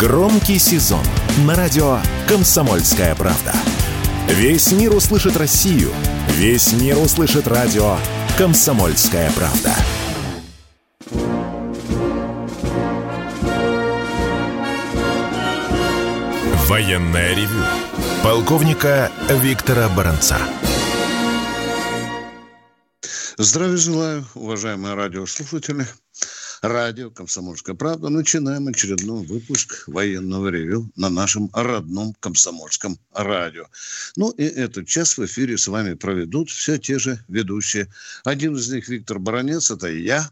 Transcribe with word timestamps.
Громкий 0.00 0.58
сезон 0.58 1.04
на 1.44 1.54
радио 1.54 1.98
«Комсомольская 2.26 3.14
правда». 3.14 3.52
Весь 4.28 4.72
мир 4.72 4.94
услышит 4.94 5.36
Россию. 5.36 5.90
Весь 6.28 6.72
мир 6.72 6.96
услышит 6.96 7.46
радио 7.46 7.98
«Комсомольская 8.38 9.30
правда». 9.32 9.74
Военная 16.66 17.34
ревю. 17.34 17.62
Полковника 18.24 19.12
Виктора 19.28 19.90
Баранца. 19.90 20.38
Здравия 23.36 23.76
желаю, 23.76 24.24
уважаемые 24.34 24.94
радиослушатели. 24.94 25.86
Радио 26.62 27.10
«Комсомольская 27.10 27.74
правда». 27.74 28.10
Начинаем 28.10 28.68
очередной 28.68 29.24
выпуск 29.24 29.84
военного 29.86 30.48
ревю 30.48 30.90
на 30.94 31.08
нашем 31.08 31.48
родном 31.54 32.14
комсомольском 32.20 32.98
радио. 33.14 33.64
Ну 34.16 34.30
и 34.32 34.44
этот 34.44 34.86
час 34.86 35.16
в 35.16 35.24
эфире 35.24 35.56
с 35.56 35.68
вами 35.68 35.94
проведут 35.94 36.50
все 36.50 36.76
те 36.76 36.98
же 36.98 37.24
ведущие. 37.28 37.88
Один 38.24 38.56
из 38.56 38.70
них 38.70 38.88
Виктор 38.88 39.18
Баранец, 39.18 39.70
это 39.70 39.88
я. 39.88 40.30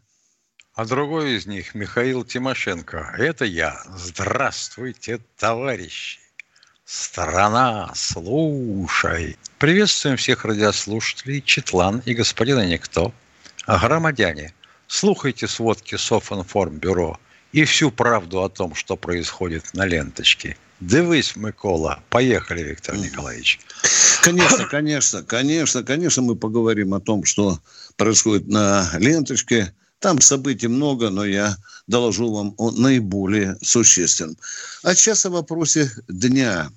А 0.75 0.85
другой 0.85 1.33
из 1.33 1.47
них 1.47 1.73
Михаил 1.73 2.23
Тимошенко. 2.23 3.15
Это 3.17 3.45
я. 3.45 3.81
Здравствуйте, 3.97 5.19
товарищи. 5.35 6.19
Страна, 6.85 7.91
слушай. 7.95 9.35
Приветствуем 9.57 10.17
всех 10.17 10.45
радиослушателей, 10.45 11.41
Четлан 11.41 12.03
и 12.05 12.13
господина 12.13 12.67
Никто. 12.67 13.15
Громадяне– 13.65 14.53
Слухайте 14.89 15.47
сводки 15.47 15.95
Софинформбюро 15.95 17.19
и 17.51 17.63
всю 17.63 17.91
правду 17.91 18.41
о 18.41 18.49
том, 18.49 18.73
что 18.73 18.97
происходит 18.97 19.75
на 19.75 19.85
ленточке. 19.85 20.57
Дивись, 20.79 21.35
Микола. 21.35 22.01
Поехали, 22.09 22.63
Виктор 22.63 22.97
Николаевич. 22.97 23.59
Конечно, 24.23 24.65
конечно, 24.65 25.23
конечно, 25.23 25.83
конечно, 25.83 26.23
мы 26.23 26.35
поговорим 26.35 26.95
о 26.95 26.99
том, 26.99 27.23
что 27.23 27.59
происходит 27.97 28.47
на 28.47 28.89
ленточке. 28.97 29.75
Там 29.99 30.19
событий 30.21 30.67
много, 30.67 31.11
но 31.11 31.23
я 31.23 31.55
доложу 31.85 32.33
вам 32.33 32.55
о 32.57 32.71
наиболее 32.71 33.57
существенном. 33.61 34.37
А 34.81 34.95
сейчас 34.95 35.23
о 35.23 35.29
вопросе 35.29 35.91
дня. 36.07 36.71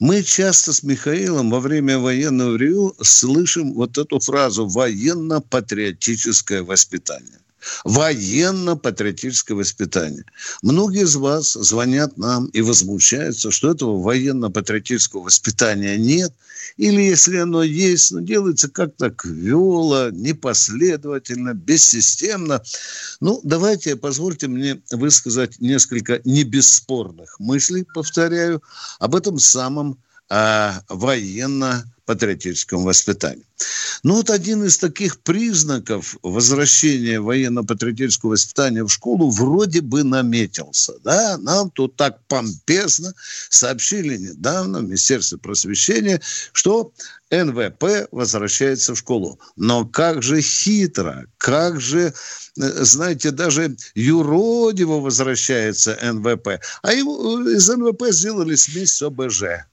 Мы 0.00 0.22
часто 0.22 0.72
с 0.72 0.84
Михаилом 0.84 1.50
во 1.50 1.58
время 1.58 1.98
военного 1.98 2.56
ревю 2.56 2.94
слышим 3.02 3.72
вот 3.74 3.98
эту 3.98 4.20
фразу 4.20 4.68
«военно-патриотическое 4.68 6.62
воспитание». 6.62 7.40
Военно-патриотическое 7.84 9.56
воспитание. 9.56 10.24
Многие 10.62 11.02
из 11.02 11.16
вас 11.16 11.52
звонят 11.52 12.16
нам 12.16 12.46
и 12.46 12.62
возмущаются, 12.62 13.50
что 13.50 13.70
этого 13.70 14.00
военно-патриотического 14.00 15.22
воспитания 15.22 15.96
нет. 15.96 16.32
Или 16.76 17.02
если 17.02 17.38
оно 17.38 17.62
есть, 17.62 18.12
но 18.12 18.20
делается 18.20 18.68
как-то 18.68 19.10
квело, 19.10 20.10
непоследовательно, 20.10 21.54
бессистемно. 21.54 22.62
Ну, 23.20 23.40
давайте, 23.42 23.96
позвольте 23.96 24.48
мне 24.48 24.80
высказать 24.92 25.60
несколько 25.60 26.20
небесспорных 26.24 27.40
мыслей, 27.40 27.84
повторяю, 27.94 28.62
об 28.98 29.14
этом 29.14 29.38
самом 29.38 29.98
э, 30.30 30.70
военно 30.88 31.84
патриотическом 32.08 32.84
воспитании. 32.84 33.44
Ну 34.02 34.14
вот 34.14 34.30
один 34.30 34.64
из 34.64 34.78
таких 34.78 35.20
признаков 35.20 36.16
возвращения 36.22 37.20
военно-патриотического 37.20 38.30
воспитания 38.30 38.82
в 38.82 38.88
школу 38.88 39.28
вроде 39.28 39.82
бы 39.82 40.04
наметился. 40.04 40.94
Да? 41.04 41.36
Нам 41.36 41.70
тут 41.70 41.96
так 41.96 42.18
помпезно 42.26 43.12
сообщили 43.50 44.16
недавно 44.16 44.78
в 44.78 44.84
Министерстве 44.84 45.36
просвещения, 45.36 46.22
что 46.52 46.92
НВП 47.30 48.08
возвращается 48.10 48.94
в 48.94 48.98
школу. 48.98 49.38
Но 49.56 49.84
как 49.84 50.22
же 50.22 50.40
хитро, 50.40 51.26
как 51.36 51.78
же, 51.78 52.14
знаете, 52.56 53.32
даже 53.32 53.76
юродиво 53.94 55.00
возвращается 55.00 55.98
НВП. 56.00 56.58
А 56.80 56.94
ему 56.94 57.38
из 57.48 57.68
НВП 57.68 58.04
сделали 58.12 58.54
смесь 58.54 59.02
ОБЖ 59.02 59.68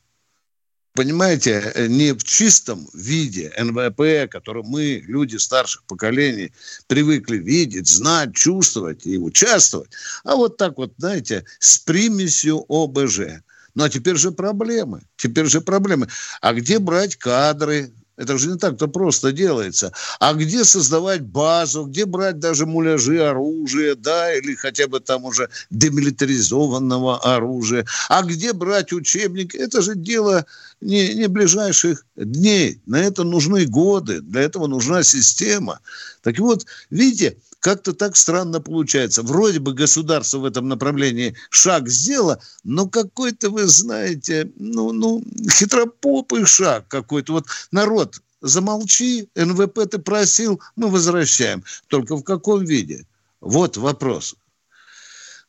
понимаете, 0.95 1.71
э, 1.75 1.87
не 1.87 2.13
в 2.13 2.23
чистом 2.23 2.87
виде 2.93 3.53
НВП, 3.57 4.31
который 4.31 4.63
мы, 4.63 5.03
люди 5.05 5.35
старших 5.37 5.83
поколений, 5.83 6.51
привыкли 6.87 7.37
видеть, 7.37 7.87
знать, 7.87 8.33
чувствовать 8.33 9.05
и 9.05 9.17
участвовать, 9.17 9.89
а 10.23 10.35
вот 10.35 10.57
так 10.57 10.77
вот, 10.77 10.93
знаете, 10.97 11.45
с 11.59 11.77
примесью 11.77 12.65
ОБЖ. 12.69 13.43
Ну, 13.75 13.83
а 13.83 13.89
теперь 13.89 14.15
же 14.15 14.31
проблемы. 14.31 15.01
Теперь 15.17 15.47
же 15.47 15.59
проблемы. 15.59 16.07
А 16.39 16.53
где 16.53 16.79
брать 16.79 17.17
кадры, 17.17 17.91
это 18.17 18.37
же 18.37 18.49
не 18.49 18.57
так-то 18.57 18.87
просто 18.87 19.31
делается. 19.31 19.91
А 20.19 20.33
где 20.33 20.63
создавать 20.63 21.21
базу, 21.21 21.85
где 21.85 22.05
брать 22.05 22.39
даже 22.39 22.65
муляжи 22.65 23.19
оружия, 23.19 23.95
да, 23.95 24.33
или 24.33 24.55
хотя 24.55 24.87
бы 24.87 24.99
там 24.99 25.25
уже 25.25 25.49
демилитаризованного 25.69 27.35
оружия, 27.35 27.85
а 28.09 28.23
где 28.23 28.53
брать 28.53 28.93
учебники, 28.93 29.57
это 29.57 29.81
же 29.81 29.95
дело 29.95 30.45
не, 30.81 31.13
не 31.13 31.27
ближайших 31.27 32.05
дней. 32.15 32.79
На 32.85 33.01
это 33.01 33.23
нужны 33.23 33.65
годы, 33.65 34.21
для 34.21 34.41
этого 34.41 34.67
нужна 34.67 35.03
система. 35.03 35.79
Так 36.21 36.39
вот, 36.39 36.65
видите, 36.89 37.37
как-то 37.65 37.93
так 37.93 38.15
странно 38.15 38.61
получается. 38.61 39.23
Вроде 39.23 39.59
бы 39.59 39.73
государство 39.73 40.37
в 40.37 40.45
этом 40.45 40.67
направлении 40.67 41.35
шаг 41.49 41.89
сделало, 41.89 42.39
но 42.63 42.87
какой-то, 42.87 43.49
вы 43.49 43.65
знаете, 43.65 44.51
ну, 44.55 44.91
ну, 44.93 45.23
хитропопый 45.49 46.45
шаг 46.45 46.87
какой-то. 46.87 47.33
Вот 47.33 47.47
народ, 47.71 48.21
замолчи, 48.39 49.29
НВП 49.33 49.89
ты 49.89 49.97
просил, 49.97 50.61
мы 50.75 50.89
возвращаем. 50.89 51.63
Только 51.87 52.15
в 52.15 52.21
каком 52.21 52.63
виде? 52.63 53.07
Вот 53.41 53.77
вопрос. 53.77 54.35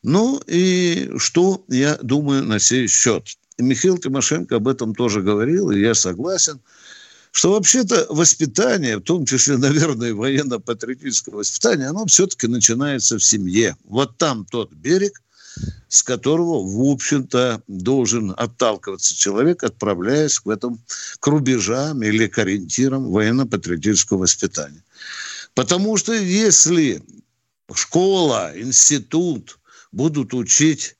Ну 0.01 0.41
и 0.47 1.11
что 1.17 1.63
я 1.67 1.99
думаю 2.01 2.43
на 2.45 2.57
сей 2.57 2.87
счет? 2.87 3.27
Михаил 3.59 3.99
Тимошенко 3.99 4.55
об 4.55 4.67
этом 4.67 4.95
тоже 4.95 5.21
говорил, 5.21 5.69
и 5.69 5.79
я 5.79 5.93
согласен– 5.93 6.59
что 7.31 7.51
вообще-то 7.51 8.07
воспитание, 8.09 8.97
в 8.97 9.03
том 9.03 9.25
числе, 9.25 9.57
наверное, 9.57 10.13
военно-патриотическое 10.13 11.35
воспитание, 11.35 11.87
оно 11.87 12.05
все-таки 12.05 12.47
начинается 12.47 13.17
в 13.17 13.23
семье. 13.23 13.75
Вот 13.83 14.17
там 14.17 14.45
тот 14.45 14.71
берег, 14.73 15.21
с 15.87 16.03
которого, 16.03 16.63
в 16.63 16.91
общем-то, 16.91 17.61
должен 17.67 18.33
отталкиваться 18.37 19.15
человек, 19.15 19.63
отправляясь 19.63 20.39
в 20.43 20.49
этом 20.49 20.79
к 21.19 21.27
рубежам 21.27 22.03
или 22.03 22.27
к 22.27 22.37
ориентирам 22.37 23.09
военно-патриотического 23.11 24.19
воспитания. 24.19 24.83
Потому 25.55 25.97
что 25.97 26.13
если 26.13 27.01
школа, 27.73 28.51
институт 28.55 29.57
будут 29.91 30.33
учить 30.33 30.95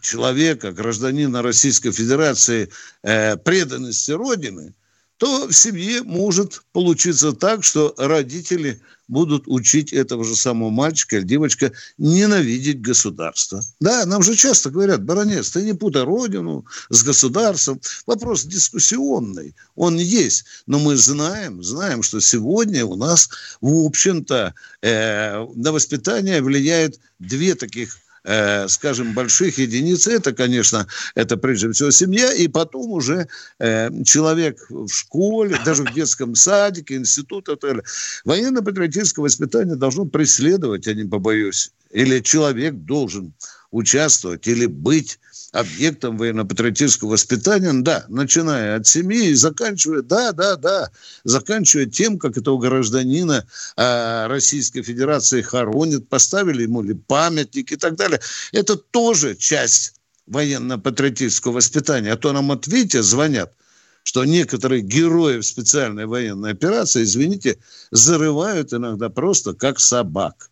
человека, 0.00 0.72
гражданина 0.72 1.42
Российской 1.42 1.92
Федерации, 1.92 2.68
э, 3.02 3.36
преданности 3.36 4.10
Родины– 4.10 4.74
то 5.22 5.46
в 5.46 5.52
семье 5.52 6.02
может 6.02 6.62
получиться 6.72 7.32
так, 7.32 7.62
что 7.62 7.94
родители 7.96 8.80
будут 9.06 9.44
учить 9.46 9.92
этого 9.92 10.24
же 10.24 10.34
самого 10.34 10.70
мальчика 10.70 11.16
или 11.16 11.24
девочка 11.24 11.70
ненавидеть 11.96 12.80
государство. 12.80 13.62
Да, 13.78 14.04
нам 14.04 14.24
же 14.24 14.34
часто 14.34 14.70
говорят, 14.70 15.04
баронец, 15.04 15.50
ты 15.50 15.62
не 15.62 15.74
путай 15.74 16.02
родину 16.02 16.66
с 16.90 17.04
государством. 17.04 17.80
Вопрос 18.04 18.42
дискуссионный, 18.42 19.54
он 19.76 19.96
есть. 19.96 20.44
Но 20.66 20.80
мы 20.80 20.96
знаем, 20.96 21.62
знаем, 21.62 22.02
что 22.02 22.20
сегодня 22.20 22.84
у 22.84 22.96
нас, 22.96 23.28
в 23.60 23.86
общем-то, 23.86 24.54
э, 24.80 25.46
на 25.54 25.70
воспитание 25.70 26.42
влияет 26.42 26.98
две 27.20 27.54
таких 27.54 27.96
э, 28.24 28.68
скажем, 28.68 29.14
больших 29.14 29.58
единиц, 29.58 30.06
это, 30.06 30.32
конечно, 30.32 30.86
это 31.14 31.36
прежде 31.36 31.72
всего 31.72 31.90
семья, 31.90 32.32
и 32.32 32.48
потом 32.48 32.90
уже 32.90 33.28
э, 33.58 33.90
человек 34.04 34.58
в 34.68 34.88
школе, 34.88 35.58
даже 35.64 35.84
в 35.84 35.92
детском 35.92 36.34
садике, 36.34 36.96
институте, 36.96 37.56
военно-патриотическое 38.24 39.22
воспитание 39.22 39.76
должно 39.76 40.04
преследовать, 40.04 40.86
я 40.86 40.94
не 40.94 41.04
побоюсь, 41.04 41.72
или 41.90 42.20
человек 42.20 42.74
должен 42.74 43.32
участвовать 43.70 44.46
или 44.46 44.66
быть 44.66 45.18
объектом 45.52 46.16
военно-патриотического 46.16 47.10
воспитания, 47.10 47.72
да, 47.74 48.04
начиная 48.08 48.76
от 48.76 48.86
семьи 48.86 49.28
и 49.28 49.34
заканчивая, 49.34 50.02
да, 50.02 50.32
да, 50.32 50.56
да, 50.56 50.90
заканчивая 51.24 51.86
тем, 51.86 52.18
как 52.18 52.38
этого 52.38 52.58
гражданина 52.58 53.46
э, 53.76 54.26
Российской 54.28 54.82
Федерации 54.82 55.42
хоронят, 55.42 56.08
поставили 56.08 56.62
ему 56.62 56.82
ли 56.82 56.94
памятник 56.94 57.70
и 57.70 57.76
так 57.76 57.96
далее. 57.96 58.20
Это 58.52 58.76
тоже 58.76 59.36
часть 59.36 59.94
военно-патриотического 60.26 61.52
воспитания. 61.52 62.12
А 62.12 62.16
то 62.16 62.32
нам 62.32 62.50
от 62.50 62.66
Витя 62.66 63.02
звонят, 63.02 63.52
что 64.04 64.24
некоторые 64.24 64.80
герои 64.80 65.38
в 65.38 65.44
специальной 65.44 66.06
военной 66.06 66.52
операции, 66.52 67.02
извините, 67.02 67.58
зарывают 67.90 68.72
иногда 68.72 69.10
просто 69.10 69.52
как 69.52 69.80
собак. 69.80 70.50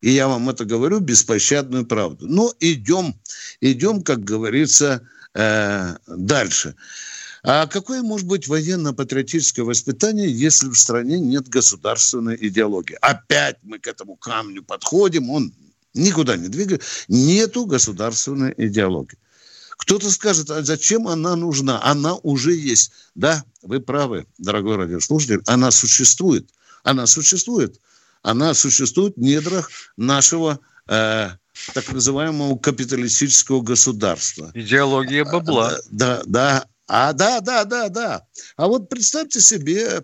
И 0.00 0.10
я 0.10 0.28
вам 0.28 0.48
это 0.50 0.64
говорю 0.64 1.00
беспощадную 1.00 1.86
правду. 1.86 2.26
Но 2.28 2.52
идем, 2.60 3.14
идем, 3.60 4.02
как 4.02 4.24
говорится, 4.24 5.02
э, 5.34 5.96
дальше. 6.06 6.74
А 7.42 7.66
какое 7.66 8.02
может 8.02 8.26
быть 8.26 8.48
военно-патриотическое 8.48 9.64
воспитание, 9.64 10.30
если 10.30 10.68
в 10.68 10.74
стране 10.74 11.20
нет 11.20 11.48
государственной 11.48 12.36
идеологии? 12.40 12.98
Опять 13.00 13.58
мы 13.62 13.78
к 13.78 13.86
этому 13.86 14.16
камню 14.16 14.64
подходим, 14.64 15.30
он 15.30 15.54
никуда 15.94 16.36
не 16.36 16.48
двигает. 16.48 16.82
Нету 17.08 17.66
государственной 17.66 18.52
идеологии. 18.56 19.18
Кто-то 19.76 20.10
скажет, 20.10 20.50
а 20.50 20.62
зачем 20.62 21.06
она 21.06 21.36
нужна? 21.36 21.80
Она 21.84 22.14
уже 22.16 22.52
есть. 22.54 22.90
Да, 23.14 23.44
вы 23.62 23.80
правы, 23.80 24.26
дорогой 24.38 24.76
радиослушатель, 24.76 25.42
она 25.46 25.70
существует. 25.70 26.50
Она 26.82 27.06
существует. 27.06 27.80
Она 28.26 28.54
существует 28.54 29.14
в 29.16 29.20
недрах 29.20 29.70
нашего 29.96 30.58
э, 30.88 31.30
так 31.74 31.92
называемого 31.92 32.58
капиталистического 32.58 33.62
государства. 33.62 34.50
Идеология 34.52 35.24
бабла. 35.24 35.76
А, 35.76 35.78
да, 35.92 36.22
да. 36.26 36.66
А, 36.88 37.12
да, 37.12 37.40
да, 37.40 37.64
да, 37.64 37.88
да. 37.88 38.26
А 38.56 38.66
вот 38.66 38.88
представьте 38.88 39.40
себе 39.40 40.02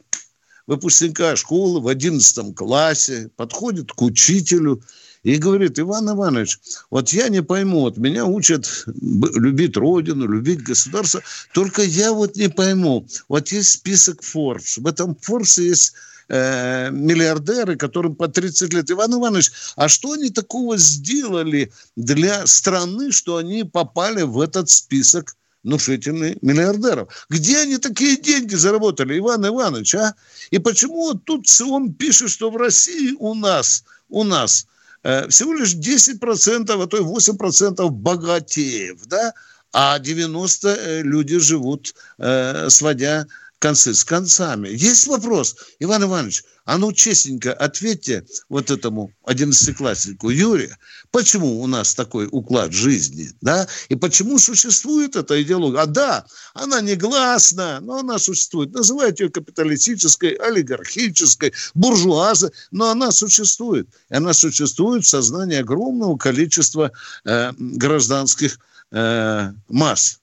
выпускника 0.68 1.34
школы 1.34 1.80
в 1.80 1.88
11 1.88 2.54
классе, 2.54 3.28
подходит 3.34 3.90
к 3.90 4.00
учителю 4.02 4.84
и 5.24 5.34
говорит, 5.34 5.80
Иван 5.80 6.10
Иванович, 6.10 6.60
вот 6.90 7.08
я 7.08 7.28
не 7.28 7.42
пойму, 7.42 7.80
вот 7.80 7.96
меня 7.96 8.24
учат 8.24 8.84
любить 8.86 9.76
Родину, 9.76 10.28
любить 10.28 10.62
государство, 10.62 11.22
только 11.52 11.82
я 11.82 12.12
вот 12.12 12.36
не 12.36 12.48
пойму, 12.48 13.04
вот 13.28 13.48
есть 13.50 13.70
список 13.70 14.22
Forbes, 14.22 14.80
в 14.80 14.86
этом 14.86 15.18
Forbes 15.20 15.60
есть 15.60 15.94
э, 16.32 16.90
миллиардеры, 16.90 17.76
которым 17.76 18.16
по 18.16 18.26
30 18.26 18.72
лет. 18.72 18.90
Иван 18.90 19.14
Иванович, 19.14 19.52
а 19.76 19.88
что 19.88 20.12
они 20.12 20.30
такого 20.30 20.76
сделали 20.76 21.70
для 21.96 22.46
страны, 22.46 23.12
что 23.12 23.36
они 23.36 23.64
попали 23.64 24.22
в 24.22 24.40
этот 24.40 24.68
список 24.70 25.36
внушительных 25.62 26.42
миллиардеров. 26.42 27.26
Где 27.30 27.58
они 27.58 27.78
такие 27.78 28.16
деньги 28.16 28.56
заработали, 28.56 29.18
Иван 29.18 29.46
Иванович, 29.46 29.94
а? 29.94 30.14
И 30.50 30.58
почему 30.58 31.14
тут 31.14 31.46
он 31.60 31.94
пишет, 31.94 32.30
что 32.30 32.50
в 32.50 32.56
России 32.56 33.14
у 33.18 33.34
нас, 33.34 33.84
у 34.08 34.24
нас 34.24 34.66
Э, 35.02 35.28
всего 35.28 35.52
лишь 35.52 35.74
10%, 35.74 36.82
а 36.82 36.86
то 36.86 36.96
и 36.96 37.00
8% 37.00 37.88
богатеев, 37.90 39.06
да, 39.06 39.34
а 39.72 39.98
90 39.98 40.68
э, 40.68 41.02
люди 41.02 41.38
живут, 41.38 41.94
э, 42.18 42.70
сводя 42.70 43.26
концы 43.62 43.94
с 43.94 44.04
концами. 44.04 44.68
Есть 44.68 45.06
вопрос, 45.06 45.54
Иван 45.78 46.02
Иванович, 46.02 46.42
а 46.64 46.78
ну 46.78 46.92
честненько 46.92 47.52
ответьте 47.52 48.26
вот 48.48 48.72
этому 48.72 49.12
одиннадцатикласснику 49.24 50.30
Юрию, 50.30 50.76
почему 51.12 51.62
у 51.62 51.66
нас 51.68 51.94
такой 51.94 52.28
уклад 52.32 52.72
жизни, 52.72 53.30
да, 53.40 53.68
и 53.88 53.94
почему 53.94 54.38
существует 54.38 55.14
эта 55.14 55.40
идеология. 55.40 55.80
А 55.80 55.86
да, 55.86 56.26
она 56.54 56.80
негласна, 56.80 57.78
но 57.80 57.98
она 57.98 58.18
существует. 58.18 58.72
Называйте 58.72 59.24
ее 59.24 59.30
капиталистической, 59.30 60.32
олигархической, 60.32 61.52
буржуазной, 61.74 62.50
но 62.72 62.90
она 62.90 63.12
существует. 63.12 63.88
И 64.10 64.14
она 64.14 64.32
существует 64.32 65.04
в 65.04 65.08
сознании 65.08 65.58
огромного 65.58 66.16
количества 66.16 66.90
э, 67.24 67.52
гражданских 67.58 68.58
э, 68.90 69.52
масс. 69.68 70.18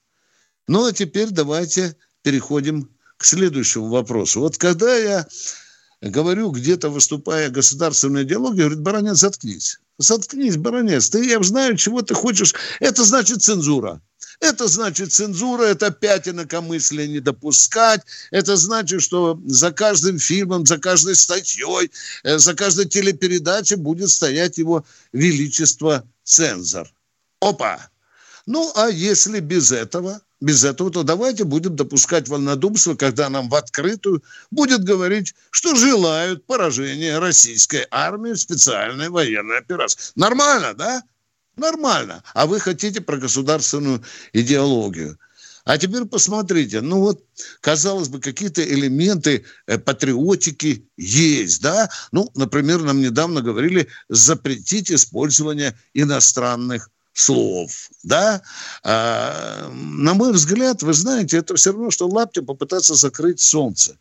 Ну, 0.68 0.84
а 0.84 0.92
теперь 0.92 1.30
давайте 1.30 1.96
переходим 2.22 2.90
к 3.20 3.24
следующему 3.26 3.90
вопросу. 3.90 4.40
Вот 4.40 4.56
когда 4.56 4.96
я 4.96 5.26
говорю, 6.00 6.50
где-то 6.50 6.88
выступая 6.88 7.50
государственной 7.50 8.22
идеологии, 8.22 8.60
говорит, 8.60 8.80
баронец, 8.80 9.18
заткнись. 9.18 9.78
Заткнись, 9.98 10.56
баронец, 10.56 11.10
ты, 11.10 11.28
я 11.28 11.42
знаю, 11.42 11.76
чего 11.76 12.00
ты 12.00 12.14
хочешь. 12.14 12.54
Это 12.80 13.04
значит 13.04 13.42
цензура. 13.42 14.00
Это 14.40 14.68
значит 14.68 15.12
цензура, 15.12 15.64
это 15.64 15.90
пять 15.90 16.28
инакомыслия 16.28 17.06
не 17.06 17.20
допускать. 17.20 18.00
Это 18.30 18.56
значит, 18.56 19.02
что 19.02 19.38
за 19.44 19.70
каждым 19.70 20.18
фильмом, 20.18 20.64
за 20.64 20.78
каждой 20.78 21.14
статьей, 21.14 21.90
э, 22.22 22.38
за 22.38 22.54
каждой 22.54 22.86
телепередачей 22.86 23.76
будет 23.76 24.08
стоять 24.08 24.56
его 24.56 24.86
величество 25.12 26.08
цензор. 26.24 26.90
Опа! 27.42 27.89
Ну, 28.50 28.72
а 28.74 28.88
если 28.88 29.38
без 29.38 29.70
этого– 29.70 30.20
без 30.40 30.64
этого, 30.64 30.90
то 30.90 31.02
давайте 31.02 31.44
будем 31.44 31.76
допускать 31.76 32.28
вольнодумство, 32.28 32.94
когда 32.94 33.28
нам 33.28 33.48
в 33.48 33.54
открытую 33.54 34.24
будет 34.50 34.82
говорить, 34.82 35.34
что 35.50 35.76
желают 35.76 36.46
поражения 36.46 37.18
российской 37.18 37.86
армии 37.90 38.32
в 38.32 38.40
специальной 38.40 39.10
военной 39.10 39.58
операции. 39.58 40.00
Нормально, 40.16 40.74
да? 40.74 41.02
Нормально. 41.56 42.24
А 42.34 42.46
вы 42.46 42.58
хотите 42.58 43.00
про 43.00 43.18
государственную 43.18 44.02
идеологию. 44.32 45.16
А 45.64 45.78
теперь 45.78 46.06
посмотрите, 46.06 46.80
ну 46.80 47.00
вот, 47.00 47.22
казалось 47.60 48.08
бы, 48.08 48.18
какие-то 48.18 48.64
элементы 48.64 49.44
э, 49.66 49.78
патриотики 49.78 50.88
есть, 50.96 51.62
да? 51.62 51.88
Ну, 52.12 52.30
например, 52.34 52.82
нам 52.82 53.00
недавно 53.00 53.42
говорили 53.42 53.86
запретить 54.08 54.90
использование 54.90 55.78
иностранных 55.92 56.90
слов, 57.12 57.90
да, 58.02 58.42
а, 58.82 59.68
на 59.72 60.14
мой 60.14 60.32
взгляд, 60.32 60.82
вы 60.82 60.92
знаете, 60.92 61.38
это 61.38 61.54
все 61.56 61.72
равно, 61.72 61.90
что 61.90 62.08
лаптем 62.08 62.46
попытаться 62.46 62.94
закрыть 62.94 63.40
солнце. 63.40 63.96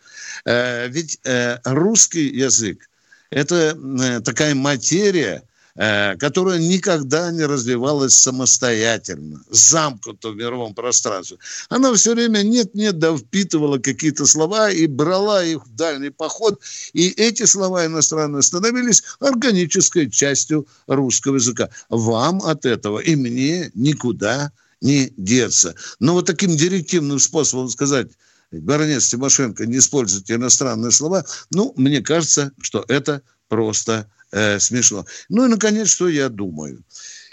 А, 0.45 0.87
ведь 0.87 1.19
а, 1.25 1.59
русский 1.65 2.27
язык– 2.27 2.89
это 3.29 3.77
а, 3.77 4.21
такая 4.21 4.55
материя, 4.55 5.43
Э, 5.43 5.48
которая 5.79 6.59
никогда 6.59 7.31
не 7.31 7.45
развивалась 7.45 8.13
самостоятельно, 8.13 9.41
замкнута 9.49 10.31
в 10.31 10.35
мировом 10.35 10.73
пространстве. 10.73 11.37
Она 11.69 11.93
все 11.93 12.15
время 12.15 12.41
нет-нет, 12.41 12.99
да 12.99 13.15
впитывала 13.15 13.77
какие-то 13.77 14.25
слова 14.25 14.69
и 14.69 14.87
брала 14.87 15.41
их 15.41 15.65
в 15.65 15.75
дальний 15.75 16.09
поход, 16.09 16.59
и 16.91 17.07
эти 17.09 17.45
слова 17.45 17.85
иностранные 17.85 18.41
становились 18.41 19.03
органической 19.21 20.09
частью 20.09 20.67
русского 20.87 21.35
языка. 21.35 21.69
Вам 21.87 22.41
от 22.43 22.65
этого 22.65 22.99
и 22.99 23.15
мне 23.15 23.71
никуда 23.73 24.51
не 24.81 25.13
деться. 25.15 25.75
Но 26.01 26.13
вот 26.13 26.25
таким 26.25 26.57
директивным 26.57 27.19
способом 27.19 27.69
сказать, 27.69 28.09
баронец 28.51 29.07
Тимошенко, 29.07 29.65
не 29.65 29.77
используйте 29.77 30.33
иностранные 30.33 30.91
слова, 30.91 31.23
ну, 31.51 31.73
мне 31.77 32.01
кажется, 32.01 32.51
что 32.61 32.83
это 32.89 33.21
просто 33.47 34.09
э, 34.31 34.59
смешно. 34.59 35.05
Ну 35.29 35.45
и, 35.45 35.49
наконец, 35.49 35.89
что 35.89 36.07
я 36.07 36.29
думаю? 36.29 36.83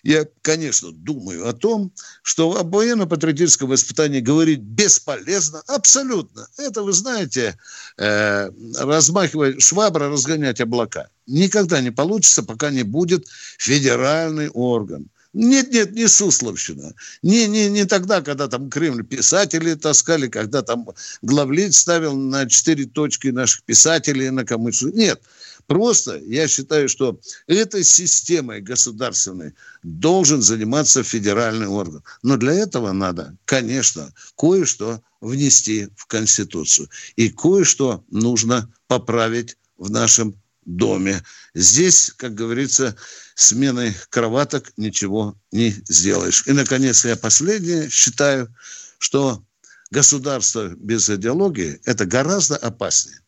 Я, 0.02 0.24
конечно, 0.42 0.92
думаю 0.92 1.48
о 1.48 1.52
том, 1.52 1.90
что 2.22 2.56
об 2.56 2.72
военно-патриотическом 2.72 3.68
воспитании 3.68 4.20
говорить 4.20 4.60
бесполезно, 4.60 5.62
абсолютно. 5.66 6.46
Это, 6.58 6.82
вы 6.82 6.92
знаете, 6.92 7.58
э, 7.98 8.50
размахивать 8.78 9.60
швабра, 9.60 10.08
разгонять 10.08 10.60
облака. 10.60 11.08
Никогда 11.26 11.80
не 11.80 11.90
получится, 11.90 12.44
пока 12.44 12.70
не 12.70 12.84
будет 12.84 13.26
федеральный 13.58 14.48
орган. 14.48 15.08
Нет, 15.32 15.70
нет, 15.70 15.92
не 15.92 16.08
Сусловщина. 16.08 16.94
Не, 17.22 17.46
не, 17.46 17.68
не 17.68 17.84
тогда, 17.84 18.22
когда 18.22 18.48
там 18.48 18.70
Кремль 18.70 19.04
писатели 19.04 19.74
таскали, 19.74 20.28
когда 20.28 20.62
там 20.62 20.88
главлиц 21.20 21.76
ставил 21.76 22.16
на 22.16 22.48
четыре 22.48 22.86
точки 22.86 23.28
наших 23.28 23.62
писателей 23.64 24.30
на 24.30 24.46
камышу. 24.46 24.88
Нет, 24.88 25.20
Просто 25.66 26.18
я 26.18 26.46
считаю, 26.46 26.88
что 26.88 27.20
этой 27.46 27.82
системой 27.82 28.60
государственной 28.60 29.54
должен 29.82 30.40
заниматься 30.40 31.02
федеральный 31.02 31.66
орган. 31.66 32.02
Но 32.22 32.36
для 32.36 32.52
этого 32.52 32.92
надо, 32.92 33.36
конечно, 33.44 34.12
кое-что 34.36 35.02
внести 35.20 35.88
в 35.96 36.06
Конституцию. 36.06 36.88
И 37.16 37.30
кое-что 37.30 38.04
нужно 38.10 38.72
поправить 38.86 39.56
в 39.76 39.90
нашем 39.90 40.40
доме. 40.64 41.22
Здесь, 41.54 42.12
как 42.16 42.34
говорится, 42.34 42.96
сменой 43.34 43.94
кроваток 44.10 44.72
ничего 44.76 45.36
не 45.50 45.74
сделаешь. 45.88 46.44
И, 46.46 46.52
наконец, 46.52 47.04
я 47.04 47.16
последнее 47.16 47.90
считаю, 47.90 48.54
что 48.98 49.42
государство 49.90 50.68
без 50.76 51.10
идеологии– 51.10 51.80
это 51.84 52.06
гораздо 52.06 52.56
опаснее 52.56 53.20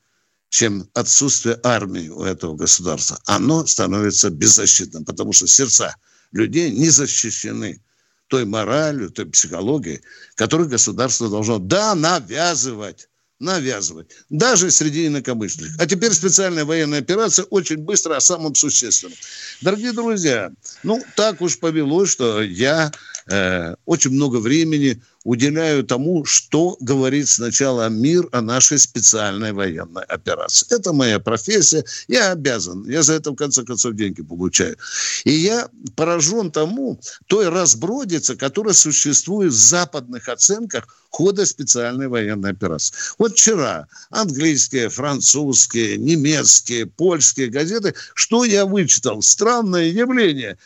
чем 0.49 0.89
отсутствие 0.95 1.61
армии 1.63 2.09
у 2.09 2.23
этого 2.23 2.57
государства, 2.57 3.21
оно 3.27 3.67
становится 3.67 4.31
беззащитным, 4.31 5.05
потому 5.05 5.33
что 5.33 5.47
сердца 5.47 5.95
людей 6.33 6.71
не 6.71 6.89
защищены 6.89 7.83
той 8.29 8.45
моралью, 8.45 9.11
той 9.11 9.27
психологией, 9.27 10.01
которую 10.35 10.69
государство 10.69 11.29
должно, 11.29 11.59
да, 11.59 11.95
навязывать 11.95 13.09
навязывать, 13.41 14.11
даже 14.31 14.71
среди 14.71 15.07
инакомыслящих. 15.07 15.77
А 15.79 15.87
теперь 15.87 16.13
специальная 16.13 16.65
военная 16.65 16.99
операция 16.99 17.45
очень 17.45 17.79
быстро 17.79 18.17
о 18.17 18.21
самом 18.21 18.55
существенном. 18.55 19.17
Дорогие 19.61 19.93
друзья, 19.93 20.51
ну, 20.83 21.03
так 21.15 21.41
уж 21.41 21.59
повелось, 21.59 22.11
что 22.11 22.43
я 22.43 22.91
э, 23.29 23.75
очень 23.85 24.13
много 24.13 24.39
времени 24.39 25.01
уделяю 25.25 25.85
тому, 25.85 26.25
что 26.25 26.77
говорит 26.81 27.29
сначала 27.29 27.89
мир 27.89 28.29
о 28.33 28.41
нашей 28.41 28.79
специальной 28.79 29.53
военной 29.53 30.05
операции. 30.05 30.67
Это 30.75 30.93
моя 30.93 31.19
профессия, 31.19 31.85
я 32.09 32.33
обязан, 32.33 32.89
я 32.89 33.03
за 33.03 33.15
это 33.15 33.33
в 33.33 33.37
конце 33.37 33.65
концов 33.65 33.95
деньги 33.95 34.23
получаю. 34.23 34.77
И 35.25 35.33
я 35.33 35.69
поражен 35.97 36.51
тому, 36.51 36.99
той 37.27 37.49
разбродице, 37.49 38.37
которая 38.37 38.75
существует 38.75 39.53
в 39.53 39.57
западных 39.57 40.29
оценках 40.29 40.87
хода 41.11 41.45
специальной 41.47 42.09
военной 42.09 42.51
операции. 42.51 42.95
Вот 43.19 43.33
вчера 43.33 43.87
английские, 44.11 44.89
французские, 44.89 45.99
немецкие, 45.99 46.87
польские 46.87 47.49
газеты, 47.49 47.95
что 48.15 48.45
я 48.45 48.65
вычитал? 48.65 49.21
Странное 49.23 49.87
явление. 49.87 50.59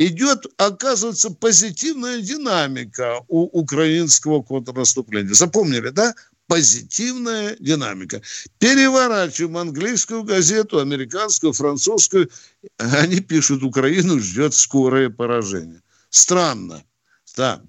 Идет, 0.00 0.46
оказывается, 0.58 1.28
позитивная 1.28 2.20
динамика 2.20 3.20
у 3.26 3.46
украинского 3.46 4.42
контрнаступления. 4.42 5.34
Запомнили, 5.34 5.88
да? 5.88 6.14
позитивная 6.46 7.56
динамика. 7.58 8.22
Переворачиваем 8.60 9.56
английскую 9.56 10.22
газету, 10.22 10.78
американскую, 10.78 11.52
французскую. 11.52 12.30
Они 12.76 13.18
пишут, 13.18 13.64
Украину 13.64 14.20
ждет 14.20 14.54
скорое 14.54 15.10
поражение. 15.10 15.82
Странно. 16.10 16.84
Да. 17.38 17.62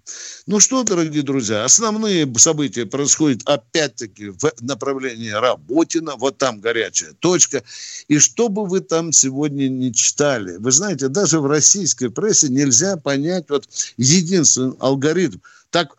Ну 0.48 0.60
что, 0.60 0.84
дорогие 0.84 1.22
друзья, 1.22 1.64
основные 1.64 2.28
события 2.40 2.88
происходят 2.88 3.44
опять-таки 3.46 4.30
в 4.30 4.52
направлении 4.62 5.30
Работина, 5.30 6.16
вот 6.16 6.40
там 6.40 6.60
горячая 6.60 7.14
точка. 7.20 7.64
И 8.08 8.18
что 8.18 8.50
бы 8.50 8.66
вы 8.66 8.80
там 8.80 9.12
сегодня 9.12 9.68
не 9.68 9.94
читали, 9.94 10.58
вы 10.58 10.72
знаете, 10.72 11.08
даже 11.08 11.40
в 11.40 11.46
российской 11.46 12.10
прессе 12.10 12.50
нельзя 12.50 12.98
понять 12.98 13.46
вот 13.50 13.70
единственный 13.98 14.74
алгоритм. 14.80 15.38
Так 15.70 15.96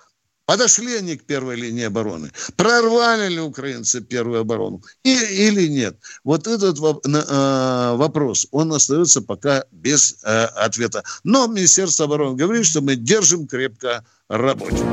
Подошли 0.51 0.97
они 0.97 1.17
к 1.17 1.23
первой 1.23 1.55
линии 1.55 1.85
обороны? 1.85 2.33
Прорвали 2.57 3.29
ли 3.29 3.41
украинцы 3.41 4.01
первую 4.01 4.41
оборону? 4.41 4.83
И, 5.05 5.15
или 5.15 5.69
нет? 5.69 5.97
Вот 6.25 6.49
этот 6.49 6.77
э, 6.77 7.95
вопрос, 7.95 8.49
он 8.51 8.73
остается 8.73 9.23
пока 9.23 9.63
без 9.71 10.17
э, 10.25 10.47
ответа. 10.57 11.05
Но 11.23 11.47
Министерство 11.47 12.07
обороны 12.07 12.37
говорит, 12.37 12.67
что 12.67 12.81
мы 12.81 12.97
держим 12.97 13.47
крепко 13.47 14.05
работу. 14.29 14.85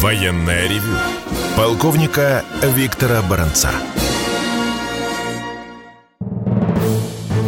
Военная 0.00 0.68
ревю. 0.68 0.98
Полковника 1.56 2.44
Виктора 2.74 3.22
Баранца. 3.22 3.70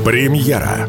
Премьера 0.05 0.89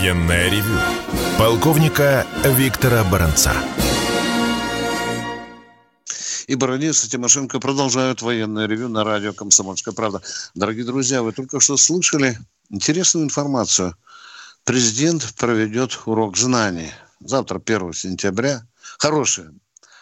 Военное 0.00 0.48
ревю 0.48 0.78
полковника 1.38 2.26
Виктора 2.42 3.04
Баранца. 3.04 3.52
И 6.46 6.54
Баранец 6.54 7.04
и 7.04 7.10
Тимошенко 7.10 7.60
продолжают 7.60 8.22
военное 8.22 8.66
ревю 8.66 8.88
на 8.88 9.04
радио 9.04 9.34
«Комсомольская 9.34 9.92
правда». 9.92 10.22
Дорогие 10.54 10.86
друзья, 10.86 11.22
вы 11.22 11.32
только 11.32 11.60
что 11.60 11.76
слышали 11.76 12.38
интересную 12.70 13.26
информацию. 13.26 13.94
Президент 14.64 15.34
проведет 15.34 16.00
урок 16.06 16.38
знаний. 16.38 16.90
Завтра, 17.20 17.60
1 17.62 17.92
сентября. 17.92 18.66
Хорошая, 18.96 19.52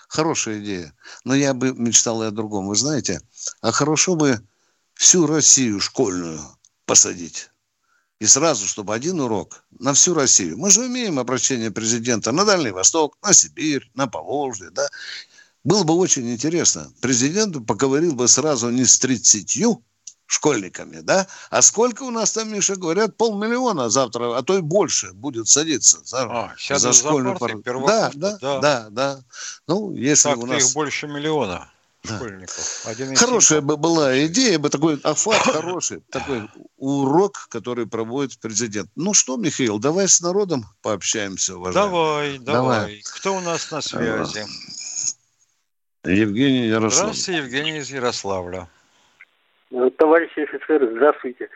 хорошая 0.07 0.61
идея. 0.61 0.95
Но 1.25 1.35
я 1.35 1.55
бы 1.55 1.73
мечтал 1.73 2.23
и 2.23 2.27
о 2.27 2.31
другом. 2.31 2.69
Вы 2.69 2.77
знаете, 2.77 3.21
а 3.63 3.73
хорошо 3.73 4.15
бы 4.15 4.41
всю 4.95 5.27
Россию 5.27 5.81
школьную 5.81 6.39
посадить 6.87 7.51
и 8.21 8.27
сразу, 8.27 8.67
чтобы 8.67 8.95
один 8.95 9.21
урок 9.21 9.65
на 9.79 9.95
всю 9.95 10.15
Россию. 10.15 10.59
Мы 10.59 10.71
же 10.71 10.87
имеем 10.87 11.19
обращение 11.19 11.71
президента 11.71 12.33
на 12.33 12.45
Дальний 12.45 12.73
Восток, 12.73 13.17
на 13.23 13.33
Сибирь, 13.33 13.91
на 13.95 14.07
Поволжье, 14.09 14.71
да. 14.71 14.89
Было 15.65 15.85
бы 15.85 15.95
очень 15.95 16.31
интересно. 16.31 16.93
Президент 17.01 17.67
поговорил 17.67 18.15
бы 18.15 18.27
сразу 18.27 18.71
не 18.71 18.85
с 18.85 18.99
30 18.99 19.79
школьниками, 20.27 21.01
да? 21.01 21.27
А 21.51 21.63
сколько 21.63 22.03
у 22.03 22.11
нас 22.11 22.33
там, 22.33 22.53
Миша, 22.53 22.77
говорят, 22.77 23.17
полмиллиона 23.17 23.89
завтра, 23.89 24.37
а 24.37 24.43
то 24.43 24.59
и 24.59 24.61
больше 24.61 25.13
будет 25.13 25.49
садиться 25.49 26.01
за, 26.05 26.23
а, 26.23 26.55
за 26.59 26.93
школьную 26.93 27.39
пар... 27.39 27.53
да, 27.65 28.11
да, 28.15 28.39
да, 28.41 28.61
да, 28.61 28.87
да. 28.91 29.25
Ну, 29.67 29.95
если 29.95 30.31
так 30.31 30.39
у 30.39 30.47
нас... 30.47 30.69
их 30.69 30.75
больше 30.75 31.07
миллиона 31.07 31.71
школьников. 32.05 32.87
Один 32.87 33.15
Хорошая 33.17 33.61
бы 33.61 33.77
была 33.77 34.19
идея, 34.27 34.59
бы 34.59 34.71
такой 34.71 34.99
афат 35.03 35.43
хороший, 35.43 36.01
такой 36.11 36.49
урок, 36.77 37.49
который 37.51 37.87
проводит 37.87 38.41
президент. 38.41 38.89
Ну 38.97 39.15
что, 39.15 39.37
Михаил, 39.37 39.79
давай 39.79 40.09
с 40.09 40.21
народом 40.21 40.65
пообщаемся, 40.83 41.57
уважаемый. 41.57 41.91
Давай, 41.91 42.39
давай. 42.39 42.79
давай. 42.79 43.03
Кто 43.17 43.35
у 43.35 43.41
нас 43.41 43.71
на 43.71 43.81
связи? 43.81 44.45
Евгений 46.05 46.69
Ярославль. 46.69 47.13
Здравствуйте, 47.13 47.39
Евгений 47.39 47.79
из 47.79 47.91
Ярославля. 47.91 48.69
Товарищи 49.99 50.41
офицеры, 50.41 50.91
здравствуйте. 50.95 51.49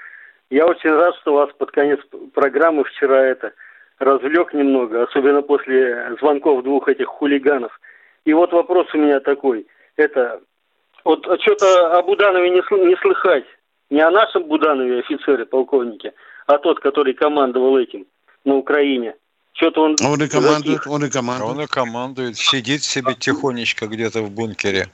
Я 0.50 0.66
очень 0.66 0.90
рад, 0.90 1.14
что 1.22 1.34
вас 1.34 1.48
под 1.56 1.70
конец 1.70 1.98
программы 2.34 2.84
вчера 2.84 3.24
это 3.24 3.52
развлек 3.98 4.52
немного, 4.52 5.04
особенно 5.04 5.40
после 5.40 6.14
звонков 6.20 6.64
двух 6.64 6.88
этих 6.88 7.06
хулиганов. 7.06 7.72
И 8.24 8.34
вот 8.34 8.52
вопрос 8.52 8.92
у 8.92 8.98
меня 8.98 9.20
такой– 9.20 9.66
это 9.96 10.40
вот 11.04 11.24
что-то 11.40 11.98
о 11.98 12.02
Буданове 12.02 12.50
не, 12.50 12.62
не 12.86 12.96
слыхать. 12.96 13.44
Не 13.90 14.00
о 14.00 14.10
нашем 14.10 14.44
Буданове 14.44 15.00
офицере, 15.00 15.44
полковнике, 15.44 16.14
а 16.46 16.58
тот, 16.58 16.80
который 16.80 17.12
командовал 17.12 17.76
этим 17.76 18.06
на 18.44 18.56
Украине. 18.56 19.14
Что-то 19.52 19.82
он... 19.82 19.96
Он 20.02 20.22
и 20.22 20.28
командует, 20.28 20.86
он 20.86 21.04
и 21.04 21.10
командует. 21.10 21.50
Он 21.50 21.60
и 21.60 21.66
командует. 21.66 22.36
Сидит 22.38 22.82
себе 22.82 23.14
тихонечко 23.14 23.86
где-то 23.86 24.22
в 24.22 24.30
бункере. 24.30 24.88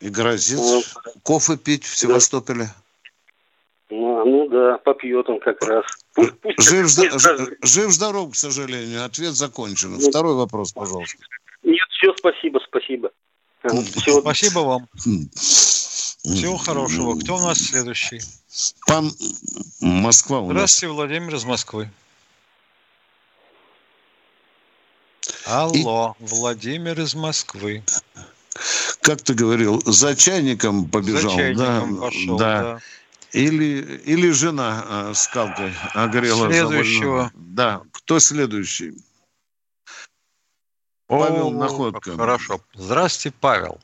И 0.00 0.10
грозит 0.10 0.58
вот. 0.58 0.84
кофе 1.22 1.56
пить 1.56 1.84
в 1.84 1.96
Севастополе. 1.96 2.66
Ну, 3.88 4.24
ну 4.26 4.48
да, 4.48 4.76
попьет 4.78 5.28
он 5.30 5.40
как 5.40 5.62
раз. 5.64 5.86
Пусть, 6.14 6.38
пусть, 6.40 6.60
жив, 6.68 6.86
жив, 6.88 7.48
жив 7.62 7.90
здоров, 7.90 8.32
к 8.32 8.34
сожалению. 8.34 9.04
Ответ 9.04 9.32
закончен. 9.32 9.94
Нет. 9.94 10.02
Второй 10.02 10.34
вопрос, 10.34 10.72
пожалуйста. 10.72 11.16
Нет, 11.62 11.88
все, 11.90 12.12
спасибо, 12.18 12.60
спасибо. 12.66 13.10
Всего... 13.64 14.20
Спасибо 14.20 14.58
вам. 14.60 14.88
Всего 14.94 16.56
хорошего. 16.56 17.18
Кто 17.18 17.36
у 17.36 17.40
нас 17.40 17.58
следующий? 17.58 18.20
Пан 18.86 19.12
Москва 19.80 20.40
у 20.40 20.50
Здравствуйте, 20.50 20.88
нас. 20.88 20.96
Владимир 20.96 21.34
из 21.34 21.44
Москвы. 21.44 21.90
Алло, 25.46 26.16
И... 26.20 26.24
Владимир 26.24 27.00
из 27.00 27.14
Москвы. 27.14 27.82
Как 29.00 29.22
ты 29.22 29.34
говорил, 29.34 29.82
за 29.84 30.14
чайником 30.14 30.88
побежал, 30.88 31.30
за 31.30 31.36
чайником 31.36 31.94
да? 31.96 32.00
Пошел, 32.00 32.36
да. 32.36 32.62
да. 32.62 32.80
Или, 33.32 34.00
или 34.04 34.30
жена 34.30 34.84
э, 34.86 35.12
скалкой 35.14 35.72
огрела. 35.92 36.48
Следующего. 36.50 37.32
Да, 37.34 37.82
кто 37.90 38.20
следующий? 38.20 38.94
Павел 41.18 41.48
О, 41.48 41.50
Находка. 41.50 42.10
Хорошо. 42.16 42.58
Здравствуйте, 42.74 43.36
Павел 43.40 43.78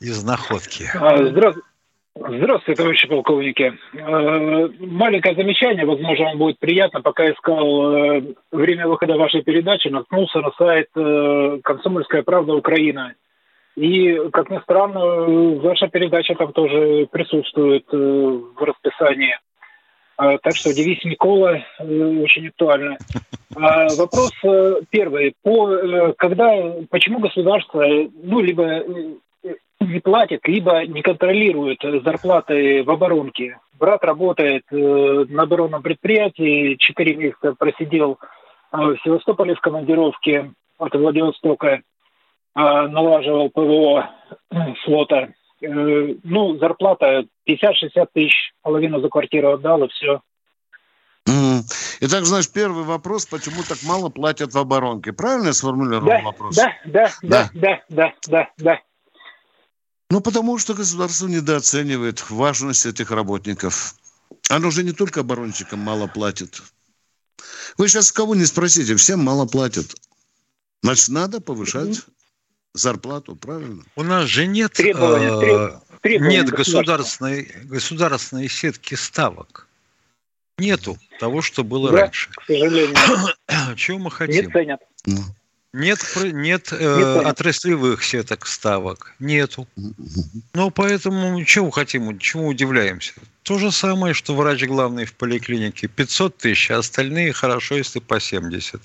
из 0.00 0.22
Находки. 0.24 0.84
А, 0.94 1.16
здравствуйте. 1.26 1.68
Здравствуйте, 2.16 2.80
товарищи 2.80 3.08
полковники. 3.08 3.72
А, 4.00 4.68
маленькое 4.78 5.34
замечание, 5.34 5.84
возможно, 5.84 6.26
вам 6.26 6.38
будет 6.38 6.58
приятно. 6.60 7.02
Пока 7.02 7.28
искал 7.30 7.92
э, 7.92 8.22
время 8.52 8.86
выхода 8.86 9.16
вашей 9.16 9.42
передачи, 9.42 9.88
наткнулся 9.88 10.40
на 10.40 10.52
сайт 10.52 10.88
э, 10.94 11.58
«Комсомольская 11.64 12.22
правда 12.22 12.54
Украина». 12.54 13.14
И, 13.74 14.16
как 14.32 14.50
ни 14.50 14.60
странно, 14.60 15.00
ваша 15.60 15.88
передача 15.88 16.36
там 16.36 16.52
тоже 16.52 17.08
присутствует 17.10 17.84
э, 17.92 17.96
в 17.96 18.62
расписании. 18.62 19.36
А, 20.16 20.38
так 20.38 20.54
что 20.56 20.72
девиз 20.72 21.04
Никола 21.04 21.64
очень 21.78 22.48
актуально. 22.48 22.98
А, 23.56 23.86
вопрос 23.94 24.32
э, 24.42 24.80
первый. 24.90 25.32
По, 25.44 25.70
э, 25.70 26.12
когда, 26.18 26.74
почему 26.90 27.20
государство, 27.20 27.84
ну, 27.84 28.40
либо 28.40 28.82
не 29.78 30.00
платит, 30.00 30.40
либо 30.48 30.84
не 30.86 31.02
контролирует 31.02 31.78
зарплаты 32.04 32.82
в 32.82 32.90
оборонке. 32.90 33.58
Брат 33.78 34.04
работает 34.04 34.64
э, 34.70 34.76
на 35.28 35.42
оборонном 35.44 35.82
предприятии, 35.82 36.76
4 36.78 37.16
месяца 37.16 37.54
просидел 37.58 38.18
э, 38.72 38.76
в 38.76 38.96
Севастополе 39.04 39.54
в 39.54 39.60
командировке 39.60 40.52
от 40.78 40.94
Владивостока, 40.94 41.68
э, 41.68 41.80
налаживал 42.54 43.50
ПВО 43.50 44.10
флота. 44.84 45.32
Э, 45.64 46.14
ну, 46.22 46.58
зарплата 46.58 47.24
50-60 47.48 48.08
тысяч, 48.12 48.52
половину 48.62 49.00
за 49.00 49.08
квартиру 49.08 49.52
отдал, 49.54 49.84
и 49.84 49.88
все. 49.88 50.20
Итак, 52.00 52.26
знаешь, 52.26 52.50
первый 52.50 52.84
вопрос, 52.84 53.24
почему 53.24 53.62
так 53.66 53.82
мало 53.82 54.10
платят 54.10 54.52
в 54.52 54.58
оборонке? 54.58 55.12
Правильно 55.12 55.48
я 55.48 55.52
сформулировал 55.54 56.06
да, 56.06 56.20
вопрос? 56.22 56.56
Да, 56.56 56.72
да, 56.84 57.12
да, 57.22 57.50
да, 57.54 57.82
да, 57.88 58.14
да, 58.26 58.48
да. 58.58 58.80
Ну, 60.10 60.20
потому 60.20 60.58
что 60.58 60.74
государство 60.74 61.26
недооценивает 61.26 62.30
важность 62.30 62.84
этих 62.84 63.10
работников. 63.10 63.94
Оно 64.50 64.70
же 64.70 64.84
не 64.84 64.92
только 64.92 65.20
оборонщикам 65.20 65.78
мало 65.78 66.06
платит. 66.06 66.62
Вы 67.78 67.88
сейчас 67.88 68.12
кого 68.12 68.34
не 68.34 68.44
спросите, 68.44 68.94
всем 68.96 69.20
мало 69.20 69.46
платят. 69.46 69.94
Значит, 70.82 71.08
надо 71.08 71.40
повышать 71.40 72.02
зарплату, 72.74 73.36
правильно? 73.36 73.82
У 73.96 74.02
нас 74.02 74.26
же 74.26 74.46
нет, 74.46 74.72
требования, 74.72 75.30
э, 75.30 75.80
требования 76.02 76.42
нет 76.42 76.50
государственной, 76.50 77.50
государственной 77.64 78.48
сетки 78.48 78.94
ставок. 78.94 79.68
Нету 80.58 80.98
того, 81.18 81.42
что 81.42 81.64
было 81.64 81.90
да, 81.90 82.02
раньше. 82.02 82.30
К 82.30 82.44
сожалению. 82.46 82.96
Чего 83.76 83.98
мы 83.98 84.10
хотим? 84.10 84.46
Не 84.46 84.52
ценят. 84.52 84.80
Ну. 85.06 85.22
Нет, 85.72 85.98
нет 86.22 86.72
э, 86.72 87.20
отраслевых 87.24 88.04
сеток 88.04 88.46
ставок. 88.46 89.12
Нету. 89.18 89.66
Ну, 90.52 90.70
поэтому 90.70 91.44
чего 91.44 91.70
хотим, 91.72 92.16
чему 92.20 92.46
удивляемся? 92.46 93.14
То 93.42 93.58
же 93.58 93.72
самое, 93.72 94.14
что 94.14 94.36
врач 94.36 94.62
главный 94.64 95.04
в 95.04 95.14
поликлинике. 95.14 95.88
500 95.88 96.38
тысяч, 96.38 96.70
а 96.70 96.78
остальные 96.78 97.32
хорошо, 97.32 97.74
если 97.74 97.98
по 97.98 98.20
70. 98.20 98.80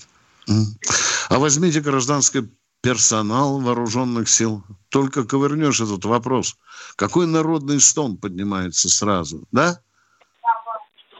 А 1.28 1.38
возьмите 1.38 1.80
гражданский 1.80 2.48
персонал 2.80 3.60
вооруженных 3.60 4.28
сил. 4.28 4.62
Только 4.88 5.24
ковырнешь 5.24 5.80
этот 5.80 6.04
вопрос. 6.04 6.56
Какой 6.96 7.26
народный 7.26 7.80
стон 7.80 8.16
поднимается 8.16 8.88
сразу, 8.88 9.44
да? 9.52 9.80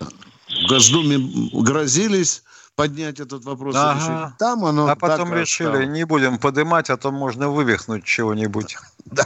В 0.01 0.69
Госдуме 0.69 1.19
грозились 1.53 2.43
поднять 2.81 3.21
этот 3.21 3.45
вопрос 3.45 3.75
ага. 3.77 3.93
и 3.93 3.97
решить. 3.97 4.39
Там 4.39 4.65
оно 4.65 4.89
А 4.89 4.97
потом 4.97 5.35
решили, 5.35 5.87
не 5.87 6.05
будем 6.05 6.39
поднимать, 6.39 6.91
а 6.91 6.97
то 6.97 7.11
можно 7.11 7.49
вывихнуть 7.49 8.05
чего-нибудь. 8.05 8.77
Да. 9.07 9.25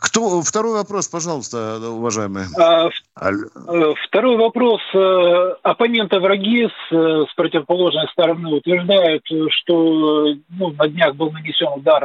Кто? 0.00 0.42
Второй 0.42 0.74
вопрос, 0.74 1.08
пожалуйста, 1.08 1.80
уважаемые. 1.80 2.46
А, 2.56 2.88
э, 2.88 3.94
второй 4.06 4.36
вопрос. 4.36 4.80
Э, 4.94 5.54
оппоненты 5.62 6.20
враги 6.20 6.68
с, 6.68 6.94
э, 6.94 7.24
с 7.28 7.34
противоположной 7.34 8.06
стороны 8.12 8.54
утверждают, 8.54 9.24
что 9.50 10.34
ну, 10.50 10.70
на 10.72 10.88
днях 10.88 11.16
был 11.16 11.32
нанесен 11.32 11.68
удар 11.78 12.04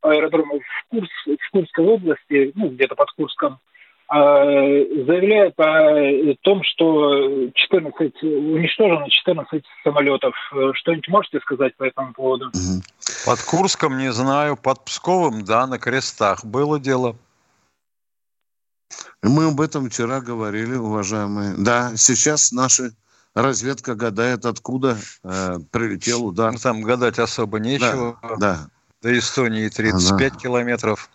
по 0.00 0.10
аэродрому 0.10 0.58
в, 0.58 0.90
Курс, 0.90 1.10
в 1.26 1.50
Курской 1.52 1.86
области, 1.86 2.52
ну, 2.54 2.68
где-то 2.68 2.96
под 2.96 3.12
Курском, 3.12 3.58
заявляет 4.12 5.54
о 5.58 6.34
том, 6.42 6.62
что 6.64 7.50
14, 7.54 8.22
уничтожено 8.22 9.08
14 9.08 9.64
самолетов. 9.84 10.34
Что-нибудь 10.74 11.08
можете 11.08 11.40
сказать 11.40 11.76
по 11.76 11.84
этому 11.84 12.12
поводу? 12.12 12.50
Под 13.24 13.40
Курском 13.42 13.98
не 13.98 14.12
знаю, 14.12 14.56
под 14.56 14.84
Псковым, 14.84 15.44
да, 15.44 15.66
на 15.66 15.78
крестах 15.78 16.44
было 16.44 16.78
дело. 16.78 17.16
Мы 19.22 19.48
об 19.48 19.60
этом 19.60 19.88
вчера 19.88 20.20
говорили, 20.20 20.74
уважаемые. 20.74 21.54
Да, 21.56 21.92
сейчас 21.96 22.52
наши 22.52 22.92
разведка 23.34 23.94
гадает, 23.94 24.44
откуда 24.44 24.98
э, 25.22 25.58
прилетел 25.70 26.26
удар. 26.26 26.52
Ну, 26.52 26.58
там 26.58 26.82
гадать 26.82 27.18
особо 27.18 27.58
нечего. 27.58 28.18
Да, 28.22 28.36
да. 28.36 28.68
До 29.00 29.18
Эстонии 29.18 29.68
35 29.68 30.32
да. 30.32 30.38
километров, 30.38 31.08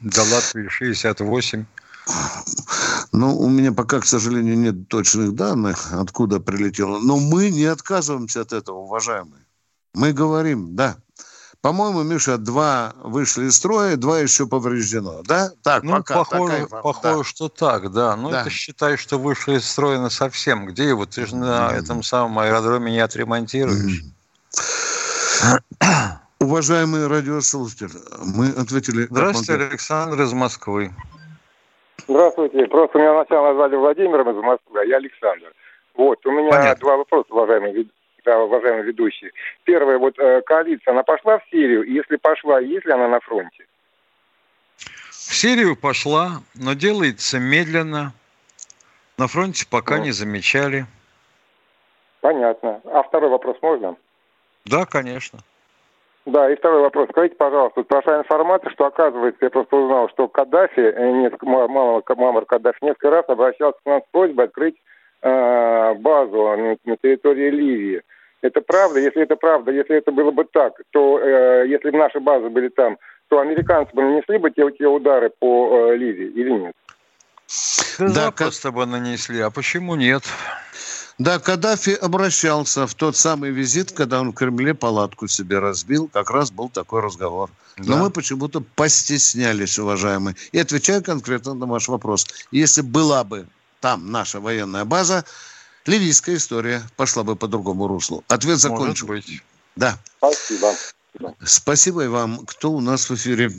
до 0.00 0.22
Латвии 0.22 0.68
68. 0.68 1.64
Ну, 3.12 3.36
у 3.38 3.48
меня 3.48 3.72
пока, 3.72 4.00
к 4.00 4.06
сожалению, 4.06 4.58
нет 4.58 4.88
точных 4.88 5.34
данных, 5.34 5.92
откуда 5.92 6.38
прилетело. 6.40 6.98
Но 6.98 7.18
мы 7.18 7.50
не 7.50 7.64
отказываемся 7.64 8.42
от 8.42 8.52
этого, 8.52 8.78
уважаемые. 8.78 9.44
Мы 9.94 10.12
говорим, 10.12 10.76
да. 10.76 10.96
По-моему, 11.62 12.02
Миша, 12.04 12.38
два 12.38 12.94
вышли 13.02 13.46
из 13.46 13.56
строя, 13.56 13.96
два 13.96 14.20
еще 14.20 14.46
повреждено, 14.46 15.22
да? 15.24 15.50
Так, 15.62 15.82
ну, 15.82 15.92
пока. 15.96 16.14
Похоже, 16.18 16.52
такая, 16.64 16.82
похоже 16.82 17.18
да. 17.18 17.24
что 17.24 17.48
так, 17.48 17.92
да. 17.92 18.14
Ну, 18.14 18.30
да. 18.30 18.42
это 18.42 18.50
считай, 18.50 18.96
что 18.96 19.18
вышли 19.18 19.56
из 19.56 19.68
строя 19.68 19.98
на 19.98 20.10
совсем. 20.10 20.66
Где 20.66 20.88
его? 20.88 21.06
Ты 21.06 21.26
же 21.26 21.34
на 21.34 21.70
mm-hmm. 21.70 21.74
этом 21.74 22.02
самом 22.04 22.38
аэродроме 22.38 22.92
не 22.92 23.00
отремонтируешь. 23.00 24.04
Mm-hmm. 25.42 26.18
Уважаемый 26.38 27.06
радиослушатель, 27.08 27.90
мы 28.22 28.50
ответили... 28.50 29.08
Здравствуйте, 29.10 29.54
Александр 29.54 30.22
из 30.22 30.32
Москвы. 30.32 30.94
Здравствуйте. 32.08 32.66
Просто 32.66 32.98
меня 32.98 33.14
сначала 33.14 33.48
назвали 33.48 33.76
Владимиром 33.76 34.30
из 34.30 34.36
Москвы, 34.36 34.80
а 34.80 34.84
я 34.84 34.96
Александр. 34.96 35.52
Вот, 35.94 36.24
у 36.26 36.30
меня 36.30 36.50
Понятно. 36.50 36.80
два 36.80 36.96
вопроса, 36.98 37.26
уважаемые, 37.30 37.86
да, 38.24 38.38
уважаемые 38.42 38.84
ведущие. 38.84 39.32
Первое, 39.64 39.98
вот 39.98 40.18
э, 40.18 40.42
коалиция, 40.42 40.92
она 40.92 41.02
пошла 41.02 41.38
в 41.38 41.42
Сирию? 41.50 41.82
И 41.82 41.92
если 41.92 42.16
пошла, 42.16 42.60
есть 42.60 42.84
ли 42.84 42.92
она 42.92 43.08
на 43.08 43.20
фронте? 43.20 43.66
В 44.76 45.34
Сирию 45.34 45.76
пошла, 45.76 46.42
но 46.54 46.74
делается 46.74 47.38
медленно. 47.38 48.12
На 49.18 49.26
фронте 49.26 49.66
пока 49.68 49.96
ну. 49.96 50.04
не 50.04 50.12
замечали. 50.12 50.86
Понятно. 52.20 52.80
А 52.84 53.02
второй 53.02 53.30
вопрос 53.30 53.56
можно? 53.62 53.96
Да, 54.66 54.84
конечно. 54.84 55.40
Да, 56.26 56.50
и 56.50 56.56
второй 56.56 56.82
вопрос. 56.82 57.08
Скажите, 57.10 57.36
пожалуйста, 57.36 57.80
вот 57.80 57.88
прошла 57.88 58.18
информация, 58.18 58.70
что 58.70 58.86
оказывается, 58.86 59.44
я 59.44 59.50
просто 59.50 59.76
узнал, 59.76 60.08
что 60.08 60.26
Каддафи, 60.26 60.80
э, 60.80 61.10
несколько, 61.12 61.46
мама, 61.46 62.02
Каддафи 62.02 62.78
несколько 62.82 63.10
раз 63.10 63.24
обращался 63.28 63.78
к 63.78 63.86
нам 63.86 64.00
с 64.00 64.10
просьбой 64.10 64.46
открыть 64.46 64.74
э, 65.22 65.94
базу 65.94 66.36
на, 66.56 66.76
на 66.84 66.96
территории 66.96 67.50
Ливии. 67.50 68.02
Это 68.42 68.60
правда? 68.60 68.98
Если 68.98 69.22
это 69.22 69.36
правда, 69.36 69.70
если 69.70 69.96
это 69.96 70.10
было 70.10 70.32
бы 70.32 70.44
так, 70.44 70.74
то 70.90 71.20
э, 71.20 71.68
если 71.68 71.90
бы 71.90 71.98
наши 71.98 72.18
базы 72.18 72.48
были 72.48 72.68
там, 72.70 72.98
то 73.28 73.38
американцы 73.38 73.94
бы 73.94 74.02
нанесли 74.02 74.38
бы 74.38 74.50
те, 74.50 74.68
те 74.72 74.86
удары 74.86 75.30
по 75.38 75.90
э, 75.90 75.96
Ливии 75.96 76.26
или 76.26 76.50
нет? 76.50 76.74
Да, 77.98 78.06
да 78.06 78.08
запросто 78.08 78.72
бы 78.72 78.84
нанесли, 78.84 79.40
а 79.40 79.50
почему 79.50 79.94
нет? 79.94 80.24
Да, 81.18 81.38
Каддафи 81.38 81.92
обращался 81.92 82.86
в 82.86 82.94
тот 82.94 83.16
самый 83.16 83.50
визит, 83.50 83.92
когда 83.92 84.20
он 84.20 84.32
в 84.32 84.34
Кремле 84.34 84.74
палатку 84.74 85.28
себе 85.28 85.58
разбил. 85.58 86.08
Как 86.12 86.30
раз 86.30 86.50
был 86.50 86.68
такой 86.68 87.00
разговор. 87.00 87.50
Да. 87.78 87.84
Но 87.84 87.96
мы 87.96 88.10
почему-то 88.10 88.60
постеснялись, 88.60 89.78
уважаемые. 89.78 90.36
И 90.52 90.58
отвечаю 90.58 91.02
конкретно 91.02 91.54
на 91.54 91.66
ваш 91.66 91.88
вопрос. 91.88 92.26
Если 92.50 92.82
была 92.82 93.24
бы 93.24 93.48
там 93.80 94.10
наша 94.10 94.40
военная 94.40 94.84
база, 94.84 95.24
ливийская 95.86 96.36
история 96.36 96.82
пошла 96.96 97.22
бы 97.22 97.34
по 97.34 97.48
другому 97.48 97.88
руслу. 97.88 98.22
Ответ 98.28 98.58
закончен. 98.58 99.06
Может 99.06 99.26
быть. 99.26 99.42
Да. 99.74 99.98
Спасибо. 100.18 100.74
Спасибо 101.42 102.04
и 102.04 102.08
вам. 102.08 102.44
Кто 102.44 102.72
у 102.72 102.80
нас 102.80 103.08
в 103.08 103.14
эфире? 103.14 103.50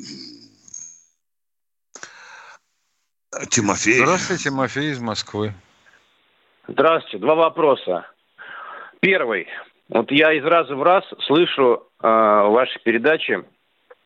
Тимофей. 3.49 3.97
Здравствуйте, 3.97 4.43
Тимофей 4.45 4.91
из 4.91 4.99
Москвы. 4.99 5.55
Здравствуйте. 6.67 7.19
Два 7.19 7.35
вопроса. 7.35 8.05
Первый. 8.99 9.47
Вот 9.89 10.11
я 10.11 10.33
из 10.33 10.43
раза 10.43 10.75
в 10.75 10.83
раз 10.83 11.05
слышу 11.25 11.87
э, 12.01 12.07
в 12.07 12.51
вашей 12.51 12.79
передаче 12.83 13.43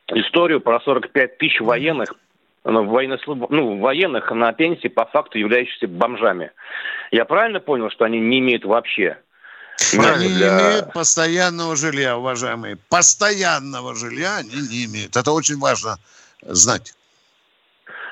историю 0.09 0.61
про 0.61 0.79
45 0.79 1.37
тысяч 1.37 1.59
военных, 1.59 2.13
ну, 2.63 2.85
военнослужб... 2.85 3.49
ну, 3.49 3.79
военных 3.79 4.29
на 4.31 4.53
пенсии 4.53 4.89
по 4.89 5.05
факту 5.05 5.39
являющихся 5.39 5.87
бомжами. 5.87 6.51
Я 7.11 7.25
правильно 7.25 7.59
понял, 7.59 7.89
что 7.89 8.05
они 8.05 8.19
не 8.19 8.39
имеют 8.39 8.63
вообще? 8.63 9.17
Они 9.93 10.27
для... 10.27 10.55
не 10.55 10.61
имеют 10.61 10.93
постоянного 10.93 11.75
жилья, 11.75 12.17
уважаемые. 12.17 12.77
Постоянного 12.89 13.95
жилья 13.95 14.37
они 14.37 14.67
не 14.69 14.85
имеют. 14.85 15.15
Это 15.15 15.31
очень 15.31 15.57
важно 15.57 15.97
знать. 16.43 16.93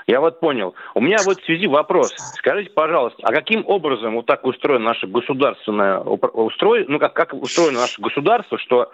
Я 0.09 0.21
вот 0.21 0.39
понял. 0.39 0.73
У 0.95 1.01
меня 1.01 1.17
вот 1.23 1.39
в 1.39 1.45
связи 1.45 1.67
вопрос. 1.67 2.11
Скажите, 2.33 2.71
пожалуйста, 2.71 3.21
а 3.21 3.31
каким 3.31 3.63
образом 3.67 4.15
вот 4.15 4.25
так 4.25 4.43
устроено 4.43 4.85
наше 4.85 5.05
государственное 5.05 5.99
устройство, 5.99 6.91
ну 6.91 6.97
как, 6.97 7.13
как 7.13 7.35
устроено 7.35 7.81
наше 7.81 8.01
государство, 8.01 8.57
что, 8.57 8.91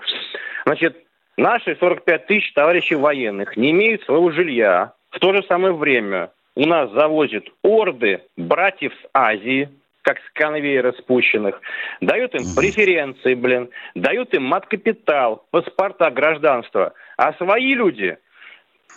значит, 0.65 0.97
наши 1.37 1.77
45 1.79 2.27
тысяч 2.27 2.51
товарищей 2.51 2.95
военных 2.95 3.55
не 3.55 3.71
имеют 3.71 4.03
своего 4.03 4.29
жилья, 4.31 4.91
в 5.11 5.19
то 5.19 5.31
же 5.31 5.41
самое 5.47 5.73
время 5.73 6.31
у 6.53 6.65
нас 6.65 6.91
завозят 6.91 7.45
орды 7.63 8.21
братьев 8.35 8.91
с 8.91 9.09
Азии, 9.13 9.69
как 10.01 10.17
с 10.17 10.29
конвейера 10.33 10.91
спущенных, 10.99 11.61
дают 12.01 12.35
им 12.35 12.43
преференции, 12.57 13.35
блин, 13.35 13.69
дают 13.95 14.33
им 14.33 14.43
мат-капитал, 14.43 15.45
паспорта, 15.51 16.11
гражданство. 16.11 16.91
А 17.15 17.31
свои 17.35 17.73
люди 17.73 18.17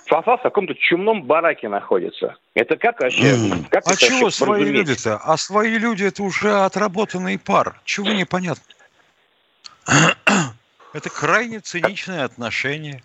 Фафа 0.06 0.38
в 0.38 0.42
каком-то 0.42 0.74
чумном 0.74 1.24
бараке 1.24 1.68
находится. 1.68 2.36
Это 2.54 2.76
как 2.76 3.00
вообще? 3.00 3.34
Mm. 3.34 3.68
Как 3.68 3.86
а 3.86 3.94
чего 3.96 4.30
свои 4.30 4.64
люди-то? 4.64 5.18
А 5.18 5.36
свои 5.36 5.76
люди 5.76 6.04
это 6.04 6.22
уже 6.22 6.60
отработанный 6.62 7.38
пар. 7.38 7.78
Чего 7.84 8.08
непонятно? 8.08 8.64
Это 10.94 11.10
крайне 11.10 11.60
циничное 11.60 12.24
отношение. 12.24 13.02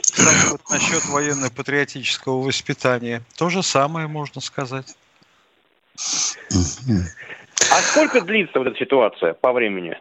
Кстати, 0.00 0.50
вот 0.50 0.60
насчет 0.70 1.04
военно-патриотического 1.06 2.40
воспитания. 2.40 3.22
То 3.36 3.50
же 3.50 3.62
самое 3.62 4.06
можно 4.06 4.40
сказать. 4.40 4.96
А 5.96 7.80
сколько 7.82 8.20
длится 8.20 8.58
вот 8.58 8.68
эта 8.68 8.78
ситуация 8.78 9.34
по 9.34 9.52
времени? 9.52 9.98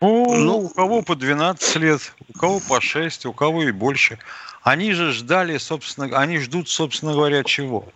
Ну, 0.00 0.34
ну, 0.34 0.58
у 0.58 0.68
кого 0.68 1.02
по 1.02 1.14
12 1.14 1.76
лет, 1.76 2.12
у 2.28 2.38
кого 2.38 2.60
по 2.60 2.80
6, 2.80 3.26
у 3.26 3.32
кого 3.32 3.62
и 3.62 3.72
больше. 3.72 4.18
Они 4.66 4.94
же 4.94 5.12
ждали, 5.12 5.58
собственно, 5.58 6.18
они 6.18 6.40
ждут, 6.40 6.68
собственно 6.68 7.12
говоря, 7.12 7.44
чего? 7.44 7.88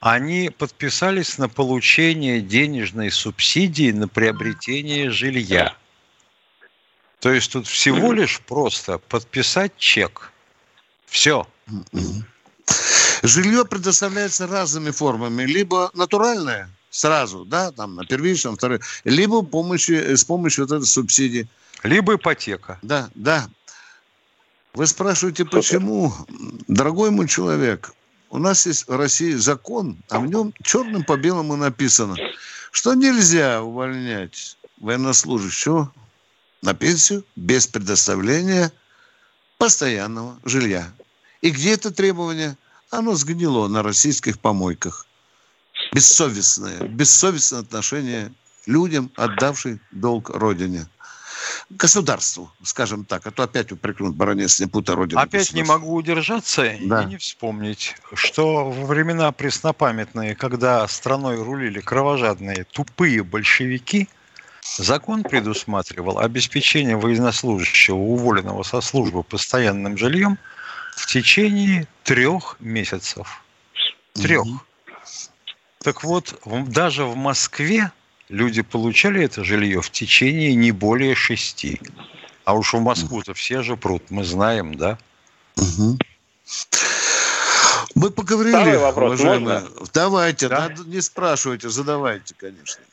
Они 0.00 0.48
подписались 0.48 1.36
на 1.36 1.50
получение 1.50 2.40
денежной 2.40 3.10
субсидии 3.10 3.90
на 3.90 4.08
приобретение 4.08 5.10
жилья. 5.10 5.76
То 7.20 7.30
есть 7.30 7.52
тут 7.52 7.66
всего 7.66 8.14
лишь 8.14 8.40
просто 8.40 8.96
подписать 8.96 9.76
чек. 9.76 10.32
Все. 11.04 11.46
Жилье 13.22 13.66
предоставляется 13.66 14.46
разными 14.46 14.92
формами. 14.92 15.42
Либо 15.42 15.90
натуральное, 15.92 16.70
сразу, 16.88 17.44
да, 17.44 17.72
там 17.72 17.94
на 17.94 18.06
первичном, 18.06 18.56
втором, 18.56 18.78
либо 19.04 19.42
помощи, 19.42 20.14
с 20.14 20.24
помощью 20.24 20.66
вот 20.66 20.78
этой 20.78 20.86
субсидии. 20.86 21.46
Либо 21.82 22.14
ипотека. 22.14 22.78
Да, 22.80 23.10
да. 23.14 23.50
Вы 24.76 24.86
спрашиваете, 24.86 25.46
почему? 25.46 26.12
Дорогой 26.68 27.10
мой 27.10 27.26
человек, 27.26 27.94
у 28.28 28.36
нас 28.36 28.66
есть 28.66 28.86
в 28.86 28.94
России 28.94 29.32
закон, 29.32 29.96
а 30.10 30.20
в 30.20 30.26
нем 30.26 30.52
черным 30.62 31.02
по 31.02 31.16
белому 31.16 31.56
написано, 31.56 32.14
что 32.72 32.92
нельзя 32.92 33.62
увольнять 33.62 34.58
военнослужащего 34.76 35.90
на 36.60 36.74
пенсию 36.74 37.24
без 37.36 37.66
предоставления 37.66 38.70
постоянного 39.56 40.38
жилья. 40.44 40.92
И 41.40 41.48
где 41.52 41.72
это 41.72 41.90
требование? 41.90 42.58
Оно 42.90 43.14
сгнило 43.14 43.68
на 43.68 43.82
российских 43.82 44.38
помойках 44.38 45.06
бессовестное, 45.94 46.86
бессовестное 46.86 47.60
отношение 47.60 48.30
людям, 48.66 49.10
отдавшим 49.16 49.80
долг 49.90 50.28
Родине. 50.28 50.86
Государству, 51.68 52.50
скажем 52.62 53.04
так, 53.04 53.26
а 53.26 53.32
то 53.32 53.42
опять 53.42 53.72
упрекнут 53.72 54.14
баронец 54.14 54.60
не 54.60 54.66
пута 54.66 54.94
Родину. 54.94 55.20
Опять 55.20 55.52
не 55.52 55.64
могу 55.64 55.94
удержаться 55.94 56.62
да. 56.82 57.02
и 57.02 57.06
не 57.06 57.16
вспомнить, 57.16 57.96
что 58.14 58.70
во 58.70 58.86
времена 58.86 59.32
преснопамятные, 59.32 60.36
когда 60.36 60.86
страной 60.86 61.42
рулили 61.42 61.80
кровожадные, 61.80 62.64
тупые 62.70 63.24
большевики, 63.24 64.08
закон 64.78 65.24
предусматривал 65.24 66.20
обеспечение 66.20 66.96
военнослужащего, 66.96 67.96
уволенного 67.96 68.62
со 68.62 68.80
службы 68.80 69.24
постоянным 69.24 69.98
жильем, 69.98 70.38
в 70.96 71.06
течение 71.06 71.88
трех 72.04 72.56
месяцев. 72.60 73.42
Трех. 74.14 74.46
Угу. 74.46 74.60
Так 75.82 76.04
вот, 76.04 76.40
даже 76.68 77.04
в 77.04 77.16
Москве 77.16 77.90
люди 78.28 78.62
получали 78.62 79.24
это 79.24 79.44
жилье 79.44 79.80
в 79.80 79.90
течение 79.90 80.54
не 80.54 80.72
более 80.72 81.14
шести. 81.14 81.80
А 82.44 82.54
уж 82.54 82.72
в 82.72 82.80
Москву-то 82.80 83.34
все 83.34 83.62
же 83.62 83.76
прут, 83.76 84.04
мы 84.10 84.24
знаем, 84.24 84.74
да? 84.74 84.98
Угу. 85.56 85.98
Мы 87.96 88.10
поговорили, 88.10 88.52
Второй 88.52 88.78
вопрос, 88.78 89.20
уважаемые. 89.20 89.60
Можно? 89.60 89.86
Давайте, 89.92 90.48
да? 90.48 90.68
надо, 90.68 90.82
не 90.86 91.00
спрашивайте, 91.00 91.68
задавайте, 91.68 92.34
конечно. 92.38 92.84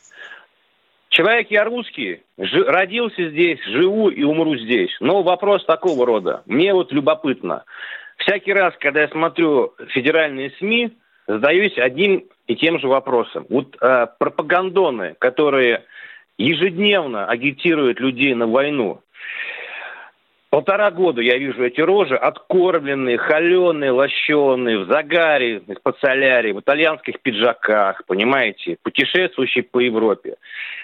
Человек 1.09 1.51
я 1.51 1.65
русский, 1.65 2.23
жи, 2.39 2.63
родился 2.63 3.29
здесь, 3.29 3.63
живу 3.65 4.09
и 4.09 4.23
умру 4.23 4.57
здесь. 4.57 4.89
Но 4.99 5.21
вопрос 5.21 5.63
такого 5.65 6.07
рода. 6.07 6.41
Мне 6.47 6.73
вот 6.73 6.91
любопытно. 6.91 7.65
Всякий 8.17 8.53
раз, 8.53 8.73
когда 8.79 9.01
я 9.01 9.09
смотрю 9.09 9.75
федеральные 9.89 10.51
СМИ, 10.57 10.97
задаюсь 11.27 11.77
одним 11.77 12.23
и 12.47 12.55
тем 12.55 12.79
же 12.79 12.87
вопросом. 12.87 13.45
Вот 13.49 13.75
э, 13.79 14.07
пропагандоны, 14.19 15.15
которые 15.19 15.83
ежедневно 16.37 17.25
агитируют 17.25 17.99
людей 17.99 18.33
на 18.33 18.47
войну, 18.47 19.01
Полтора 20.53 20.91
года 20.91 21.19
я 21.19 21.35
вижу 21.39 21.63
эти 21.63 21.81
рожи, 21.81 22.15
откормленные, 22.15 23.17
холеные, 23.17 23.89
лощеные, 23.89 24.85
в 24.85 24.87
загаре, 24.87 25.61
в 25.61 25.81
подсолярии, 25.81 26.51
в 26.51 26.59
итальянских 26.59 27.21
пиджаках, 27.21 28.05
понимаете, 28.05 28.77
путешествующие 28.83 29.63
по 29.63 29.79
Европе. 29.79 30.35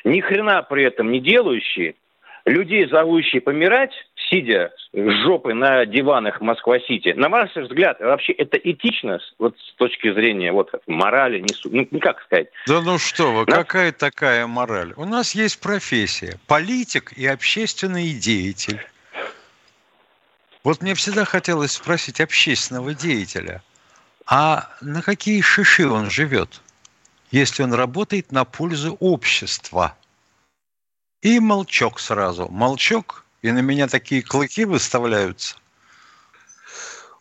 Ни 0.03 0.21
хрена 0.21 0.63
при 0.63 0.85
этом 0.85 1.11
не 1.11 1.19
делающие, 1.19 1.93
людей, 2.47 2.87
зовущие 2.87 3.43
помирать, 3.43 3.91
сидя 4.29 4.71
с 4.93 5.23
жопой 5.23 5.53
на 5.53 5.85
диванах 5.85 6.41
Москва-Сити, 6.41 7.09
на 7.09 7.29
ваш 7.29 7.55
взгляд, 7.55 7.99
вообще 7.99 8.33
это 8.33 8.57
этично 8.57 9.19
вот 9.37 9.55
с 9.59 9.73
точки 9.75 10.13
зрения 10.13 10.51
вот 10.51 10.71
морали, 10.87 11.39
не, 11.39 11.47
ну, 11.65 11.87
ну 11.91 11.99
как 11.99 12.21
сказать? 12.21 12.47
Да 12.67 12.81
ну 12.81 12.97
что 12.97 13.31
вы, 13.31 13.45
да? 13.45 13.57
какая 13.57 13.91
такая 13.91 14.47
мораль? 14.47 14.93
У 14.95 15.05
нас 15.05 15.35
есть 15.35 15.59
профессия, 15.59 16.39
политик 16.47 17.13
и 17.13 17.25
общественный 17.25 18.13
деятель. 18.13 18.79
Вот 20.63 20.81
мне 20.81 20.93
всегда 20.93 21.25
хотелось 21.25 21.71
спросить 21.71 22.19
общественного 22.19 22.93
деятеля, 22.93 23.63
а 24.25 24.69
на 24.81 25.01
какие 25.01 25.41
шиши 25.41 25.89
он 25.89 26.09
живет, 26.09 26.61
если 27.31 27.63
он 27.63 27.73
работает 27.73 28.31
на 28.31 28.45
пользу 28.45 28.97
общества? 28.99 29.95
И 31.21 31.39
молчок 31.39 31.99
сразу. 31.99 32.47
Молчок, 32.49 33.25
и 33.41 33.51
на 33.51 33.59
меня 33.59 33.87
такие 33.87 34.21
клыки 34.21 34.65
выставляются. 34.65 35.55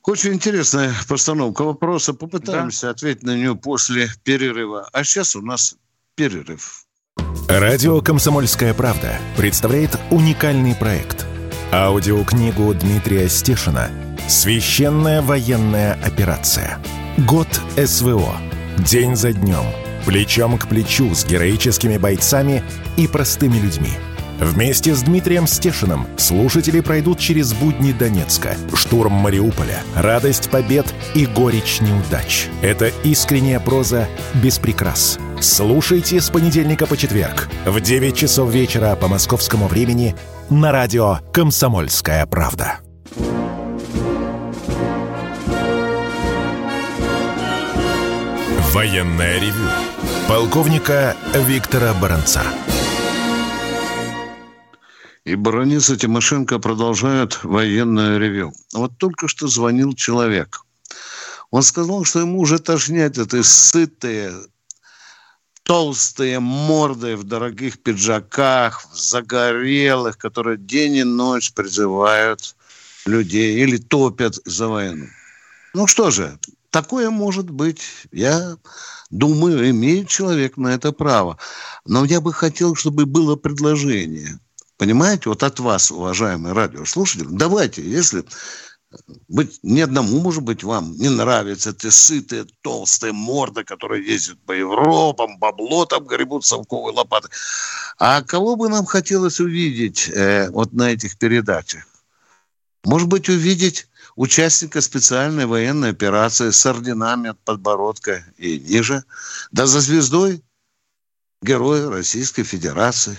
Очень 0.04 0.35
интересная 0.35 0.94
постановка 1.07 1.62
вопроса. 1.62 2.14
Попытаемся 2.14 2.87
да. 2.87 2.90
ответить 2.90 3.22
на 3.22 3.37
нее 3.37 3.54
после 3.54 4.09
перерыва. 4.24 4.88
А 4.92 5.04
сейчас 5.04 5.37
у 5.37 5.42
нас 5.42 5.76
перерыв. 6.14 6.85
Радио 7.48 8.00
«Комсомольская 8.00 8.72
правда» 8.74 9.18
представляет 9.37 9.98
уникальный 10.11 10.74
проект. 10.74 11.26
Аудиокнигу 11.72 12.72
Дмитрия 12.74 13.28
Стешина 13.28 13.90
«Священная 14.28 15.20
военная 15.20 15.94
операция. 16.02 16.78
Год 17.18 17.48
СВО. 17.76 18.37
День 18.78 19.14
за 19.14 19.33
днем» 19.33 19.64
плечом 20.09 20.57
к 20.57 20.66
плечу 20.68 21.14
с 21.14 21.26
героическими 21.26 21.98
бойцами 21.98 22.64
и 22.96 23.07
простыми 23.07 23.59
людьми. 23.59 23.90
Вместе 24.40 24.94
с 24.94 25.03
Дмитрием 25.03 25.46
Стешиным 25.48 26.07
слушатели 26.16 26.81
пройдут 26.81 27.18
через 27.18 27.53
будни 27.53 27.92
Донецка, 27.92 28.57
штурм 28.72 29.12
Мариуполя, 29.12 29.83
радость 29.96 30.48
побед 30.48 30.87
и 31.14 31.27
горечь 31.27 31.81
неудач. 31.81 32.46
Это 32.62 32.88
искренняя 33.03 33.59
проза 33.59 34.07
без 34.35 34.59
прикрас. 34.59 35.18
Слушайте 35.40 36.20
с 36.20 36.31
понедельника 36.31 36.87
по 36.87 36.96
четверг 36.96 37.48
в 37.66 37.81
9 37.81 38.16
часов 38.16 38.51
вечера 38.51 38.94
по 38.94 39.09
московскому 39.09 39.66
времени 39.66 40.14
на 40.51 40.70
радио 40.70 41.18
«Комсомольская 41.33 42.24
правда». 42.27 42.79
Военная 48.72 49.40
ревю 49.40 49.68
полковника 50.29 51.16
Виктора 51.35 51.94
Баранца. 51.94 52.42
И 55.29 55.35
бароница 55.35 55.95
Тимошенко 55.95 56.59
продолжает 56.59 57.45
военное 57.45 58.17
ревю. 58.17 58.55
Вот 58.73 58.97
только 58.97 59.29
что 59.29 59.47
звонил 59.47 59.93
человек. 59.93 60.64
Он 61.51 61.62
сказал, 61.62 62.05
что 62.05 62.21
ему 62.21 62.41
уже 62.41 62.59
тошнят 62.59 63.19
эти 63.19 63.43
сытые, 63.43 64.33
толстые 65.64 66.41
морды 66.41 67.14
в 67.14 67.25
дорогих 67.25 67.83
пиджаках, 67.83 68.87
в 68.91 68.97
загорелых, 68.97 70.17
которые 70.17 70.57
день 70.57 70.97
и 70.97 71.05
ночь 71.05 71.53
призывают 71.53 72.57
людей 73.05 73.62
или 73.62 73.77
топят 73.77 74.37
за 74.47 74.69
войну. 74.69 75.09
Ну 75.75 75.87
что 75.87 76.11
же, 76.11 76.38
такое 76.71 77.11
может 77.11 77.51
быть. 77.51 77.83
Я 78.12 78.57
Думаю, 79.11 79.71
имеет 79.71 80.09
человек 80.09 80.57
на 80.57 80.69
это 80.69 80.93
право. 80.93 81.38
Но 81.87 82.05
я 82.05 82.21
бы 82.21 82.33
хотел, 82.33 82.75
чтобы 82.75 83.07
было 83.07 83.37
предложение. 83.37 84.38
Понимаете, 84.79 85.29
вот 85.29 85.43
от 85.43 85.59
вас, 85.59 85.91
уважаемые 85.91 86.55
радиослушатели, 86.55 87.27
давайте, 87.29 87.83
если 87.83 88.25
быть 89.27 89.59
не 89.62 89.83
одному, 89.83 90.21
может 90.21 90.43
быть, 90.43 90.62
вам 90.62 90.93
не 90.93 91.09
нравятся 91.09 91.71
эти 91.71 91.91
сытые, 91.91 92.47
толстые 92.62 93.12
морды, 93.12 93.64
которые 93.64 94.07
ездят 94.07 94.38
по 94.47 94.53
Европам, 94.53 95.37
бабло 95.38 95.85
там 95.85 96.07
гребут 96.07 96.47
совковые 96.47 96.95
лопаты. 96.95 97.29
А 97.99 98.23
кого 98.23 98.55
бы 98.55 98.69
нам 98.69 98.87
хотелось 98.87 99.41
увидеть 99.41 100.09
э, 100.09 100.49
вот 100.51 100.73
на 100.73 100.93
этих 100.93 101.19
передачах? 101.19 101.85
Может 102.85 103.09
быть, 103.09 103.29
увидеть 103.29 103.88
участника 104.14 104.81
специальной 104.81 105.47
военной 105.47 105.91
операции 105.91 106.51
с 106.51 106.64
орденами 106.64 107.31
от 107.31 107.38
подбородка 107.41 108.25
и 108.38 108.61
ниже, 108.61 109.03
да 109.51 109.67
за 109.67 109.81
звездой 109.81 110.43
героя 111.43 111.91
Российской 111.91 112.45
Федерации. 112.45 113.19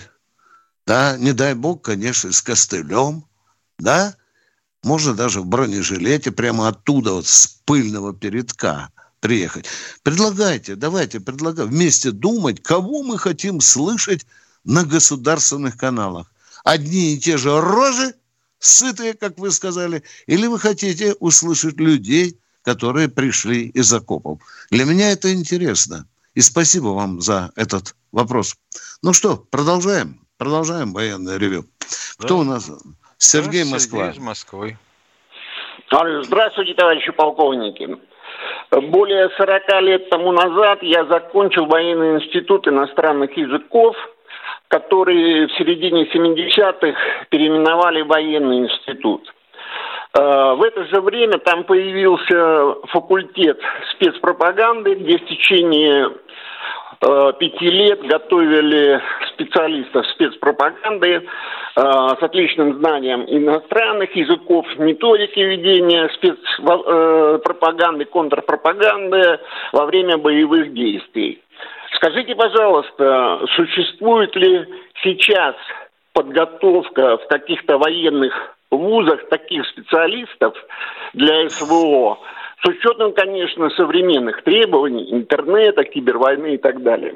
Да, 0.90 1.16
не 1.16 1.32
дай 1.32 1.54
бог, 1.54 1.82
конечно, 1.82 2.32
с 2.32 2.42
костылем, 2.42 3.24
да, 3.78 4.16
можно 4.82 5.14
даже 5.14 5.40
в 5.40 5.46
бронежилете 5.46 6.32
прямо 6.32 6.66
оттуда, 6.66 7.12
вот 7.12 7.28
с 7.28 7.46
пыльного 7.64 8.12
передка 8.12 8.90
приехать. 9.20 9.66
Предлагайте, 10.02 10.74
давайте, 10.74 11.20
предлагайте 11.20 11.70
вместе 11.70 12.10
думать, 12.10 12.60
кого 12.60 13.04
мы 13.04 13.18
хотим 13.18 13.60
слышать 13.60 14.26
на 14.64 14.82
государственных 14.82 15.76
каналах. 15.76 16.32
Одни 16.64 17.14
и 17.14 17.20
те 17.20 17.36
же 17.36 17.60
рожи, 17.60 18.12
сытые, 18.58 19.14
как 19.14 19.38
вы 19.38 19.52
сказали, 19.52 20.02
или 20.26 20.48
вы 20.48 20.58
хотите 20.58 21.14
услышать 21.20 21.78
людей, 21.78 22.36
которые 22.62 23.08
пришли 23.08 23.68
из 23.68 23.92
окопов. 23.92 24.40
Для 24.72 24.84
меня 24.84 25.12
это 25.12 25.32
интересно. 25.32 26.08
И 26.34 26.40
спасибо 26.40 26.88
вам 26.88 27.20
за 27.20 27.52
этот 27.54 27.94
вопрос. 28.10 28.56
Ну 29.02 29.12
что, 29.12 29.36
продолжаем. 29.36 30.19
Продолжаем 30.40 30.94
военное 30.94 31.38
ревю. 31.38 31.64
Кто 32.18 32.36
да. 32.36 32.40
у 32.40 32.44
нас? 32.44 32.72
Сергей 33.18 33.64
да, 33.64 33.72
Москва. 33.72 33.98
Сергей 34.06 34.18
из 34.18 34.24
Москвы. 34.24 34.78
Здравствуйте, 36.22 36.72
товарищи 36.72 37.12
полковники. 37.12 37.98
Более 38.70 39.28
40 39.36 39.82
лет 39.82 40.08
тому 40.08 40.32
назад 40.32 40.82
я 40.82 41.04
закончил 41.04 41.66
военный 41.66 42.16
институт 42.16 42.66
иностранных 42.66 43.36
языков, 43.36 43.94
который 44.68 45.46
в 45.46 45.52
середине 45.58 46.04
70-х 46.04 46.98
переименовали 47.28 48.00
военный 48.00 48.60
институт. 48.60 49.30
Э, 50.18 50.54
в 50.54 50.62
это 50.62 50.86
же 50.86 51.02
время 51.02 51.36
там 51.36 51.64
появился 51.64 52.80
факультет 52.88 53.60
спецпропаганды, 53.92 54.94
где 54.94 55.18
в 55.18 55.26
течение 55.26 56.08
пяти 57.00 57.70
лет 57.70 58.00
готовили 58.02 59.00
специалистов 59.32 60.06
спецпропаганды 60.08 61.08
э, 61.08 61.20
с 61.74 62.22
отличным 62.22 62.78
знанием 62.78 63.24
иностранных 63.26 64.14
языков, 64.14 64.66
методики 64.76 65.40
ведения 65.40 66.10
спецпропаганды, 66.14 68.04
контрпропаганды 68.04 69.40
во 69.72 69.86
время 69.86 70.18
боевых 70.18 70.74
действий. 70.74 71.42
Скажите, 71.96 72.34
пожалуйста, 72.34 73.40
существует 73.56 74.36
ли 74.36 74.66
сейчас 75.02 75.54
подготовка 76.12 77.16
в 77.16 77.26
каких-то 77.28 77.78
военных 77.78 78.56
вузах 78.70 79.28
таких 79.28 79.66
специалистов 79.66 80.54
для 81.14 81.48
СВО, 81.48 82.18
с 82.62 82.68
учетом, 82.68 83.12
конечно, 83.12 83.70
современных 83.70 84.42
требований, 84.44 85.12
интернета, 85.12 85.84
кибервойны 85.84 86.54
и 86.54 86.58
так 86.58 86.82
далее. 86.82 87.14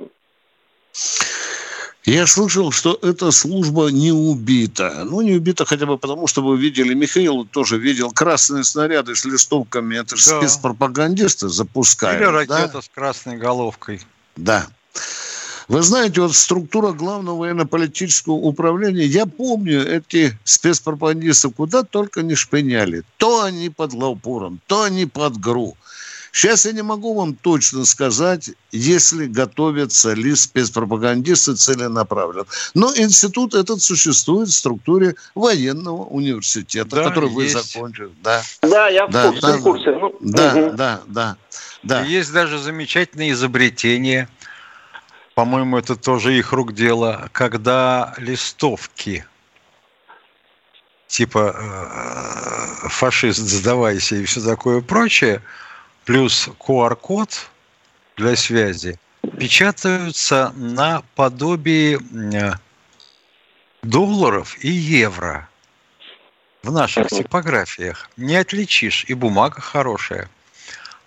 Я 2.04 2.26
слышал, 2.26 2.70
что 2.70 2.98
эта 3.00 3.30
служба 3.30 3.88
не 3.88 4.12
убита. 4.12 5.04
Ну, 5.04 5.22
не 5.22 5.32
убита 5.32 5.64
хотя 5.64 5.86
бы 5.86 5.96
потому, 5.96 6.26
что 6.26 6.42
вы 6.42 6.58
видели, 6.58 6.92
Михаил 6.92 7.46
тоже 7.46 7.78
видел 7.78 8.10
красные 8.10 8.62
снаряды 8.64 9.14
с 9.14 9.24
листовками. 9.24 9.96
Это 9.96 10.14
же 10.16 10.30
да. 10.30 10.40
спецпропагандисты 10.40 11.48
запускают. 11.48 12.20
Или 12.20 12.28
ракета 12.28 12.70
да? 12.74 12.82
с 12.82 12.90
красной 12.94 13.38
головкой. 13.38 14.00
Да. 14.36 14.66
Вы 15.68 15.82
знаете, 15.82 16.20
вот 16.20 16.34
структура 16.34 16.92
главного 16.92 17.38
военно-политического 17.38 18.34
управления, 18.34 19.04
я 19.04 19.26
помню 19.26 19.86
эти 19.86 20.36
спецпропагандисты 20.44 21.50
куда 21.50 21.82
только 21.82 22.22
не 22.22 22.34
шпыняли. 22.34 23.02
То 23.16 23.42
они 23.42 23.70
под 23.70 23.94
Лаупуром, 23.94 24.60
то 24.66 24.82
они 24.82 25.06
под 25.06 25.38
ГРУ. 25.38 25.76
Сейчас 26.32 26.66
я 26.66 26.72
не 26.72 26.82
могу 26.82 27.14
вам 27.14 27.34
точно 27.34 27.84
сказать, 27.84 28.50
если 28.72 29.26
готовятся 29.26 30.14
ли 30.14 30.34
спецпропагандисты 30.34 31.54
целенаправленно. 31.54 32.46
Но 32.74 32.92
институт 32.96 33.54
этот 33.54 33.80
существует 33.80 34.48
в 34.48 34.52
структуре 34.52 35.14
военного 35.36 36.02
университета, 36.02 36.96
да, 36.96 37.04
который 37.04 37.30
есть. 37.30 37.54
вы 37.54 37.62
закончили. 37.62 38.10
Да, 38.22 38.42
да 38.62 38.88
я 38.88 39.06
в 39.06 39.12
да, 39.12 39.28
курсе. 39.28 39.40
Да, 39.40 39.56
в 39.56 39.62
курсе. 39.62 39.90
Ну, 39.92 40.14
да, 40.20 40.54
угу. 40.54 40.76
да, 40.76 41.00
да, 41.06 41.36
да. 41.84 42.04
Есть 42.04 42.32
даже 42.32 42.58
замечательное 42.58 43.30
изобретение– 43.30 44.28
по-моему, 45.34 45.78
это 45.78 45.96
тоже 45.96 46.36
их 46.38 46.52
рук 46.52 46.72
дело, 46.74 47.28
когда 47.32 48.14
листовки 48.18 49.24
типа 51.14 51.54
э, 51.54 52.88
фашист 52.88 53.38
сдавайся 53.38 54.16
и 54.16 54.24
все 54.24 54.40
такое 54.40 54.80
прочее, 54.80 55.42
плюс 56.04 56.48
QR-код 56.58 57.50
для 58.16 58.34
связи, 58.36 58.98
печатаются 59.38 60.52
на 60.56 61.02
подобии 61.14 61.98
долларов 63.82 64.56
и 64.64 64.68
евро 64.68 65.48
в 66.62 66.72
наших 66.72 67.08
типографиях. 67.08 68.10
Не 68.16 68.36
отличишь, 68.36 69.04
и 69.06 69.14
бумага 69.14 69.60
хорошая. 69.60 70.28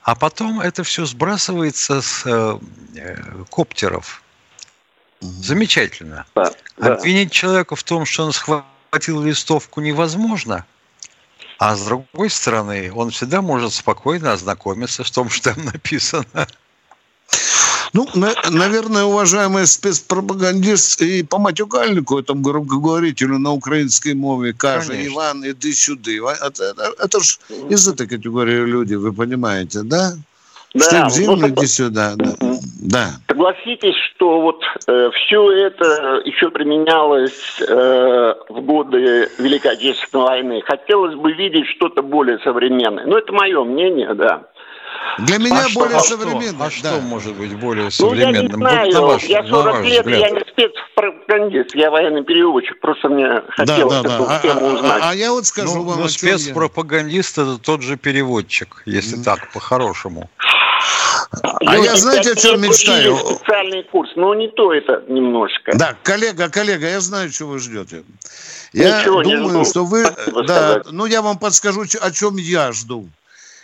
А 0.08 0.16
потом 0.16 0.62
это 0.62 0.86
все 0.86 1.06
сбрасывается 1.06 2.02
с 2.02 2.24
э, 2.26 2.60
э, 2.96 3.44
коптеров. 3.50 4.24
Замечательно. 5.20 6.26
Да, 6.34 6.54
Обвинить 6.78 7.34
человека 7.34 7.76
в 7.76 7.84
том, 7.84 8.06
что 8.06 8.24
он 8.24 8.32
схватил 8.32 9.22
листовку, 9.22 9.82
невозможно. 9.82 10.66
А 11.60 11.76
с 11.76 11.84
другой 11.84 12.30
стороны, 12.30 12.90
он 12.94 13.10
всегда 13.10 13.42
может 13.42 13.74
спокойно 13.74 14.32
ознакомиться 14.32 15.04
с 15.04 15.12
том, 15.12 15.30
что 15.30 15.54
там 15.54 15.66
написано. 15.74 16.48
Ну, 17.94 18.08
на, 18.16 18.34
наверное, 18.52 19.04
уважаемый 19.04 19.66
спецпропагандист 19.66 21.02
и 21.02 21.24
по 21.24 21.38
матюкальнику, 21.38 22.20
этому 22.20 22.42
громкоговорителю 22.42 23.38
на 23.40 23.52
украинской 23.52 24.14
мове, 24.14 24.54
каже, 24.54 24.90
Конечно. 24.90 25.14
Иван, 25.14 25.44
иди 25.46 25.74
сюда. 25.74 26.12
Это, 26.46 26.64
это, 26.64 26.94
это 27.00 27.20
же 27.20 27.38
из 27.70 27.88
этой 27.88 28.08
категории 28.08 28.66
люди, 28.66 28.96
вы 28.96 29.14
понимаете, 29.14 29.82
да? 29.84 30.14
Да, 30.74 31.10
зиму, 31.10 31.36
ну, 31.38 31.48
иди 31.48 31.66
сюда, 31.66 32.14
да. 32.16 32.34
да. 32.82 33.08
Согласитесь, 33.28 33.96
что 33.96 34.42
вот 34.42 34.62
э, 34.88 35.10
все 35.14 35.52
это 35.52 36.22
еще 36.26 36.50
применялось 36.50 37.62
э, 37.62 38.34
в 38.50 38.62
годы 38.62 39.30
Великой 39.40 39.74
Отечественной 39.74 40.26
войны. 40.26 40.62
Хотелось 40.66 41.16
бы 41.16 41.32
видеть 41.34 41.68
что-то 41.68 42.04
более 42.04 42.38
современное. 42.40 43.06
Но 43.06 43.18
это 43.18 43.32
мое 43.34 43.64
мнение, 43.64 44.14
да. 44.14 44.44
Для 45.20 45.38
меня 45.38 45.66
а 45.66 45.74
более 45.74 46.00
что, 46.00 46.10
современно. 46.10 46.66
А 46.66 46.72
что, 46.72 46.90
а 46.90 46.92
что 46.94 47.02
может 47.02 47.36
быть 47.36 47.58
более 47.60 47.90
современным? 47.92 48.60
Ну, 48.60 48.68
я 48.68 48.86
не 48.86 48.92
знаю. 48.92 49.08
Вот 49.08 49.14
ваш, 49.14 49.24
я 49.24 49.44
40 49.44 49.84
лет, 49.86 50.06
взгляд. 50.06 50.20
я 50.20 50.30
не 50.30 50.40
спецпропагандист, 50.52 51.76
я 51.76 51.92
военный 51.92 52.24
переводчик. 52.24 52.80
Просто 52.80 53.10
мне 53.10 53.42
хотелось 53.50 53.94
да, 53.96 54.04
да, 54.04 54.14
эту 54.16 54.26
да. 54.26 54.40
тему 54.40 54.68
а, 54.68 54.74
узнать. 54.74 55.02
А, 55.02 55.10
а 55.10 55.16
я 55.16 55.32
вот 55.32 55.46
скажу 55.46 55.76
ну, 55.76 55.84
вам, 55.84 56.00
ну, 56.02 56.08
спецпропагандист 56.08 57.38
я... 57.38 57.44
это 57.44 57.58
тот 57.58 57.82
же 57.82 57.98
переводчик, 57.98 58.84
если 58.86 59.20
mm. 59.20 59.24
так, 59.24 59.52
по-хорошему. 59.54 60.30
А 61.42 61.76
Люди, 61.76 61.86
я 61.86 61.96
знаете, 61.96 62.32
о 62.32 62.36
чем 62.36 62.62
мечтаю? 62.62 63.16
Специальный 63.16 63.84
курс, 63.84 64.12
но 64.16 64.34
не 64.36 64.48
то 64.50 64.74
это 64.74 65.04
немножко. 65.08 65.76
Да, 65.76 65.96
коллега, 66.04 66.50
коллега, 66.50 66.88
я 66.88 67.00
знаю, 67.02 67.32
что 67.32 67.46
вы 67.46 67.60
ждете. 67.60 68.04
Я 68.74 69.02
Ничего 69.02 69.24
думаю, 69.24 69.66
что 69.66 69.86
вы... 69.86 70.06
Да, 70.48 70.84
ну 70.92 71.06
я 71.06 71.22
вам 71.22 71.38
подскажу, 71.38 71.84
о 72.02 72.12
чем 72.12 72.38
я 72.38 72.72
жду. 72.72 73.10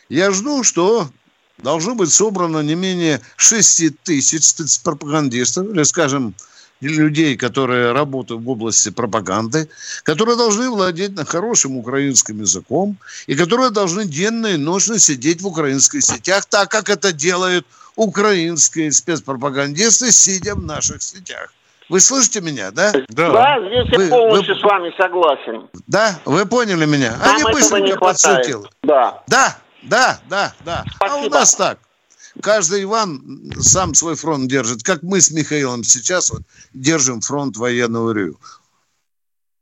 Я 0.10 0.32
жду, 0.32 0.64
что 0.64 1.08
должно 1.58 1.96
быть 1.96 2.12
собрано 2.12 2.60
не 2.62 2.76
менее 2.76 3.22
6 3.38 4.04
тысяч 4.04 4.44
спецпропагандистов, 4.44 5.68
или, 5.70 5.84
скажем, 5.84 6.34
людей, 6.82 7.38
которые 7.38 7.92
работают 7.92 8.44
в 8.44 8.50
области 8.50 8.90
пропаганды, 8.90 9.70
которые 10.04 10.36
должны 10.36 10.70
владеть 10.70 11.16
на 11.16 11.26
хорошим 11.26 11.78
украинским 11.78 12.42
языком 12.42 12.98
и 13.28 13.36
которые 13.36 13.70
должны 13.70 14.06
денно 14.06 14.48
и 14.48 14.58
ночно 14.58 15.00
сидеть 15.00 15.42
в 15.42 15.48
украинских 15.48 16.04
сетях, 16.04 16.46
так 16.46 16.70
как 16.70 16.90
это 16.90 17.14
делают 17.14 17.66
украинские 17.96 18.92
спецпропагандисты, 18.92 20.12
сидя 20.12 20.56
в 20.56 20.64
наших 20.64 21.02
сетях. 21.02 21.54
Вы 21.90 22.00
слышите 22.00 22.42
меня, 22.42 22.72
да? 22.72 22.92
Да, 23.10 23.32
да 23.32 23.58
здесь 23.60 23.92
я 23.92 24.00
вы, 24.00 24.08
полностью 24.08 24.56
вы... 24.56 24.60
с 24.60 24.64
вами 24.64 24.94
согласен. 24.98 25.70
Да, 25.86 26.20
вы 26.26 26.46
поняли 26.46 26.86
меня? 26.86 27.18
Нам 27.18 27.36
а 27.36 27.38
не 27.38 27.44
быстро 27.44 27.78
меня 27.80 27.98
подсветил. 27.98 28.68
Да. 28.84 29.22
Да, 29.28 29.58
да, 29.84 30.22
да, 30.30 30.54
да. 30.66 30.84
Спасибо. 30.96 31.22
А 31.22 31.26
у 31.26 31.30
нас 31.30 31.56
так. 31.56 31.80
Каждый 32.42 32.84
Иван 32.84 33.54
сам 33.60 33.94
свой 33.94 34.16
фронт 34.16 34.50
держит. 34.50 34.84
Как 34.84 35.04
мы 35.04 35.22
с 35.22 35.32
Михаилом 35.32 35.84
сейчас 35.84 36.32
вот 36.32 36.42
держим 36.74 37.22
фронт 37.22 37.58
военного 37.58 38.12
Рю. 38.12 38.40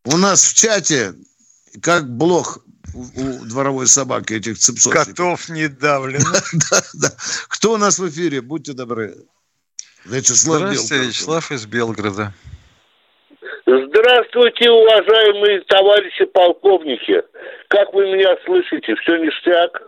У 0.06 0.18
нас 0.18 0.44
в 0.44 0.56
чате, 0.56 1.14
как 1.82 2.10
блох 2.10 2.60
у, 2.94 3.02
у 3.02 3.46
дворовой 3.46 3.88
собаки 3.88 4.34
этих 4.34 4.58
цепсов. 4.58 4.94
Котов 4.94 5.50
не 5.50 5.68
давлено. 5.68 6.32
да, 6.72 6.82
да. 6.94 7.10
Кто 7.50 7.74
у 7.74 7.78
нас 7.78 8.00
в 8.00 8.10
эфире? 8.10 8.42
Будьте 8.42 8.74
добры. 8.74 9.16
Вячеслав 10.06 10.62
Здравствуйте, 10.62 10.94
Белгород. 10.96 11.08
Вячеслав 11.08 11.52
из 11.52 11.66
Белгорода. 11.66 12.34
Здравствуйте, 13.66 14.70
уважаемые 14.72 15.62
товарищи 15.62 16.26
полковники. 16.26 17.22
Как 17.68 17.94
вы 17.94 18.08
меня 18.12 18.36
слышите? 18.46 18.96
Все 18.96 19.18
ништяк? 19.18 19.82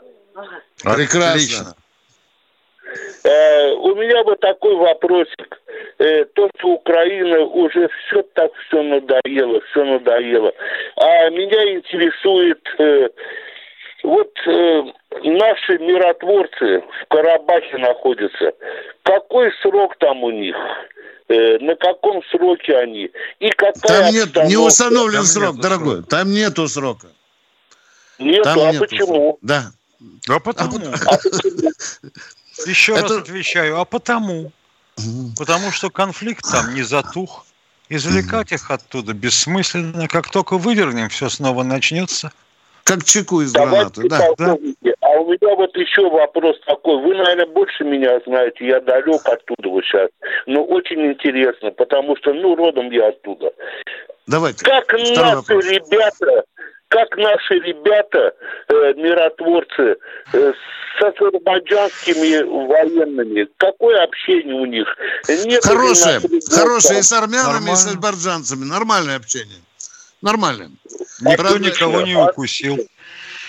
Прекрасно. 0.84 1.32
Отлично. 1.32 1.76
Э, 3.24 3.72
у 3.74 3.96
меня 3.96 4.24
вот 4.24 4.40
такой 4.40 4.76
вопросик. 4.76 5.62
Э, 6.00 6.26
то, 6.26 6.50
что 6.58 6.68
Украина 6.70 7.40
уже 7.42 7.88
все 8.08 8.22
так 8.34 8.52
все 8.68 8.82
надоело, 8.82 9.62
все 9.72 9.84
надоело. 9.84 10.52
А 10.98 11.30
меня 11.30 11.74
интересует 11.74 12.60
э, 12.80 13.10
вот 14.04 14.32
э, 14.46 14.84
наши 15.24 15.78
миротворцы 15.80 16.82
в 16.82 17.08
Карабахе 17.10 17.78
находятся. 17.78 18.52
Какой 19.04 19.52
срок 19.62 19.96
там 20.00 20.24
у 20.24 20.32
них? 20.32 20.56
Э, 21.30 21.58
на 21.60 21.76
каком 21.76 22.22
сроке 22.26 22.76
они? 22.78 23.10
И 23.40 23.50
какая 23.52 23.74
Там 24.04 24.14
нет, 24.14 24.14
не 24.14 24.22
обстановка? 24.24 24.60
установлен 24.60 25.14
Там 25.20 25.26
срок, 25.26 25.56
нету 25.56 25.62
дорогой. 25.62 25.94
срока. 25.96 26.10
Там 26.10 26.32
нету 26.32 26.68
срока. 26.68 27.08
Нету, 28.20 28.44
Там 28.44 28.60
а 28.60 28.72
нету 28.74 28.80
почему? 28.86 29.06
срока. 29.06 29.38
Да. 29.42 29.62
А 30.30 30.40
потому, 30.40 30.78
еще 32.66 32.94
раз 32.94 33.12
отвечаю, 33.12 33.80
а 33.80 33.86
потому, 33.86 34.52
потому 35.38 35.72
что 35.72 35.90
конфликт 35.90 36.44
там 36.50 36.74
не 36.74 36.84
затух. 36.84 37.46
Извлекать 37.90 38.52
их 38.52 38.72
оттуда 38.72 39.14
бессмысленно. 39.14 40.08
Как 40.08 40.32
только 40.32 40.58
вывернем, 40.58 41.10
все 41.10 41.30
снова 41.30 41.64
начнется. 41.64 42.32
Как 42.84 43.04
чеку 43.04 43.42
из 43.42 43.54
гранаты, 43.54 44.10
да. 44.10 44.28
а 44.40 45.10
у 45.20 45.32
меня 45.32 45.56
вот 45.56 45.76
еще 45.78 46.10
вопрос 46.10 46.60
такой. 46.66 47.02
Вы, 47.02 47.16
наверное, 47.16 47.46
больше 47.46 47.84
меня 47.84 48.20
знаете, 48.26 48.68
я 48.68 48.82
далек 48.82 49.22
оттуда 49.26 49.70
вот 49.70 49.86
сейчас. 49.86 50.10
Но 50.48 50.64
очень 50.66 51.06
интересно, 51.06 51.72
потому 51.72 52.18
что, 52.18 52.34
ну, 52.34 52.56
родом 52.56 52.92
я 52.92 53.10
оттуда. 53.10 53.54
Давайте. 54.28 54.66
Как 54.66 54.92
наши 54.92 55.36
вопрос. 55.36 55.66
ребята, 55.66 56.44
как 56.94 57.18
наши 57.18 57.56
ребята, 57.56 58.34
э, 58.68 58.94
миротворцы, 58.94 59.98
э, 60.34 60.54
с 60.54 61.04
азербайджанскими 61.04 62.44
военными, 62.68 63.48
какое 63.58 64.04
общение 64.04 64.54
у 64.54 64.66
них? 64.66 64.88
Нет 65.28 65.64
Хорошее, 65.64 66.20
хорошее 66.52 67.00
и 67.00 67.02
с 67.02 67.12
армянами, 67.12 67.32
и 67.34 67.38
с 67.40 67.46
Нормально. 67.46 67.72
азербайджанцами. 67.72 68.66
Нормальное 68.66 69.16
общение. 69.16 69.58
Нормально. 70.22 70.70
Никто 71.22 71.44
Правда, 71.44 71.60
никого 71.60 72.02
не 72.02 72.16
укусил. 72.16 72.78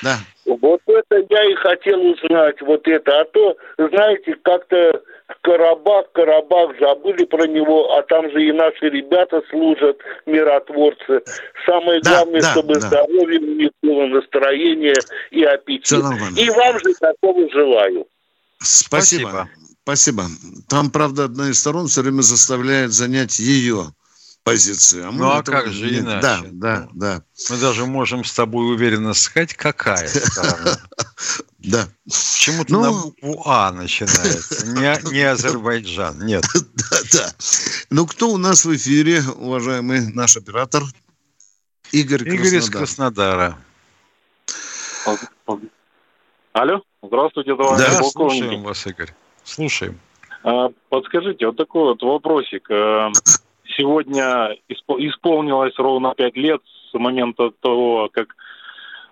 Да. 0.03 0.17
Вот 0.47 0.81
это 0.87 1.17
я 1.29 1.45
и 1.51 1.55
хотел 1.57 2.01
узнать, 2.01 2.61
вот 2.63 2.89
это. 2.89 3.21
А 3.21 3.25
то, 3.27 3.57
знаете, 3.77 4.37
как-то 4.43 5.03
Карабах, 5.43 6.13
Карабах, 6.13 6.79
забыли 6.79 7.25
про 7.25 7.47
него, 7.47 7.97
а 7.97 8.03
там 8.03 8.31
же 8.31 8.45
и 8.47 8.53
наши 8.53 8.89
ребята 8.91 9.41
служат, 9.51 9.99
миротворцы. 10.27 11.23
Самое 11.67 12.01
Да, 12.03 12.11
главное, 12.25 12.43
да, 12.43 12.51
чтобы 12.53 12.75
да. 12.75 12.81
здоровье 12.81 13.41
у 13.41 13.55
них 13.55 13.71
было, 13.83 14.07
настроение 14.07 14.95
и 15.31 15.43
аппетит. 15.45 15.91
Нормально. 16.03 16.39
И 16.39 16.51
вам 16.51 16.79
же 16.79 16.93
такого 17.01 17.51
желаю. 17.51 18.07
Спасибо. 18.61 19.49
Спасибо. 19.83 20.25
Там, 20.69 20.91
правда, 20.91 21.25
одна 21.25 21.51
из 21.51 21.59
сторон 21.61 21.89
все 21.89 22.03
время 22.03 22.23
заставляет 22.23 22.93
занять 22.93 23.39
ее 23.39 23.93
позицию. 24.43 25.13
мы 25.13 25.19
Ну, 25.21 25.31
а 25.31 25.43
как 25.43 25.69
же 25.69 25.91
не- 25.91 25.99
иначе? 26.01 26.21
Да, 26.21 26.41
да, 26.53 26.89
да, 26.95 27.23
Мы 27.51 27.59
даже 27.59 27.87
можем 27.87 28.25
с 28.25 28.33
тобой 28.33 28.75
уверенно 28.75 29.15
сказать, 29.15 29.55
какая 29.55 30.07
сторона. 30.07 30.77
да. 31.65 31.89
Почему-то 32.05 32.73
Ну- 32.73 32.83
на 32.83 32.93
букву 32.93 33.43
А 33.47 33.73
начинается. 33.73 34.67
Не, 34.69 35.13
не 35.13 35.23
Азербайджан. 35.23 36.25
Нет. 36.27 36.45
Да, 36.91 36.99
да. 37.13 37.29
Ну, 37.91 38.07
кто 38.07 38.29
у 38.31 38.37
нас 38.37 38.65
в 38.65 38.75
эфире, 38.77 39.21
уважаемый 39.37 40.13
наш 40.13 40.37
оператор? 40.37 40.83
Игорь 41.93 42.23
Игорь 42.29 42.57
из 42.59 42.71
Краснодар. 42.71 43.57
Краснодара. 45.07 45.59
Алло, 46.53 46.83
здравствуйте, 47.03 47.57
товарищи 47.57 47.91
Да, 47.91 47.99
полковники. 48.01 48.39
слушаем 48.41 48.63
вас, 48.63 48.87
Игорь. 48.87 49.11
Слушаем. 49.43 49.99
А, 50.45 50.69
Подскажите, 50.89 51.47
вот 51.47 51.57
такой 51.57 51.83
вот 51.85 52.03
вопросик. 52.03 52.71
Э, 52.71 53.11
Сегодня 53.77 54.55
испо- 54.69 54.99
исполнилось 54.99 55.73
ровно 55.79 56.15
пять 56.15 56.37
лет 56.37 56.61
с 56.91 56.95
момента 56.95 57.51
того, 57.61 58.09
как 58.13 58.29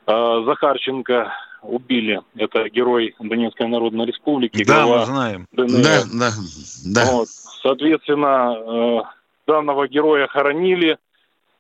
э, 0.07 0.43
Захарченко 0.47 1.33
убили. 1.63 2.21
Это 2.37 2.69
герой 2.69 3.15
Донецкой 3.19 3.69
Народной 3.69 4.07
Республики, 4.07 4.65
Да, 4.65 4.87
мы 4.87 5.05
знаем. 5.05 5.47
ДНР. 5.53 5.83
Да, 5.83 6.03
да, 6.13 6.31
да. 6.87 7.13
Вот. 7.13 7.29
Соответственно, 7.29 8.57
э, 8.57 9.01
данного 9.47 9.89
героя 9.89 10.27
хоронили, 10.27 10.99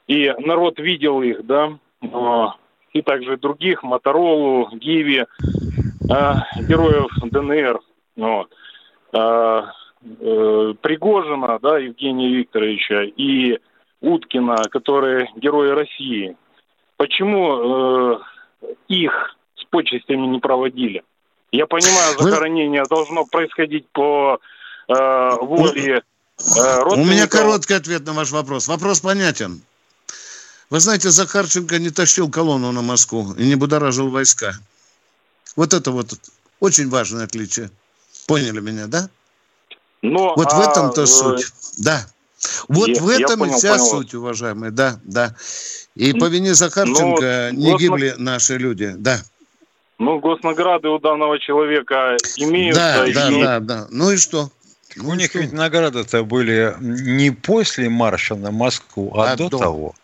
и 0.09 0.33
народ 0.39 0.79
видел 0.79 1.23
их, 1.23 1.47
да, 1.47 1.79
э, 2.03 2.47
и 2.93 3.03
также 3.03 3.37
других, 3.37 3.83
Моторолу, 3.83 4.69
Гиви, 4.73 5.25
э, 5.25 6.35
героев 6.69 7.11
ДНР, 7.23 7.81
вот. 8.17 8.49
Пригожина, 10.81 11.59
да, 11.63 11.79
Евгения 11.79 12.29
Викторовича, 12.29 13.03
и 13.05 13.61
Уткина, 14.01 14.57
которые 14.71 15.31
герои 15.37 15.71
России. 15.71 16.37
Почему 16.97 18.15
э, 18.15 18.19
их 18.89 19.37
почестями 19.73 20.27
не 20.29 20.39
проводили? 20.39 21.03
Я 21.51 21.67
понимаю, 21.67 22.17
Вы- 22.19 22.31
захоронение 22.31 22.85
должно 22.89 23.25
происходить 23.25 23.87
по 23.93 24.39
э, 24.89 25.37
воле 25.41 26.03
э, 26.39 26.83
У 26.85 27.05
меня 27.05 27.27
короткий 27.27 27.75
ответ 27.75 28.07
на 28.07 28.13
ваш 28.13 28.31
вопрос. 28.31 28.69
Вопрос 28.69 29.01
понятен. 29.01 29.61
Вы 30.71 30.81
знаете, 30.81 31.11
Захарченко 31.11 31.79
не 31.79 31.91
тащил 31.91 32.31
колонну 32.31 32.73
на 32.73 32.83
Москву 32.83 33.35
и 33.37 33.45
не 33.45 33.57
будоражил 33.57 34.09
войска. 34.09 34.55
Вот 35.57 35.75
это 35.75 35.91
вот 35.91 36.15
очень 36.61 36.89
важное 36.89 37.25
отличие. 37.25 37.71
Поняли 38.27 38.61
меня, 38.61 38.87
да? 38.87 39.11
Но, 40.01 40.35
Вот 40.35 40.53
в 40.53 40.59
а, 40.59 40.71
этом-то 40.71 41.03
э, 41.03 41.07
суть. 41.07 41.53
Да. 41.79 42.07
Вот 42.69 42.89
я- 42.89 43.03
в 43.03 43.11
я 43.11 43.25
этом 43.25 43.45
и 43.45 43.49
понял, 43.49 43.59
вся 43.59 43.77
понял. 43.77 43.91
суть, 43.91 44.15
уважаемые. 44.15 44.71
Да, 44.71 44.99
да. 45.05 45.35
И 45.95 46.13
по 46.15 46.25
вине 46.25 46.55
Захарченко 46.55 47.51
ну, 47.53 47.59
не 47.59 47.79
гибли 47.79 48.15
наши 48.17 48.57
люди. 48.57 48.95
Да. 48.97 49.21
Ну, 50.03 50.19
госнаграды 50.19 50.89
у 50.89 50.99
данного 50.99 51.39
человека 51.39 52.17
имеются. 52.37 52.81
Да, 52.81 53.07
и- 53.07 53.13
да, 53.13 53.31
да, 53.31 53.61
да. 53.61 53.87
Ну 53.91 54.11
и 54.11 54.17
что? 54.17 54.51
Ну 54.97 55.11
У 55.11 55.15
и 55.15 55.17
них 55.17 55.31
что? 55.31 55.39
ведь 55.39 55.53
награды-то 55.53 56.25
были 56.25 56.75
не 56.81 57.31
после 57.31 57.89
марша 57.89 58.35
на 58.35 58.51
Москву, 58.51 59.13
а, 59.17 59.33
А 59.33 59.37
до 59.37 59.49
до. 59.49 59.59
того. 59.59 59.95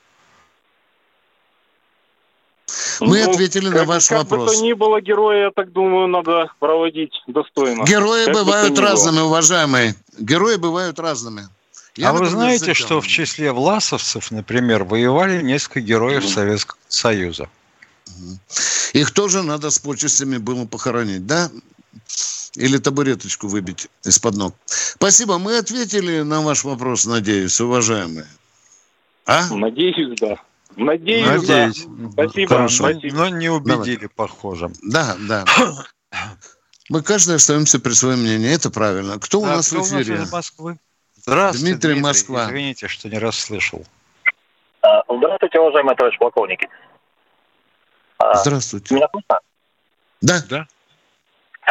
Мы 3.01 3.25
Ну, 3.25 3.31
ответили 3.31 3.69
на 3.69 3.75
как- 3.79 3.87
ваш 3.89 4.09
как 4.09 4.19
вопрос. 4.19 4.51
бы 4.51 4.57
то 4.57 4.63
ни 4.63 4.73
было, 4.73 5.01
героя, 5.01 5.45
я 5.47 5.51
так 5.51 5.73
думаю, 5.73 6.07
надо 6.07 6.49
проводить 6.61 7.13
достойно. 7.27 7.85
Герои 7.85 8.27
Как 8.27 8.35
бы 8.35 8.45
бывают 8.45 8.71
ни 8.73 8.77
было. 8.77 8.89
разными, 8.91 9.21
уважаемые. 9.21 9.95
Герои 10.19 10.57
бывают 10.57 10.99
разными. 11.01 11.49
Я, 11.97 12.11
а 12.11 12.13
вы 12.13 12.27
знаете, 12.27 12.75
что 12.75 13.01
в 13.01 13.07
числе 13.09 13.51
власовцев, 13.53 14.31
например, 14.31 14.85
воевали 14.85 15.43
несколько 15.43 15.81
героев 15.81 16.25
Советского 16.29 16.79
Союза? 16.89 17.49
Их 18.93 19.11
тоже 19.13 19.43
надо 19.43 19.71
с 19.71 19.79
почестями 19.79 20.39
было 20.39 20.65
похоронить, 20.67 21.27
да? 21.27 21.51
Или 22.55 22.79
табуреточку 22.79 23.47
выбить 23.49 23.89
из-под 24.05 24.35
ног. 24.37 24.55
Спасибо. 24.67 25.39
Мы 25.39 25.59
ответили 25.59 26.23
на 26.23 26.41
ваш 26.41 26.65
вопрос, 26.65 27.05
надеюсь, 27.07 27.61
уважаемые. 27.61 28.27
А? 29.27 29.47
Надеюсь, 29.55 30.19
да. 30.21 30.37
Надеюсь, 30.77 31.27
Надеюсь. 31.27 31.85
да. 31.87 32.11
Спасибо. 32.13 32.49
Хорошо. 32.49 32.83
Но, 32.89 32.93
спасибо. 32.93 33.17
но 33.17 33.29
не 33.29 33.49
убедили, 33.51 34.07
похоже. 34.07 34.71
Да, 34.83 35.17
да. 35.29 35.45
Мы 36.89 37.03
каждый 37.03 37.37
остаемся 37.37 37.79
при 37.81 37.93
своем 37.93 38.21
мнении. 38.21 38.51
Это 38.53 38.71
правильно. 38.71 39.19
Кто 39.19 39.41
у 39.41 39.45
Так, 39.45 39.57
нас 39.57 39.69
кто 39.69 39.83
в 39.83 39.93
эфире? 39.93 40.23
из 40.23 40.33
Москвы? 40.33 40.79
Здравствуйте, 41.17 41.73
Дмитрий, 41.75 42.01
Москва. 42.01 42.47
Извините, 42.47 42.89
что 42.89 43.09
не 43.11 43.19
расслышал. 43.19 43.85
А, 44.81 45.03
Здравствуйте, 45.15 45.59
уважаемые 45.61 45.97
товарищи 45.97 46.19
полковники. 46.19 46.69
А, 48.19 48.35
Здравствуйте. 48.35 48.95
Меня 48.95 49.09
слышно? 49.11 49.39
Да. 50.21 50.67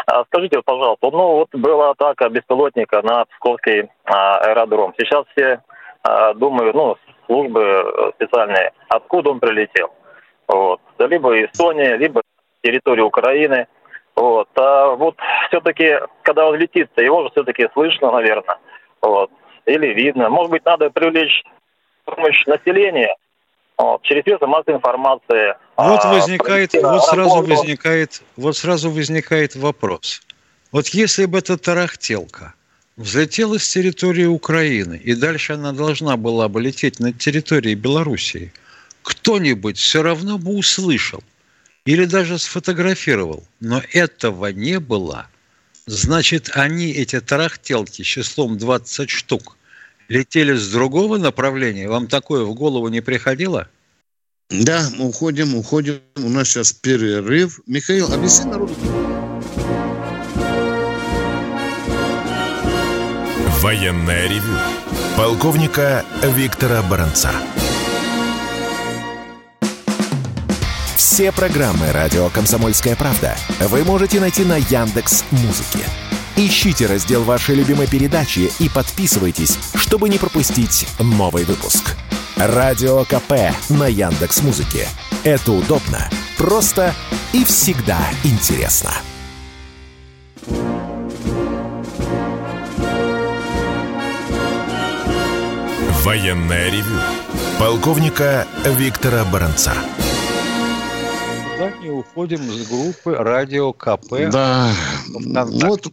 А, 0.05 0.23
Скажите, 0.25 0.61
пожалуйста, 0.63 1.09
ну 1.11 1.33
вот 1.33 1.49
была 1.53 1.91
атака 1.91 2.29
беспилотника 2.29 3.01
на 3.01 3.25
Псковский 3.25 3.89
а, 4.05 4.37
аэродром. 4.37 4.93
Сейчас 4.97 5.25
все 5.33 5.61
думают, 6.35 6.73
ну, 6.73 6.95
службы 7.25 7.61
э, 7.61 8.11
специальные, 8.15 8.71
откуда 8.87 9.31
он 9.31 9.39
прилетел. 9.39 9.91
Вот. 10.47 10.81
Да 10.97 11.07
либо 11.07 11.43
Эстония, 11.43 11.97
либо 11.97 12.21
территория 12.63 13.03
Украины. 13.03 13.67
Вот. 14.15 14.47
А 14.55 14.95
вот 14.95 15.17
все-таки, 15.49 15.99
когда 16.23 16.47
он 16.47 16.55
летит, 16.55 16.89
его 16.97 17.23
же 17.23 17.29
все-таки 17.31 17.67
слышно, 17.73 18.11
наверное. 18.11 18.57
Вот. 19.01 19.29
Или 19.65 19.87
видно. 19.93 20.29
Может 20.29 20.51
быть, 20.51 20.65
надо 20.65 20.89
привлечь 20.89 21.43
помощь 22.05 22.45
населения 22.45 23.15
через 24.03 24.23
средства 24.23 24.47
массовой 24.47 24.77
информации. 24.77 25.55
Вот 25.75 25.99
а, 26.03 26.13
возникает, 26.13 26.71
провести 26.71 26.79
вот 26.79 27.03
сразу 27.05 27.35
работу. 27.35 27.49
возникает, 27.49 28.21
вот 28.35 28.57
сразу 28.57 28.89
возникает 28.89 29.55
вопрос. 29.55 30.21
Вот 30.71 30.87
если 30.89 31.25
бы 31.25 31.37
это 31.37 31.57
тарахтелка 31.57 32.53
взлетела 32.95 33.59
с 33.59 33.69
территории 33.69 34.25
Украины, 34.25 34.95
и 34.95 35.13
дальше 35.13 35.53
она 35.53 35.71
должна 35.71 36.17
была 36.17 36.49
бы 36.49 36.61
лететь 36.61 36.99
над 36.99 37.19
территорией 37.19 37.75
Белоруссии, 37.75 38.51
кто-нибудь 39.03 39.77
все 39.77 40.01
равно 40.01 40.37
бы 40.37 40.55
услышал 40.55 41.23
или 41.85 42.05
даже 42.05 42.39
сфотографировал. 42.39 43.43
Но 43.59 43.81
этого 43.93 44.47
не 44.47 44.79
было. 44.79 45.27
Значит, 45.85 46.51
они, 46.53 46.91
эти 46.91 47.21
тарахтелки, 47.21 48.01
числом 48.01 48.57
20 48.57 49.09
штук, 49.09 49.55
летели 50.07 50.55
с 50.55 50.69
другого 50.69 51.17
направления. 51.17 51.87
Вам 51.87 52.07
такое 52.07 52.43
в 52.43 52.53
голову 52.53 52.87
не 52.89 53.01
приходило? 53.01 53.67
Да, 54.49 54.89
мы 54.97 55.07
уходим, 55.07 55.55
уходим. 55.55 55.99
У 56.15 56.29
нас 56.29 56.47
сейчас 56.47 56.71
перерыв. 56.71 57.59
Михаил, 57.67 58.13
объясни 58.13 58.49
народу. 58.49 58.73
Военная 63.61 64.27
ревю. 64.29 64.57
Полковника 65.17 66.05
Виктора 66.23 66.81
Баранца. 66.83 67.31
Все 70.95 71.31
программы 71.31 71.91
радио 71.91 72.29
Комсомольская 72.29 72.95
правда 72.95 73.35
вы 73.59 73.83
можете 73.83 74.19
найти 74.19 74.45
на 74.45 74.57
Яндекс 74.57 75.25
Музыке. 75.31 75.79
Ищите 76.39 76.85
раздел 76.85 77.23
вашей 77.23 77.55
любимой 77.55 77.87
передачи 77.87 78.51
и 78.59 78.69
подписывайтесь, 78.69 79.57
чтобы 79.73 80.07
не 80.07 80.19
пропустить 80.19 80.87
новый 80.99 81.45
выпуск. 81.45 81.95
Радио 82.35 83.05
КП 83.05 83.55
на 83.69 83.87
Яндекс 83.87 84.43
Музыке. 84.43 84.87
Это 85.23 85.51
удобно, 85.51 86.07
просто 86.37 86.93
и 87.33 87.43
всегда 87.43 87.97
интересно. 88.23 88.91
Военная 96.03 96.69
ревю. 96.69 96.99
Полковника 97.59 98.45
Виктора 98.63 99.25
Баранца. 99.25 99.73
Куда 101.51 101.71
не 101.81 101.89
уходим 101.89 102.43
с 102.43 102.67
группы 102.69 103.15
радио 103.15 103.73
КП. 103.73 104.29
Да, 104.31 104.69
вот, 105.07 105.87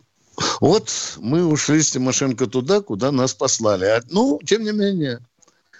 вот 0.61 0.89
мы 1.21 1.47
ушли 1.47 1.81
с 1.81 1.91
Тимошенко 1.91 2.47
туда, 2.47 2.81
куда 2.81 3.13
нас 3.13 3.35
послали. 3.35 3.85
А, 3.87 4.01
ну, 4.11 4.39
тем 4.45 4.63
не 4.63 4.73
менее. 4.73 5.19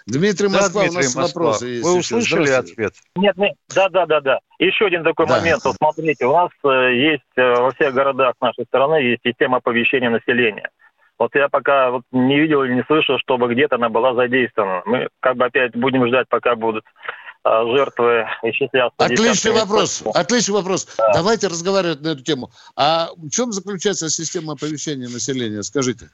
Дмитрий 0.07 0.49
Да, 0.49 0.59
Москва, 0.59 0.81
Дмитрий 0.83 0.97
у 0.97 1.01
нас 1.01 1.15
Москва. 1.15 1.41
вопросы 1.43 1.65
есть. 1.65 1.83
Вы 1.83 1.97
услышали 1.97 2.51
ответ? 2.51 2.93
Нет, 3.15 3.35
нет, 3.37 3.53
да, 3.73 3.89
да, 3.89 4.05
да, 4.05 4.21
да. 4.21 4.39
Еще 4.59 4.85
один 4.85 5.03
такой 5.03 5.25
Да. 5.25 5.37
момент. 5.37 5.61
Вот 5.65 5.75
смотрите, 5.77 6.25
у 6.25 6.33
нас 6.33 6.51
э, 6.63 6.93
есть 6.95 7.23
э, 7.35 7.53
во 7.55 7.71
всех 7.71 7.93
городах 7.93 8.35
нашей 8.39 8.65
страны 8.65 8.95
есть 9.01 9.21
система 9.25 9.57
оповещения 9.57 10.11
населения. 10.11 10.69
Вот 11.17 11.33
я 11.33 11.47
пока 11.49 11.91
вот 11.91 12.03
не 12.11 12.39
видел 12.39 12.63
или 12.63 12.73
не 12.75 12.83
слышал, 12.83 13.17
чтобы 13.19 13.51
где-то 13.53 13.75
она 13.75 13.89
была 13.89 14.13
задействована. 14.13 14.83
Мы 14.85 15.07
как 15.21 15.37
бы 15.37 15.45
опять 15.45 15.75
будем 15.75 16.07
ждать, 16.07 16.27
пока 16.29 16.55
будут 16.55 16.83
жертвы 17.45 18.25
исчисляться. 18.43 18.95
Отличный 18.97 19.51
вопрос. 19.51 20.03
Отличный 20.13 20.55
вопрос. 20.55 20.87
Давайте 21.13 21.47
разговаривать 21.47 22.01
на 22.01 22.09
эту 22.09 22.23
тему. 22.23 22.49
А 22.75 23.09
в 23.15 23.29
чем 23.29 23.51
заключается 23.51 24.09
система 24.09 24.53
оповещения 24.53 25.07
населения? 25.07 25.61
Скажите. 25.61 26.09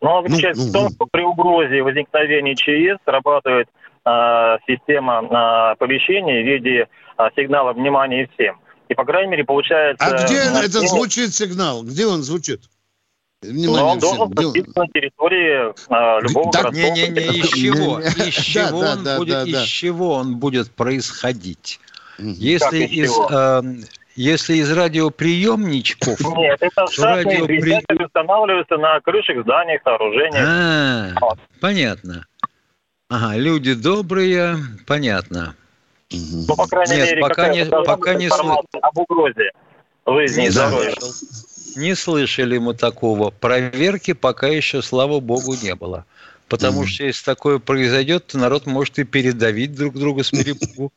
Она 0.00 0.22
заключается 0.22 0.64
ну, 0.64 0.68
в 0.68 0.72
том, 0.72 0.84
ну. 0.84 0.90
что 0.90 1.06
при 1.06 1.22
угрозе 1.22 1.82
возникновения 1.82 2.54
ЧС 2.54 3.02
срабатывает 3.04 3.68
э, 4.04 4.56
система 4.66 5.22
э, 5.22 5.72
оповещения 5.72 6.42
в 6.42 6.46
виде 6.46 6.88
э, 7.18 7.22
сигнала 7.36 7.72
внимания 7.72 8.28
всем. 8.34 8.60
И, 8.88 8.94
по 8.94 9.04
крайней 9.04 9.30
мере, 9.30 9.44
получается... 9.44 10.04
А 10.04 10.10
где 10.10 10.34
население- 10.34 10.64
этот 10.66 10.88
звучит 10.88 11.34
сигнал? 11.34 11.82
Где 11.82 12.06
он 12.06 12.22
звучит? 12.22 12.62
Внимание 13.52 13.92
он 13.92 13.98
всем. 13.98 14.10
должен 14.18 14.34
находиться 14.34 14.72
на 14.80 14.86
территории 14.88 15.70
э, 15.70 16.20
любого 16.22 16.52
Так, 16.52 16.62
городского 16.62 16.94
Не-не-не, 16.94 17.26
из 17.26 17.32
Не-не. 17.32 17.48
чего? 17.48 18.00
Из 18.00 18.34
чего 18.34 18.80
да, 18.82 18.92
он 18.92 19.04
да, 19.04 19.18
будет, 19.18 19.32
да, 19.34 19.44
из 19.44 19.62
чего 19.62 20.14
он 20.14 20.36
будет 20.36 20.70
происходить? 20.70 21.80
Если 22.18 22.84
из 22.84 23.10
из, 23.10 23.18
эм, 23.30 23.84
если 24.16 24.54
из 24.54 24.70
радиоприемничков, 24.72 26.20
Нет, 26.36 26.58
это 26.60 26.86
штатные 26.86 27.42
устанавливаются 27.42 28.76
на 28.76 29.00
крышах 29.00 29.42
зданий, 29.42 29.78
сооружениях. 29.82 30.48
А, 30.48 31.20
Вот. 31.20 31.38
понятно. 31.60 32.26
Ага, 33.10 33.36
люди 33.36 33.74
добрые, 33.74 34.56
понятно. 34.86 35.54
Ну, 36.10 36.56
по 36.56 36.66
крайней 36.66 36.96
Нет, 36.96 37.08
мере, 37.10 37.20
пока 37.22 37.48
не- 37.48 37.64
пока 37.66 38.14
не 38.14 38.26
информация 38.26 38.80
об 38.80 38.98
угрозе 38.98 39.50
жизни 40.06 40.46
и 40.46 40.50
Да. 40.50 40.68
здоровья. 40.68 40.94
Не 41.76 41.94
слышали 41.94 42.58
мы 42.58 42.74
такого. 42.74 43.30
Проверки 43.30 44.12
пока 44.12 44.48
еще, 44.48 44.82
слава 44.82 45.20
богу, 45.20 45.54
не 45.54 45.74
было. 45.74 46.04
Потому 46.48 46.80
Мгм. 46.80 46.88
что 46.88 47.04
если 47.04 47.24
такое 47.24 47.58
произойдет, 47.58 48.26
то 48.28 48.38
народ 48.38 48.66
может 48.66 48.98
и 48.98 49.04
передавить 49.04 49.74
друг 49.74 49.94
друга 49.94 50.22
с 50.22 50.30
перепугу. 50.30 50.92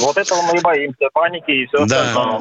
Вот 0.00 0.16
этого 0.16 0.42
мы 0.42 0.56
и 0.56 0.60
боимся, 0.60 1.08
паники 1.12 1.50
и 1.50 1.66
все 1.66 1.84
Да. 1.86 2.08
остальное. 2.08 2.40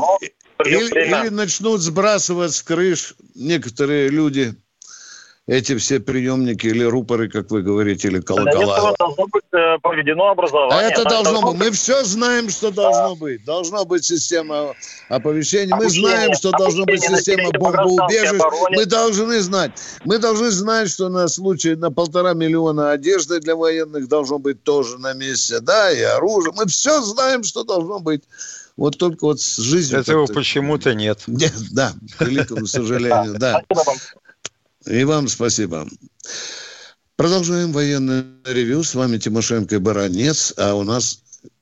Или, 0.65 1.05
или 1.05 1.30
начнут 1.30 1.82
сбрасывать 1.82 2.53
с 2.53 2.61
крыш 2.61 3.13
некоторые 3.36 4.09
люди 4.09 4.55
эти 5.49 5.75
все 5.77 5.99
приемники 5.99 6.67
или 6.67 6.83
рупоры, 6.83 7.27
как 7.27 7.49
вы 7.49 7.63
говорите, 7.63 8.07
или 8.09 8.21
колокола. 8.21 8.93
должно 8.99 9.25
быть 9.25 9.43
э, 9.51 9.79
проведено 9.81 10.27
А 10.27 10.31
образование. 10.31 10.91
это 10.91 11.03
Так 11.03 11.11
должно 11.11 11.41
быть. 11.41 11.59
Мы 11.59 11.71
все 11.71 12.03
знаем, 12.03 12.49
что 12.49 12.69
должно 12.69 13.15
быть. 13.15 13.43
Должна 13.45 13.83
быть 13.83 14.05
система 14.05 14.75
оповещения. 15.09 15.75
Мы 15.75 15.89
знаем, 15.89 16.35
что 16.35 16.51
должна 16.51 16.85
быть 16.85 17.01
система 17.01 17.49
бомбоубежищ. 17.51 18.39
Мы 18.69 18.85
должны 18.85 19.41
знать. 19.41 19.71
Мы 20.05 20.19
должны 20.19 20.51
знать, 20.51 20.91
что 20.91 21.09
на 21.09 21.27
случай 21.27 21.75
на 21.75 21.91
полтора 21.91 22.33
миллиона 22.33 22.91
одежды 22.91 23.39
для 23.39 23.55
военных 23.55 24.07
должно 24.07 24.37
быть 24.37 24.63
тоже 24.63 24.99
на 24.99 25.13
месте. 25.13 25.61
Да, 25.61 25.91
и 25.91 26.01
оружие. 26.01 26.53
Мы 26.55 26.67
все 26.67 27.01
знаем, 27.01 27.43
что 27.43 27.63
должно 27.63 27.99
быть. 27.99 28.21
Вот 28.77 28.97
только 28.99 29.25
вот 29.25 29.41
с 29.41 29.57
жизнью... 29.57 29.99
Этого 29.99 30.27
почему-то 30.27 30.93
нет. 30.93 31.23
Нет, 31.25 31.53
да, 31.71 31.93
к 32.17 32.21
великому 32.21 32.67
сожалению, 32.67 33.33
да. 33.37 33.61
И 34.89 35.03
вам 35.03 35.27
спасибо. 35.27 35.85
Продолжаем 37.15 37.71
военное 37.71 38.25
ревю. 38.45 38.83
С 38.83 38.95
вами 38.95 39.17
Тимошенко 39.17 39.75
и 39.75 39.77
Баранец, 39.77 40.53
а 40.57 40.73
у 40.73 40.83
нас 40.83 41.21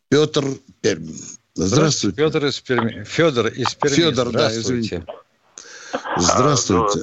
Петр 0.09 0.43
Пермь. 0.81 1.11
Здравствуйте. 1.55 2.17
Федор 2.17 2.45
из 2.45 2.59
Перми. 2.61 3.03
Федор 3.03 3.47
из 3.47 3.73
Перми. 3.75 3.95
Федор, 3.95 4.29
да, 4.31 4.49
Здравствуйте. 4.49 5.05
Здравствуйте. 6.17 7.01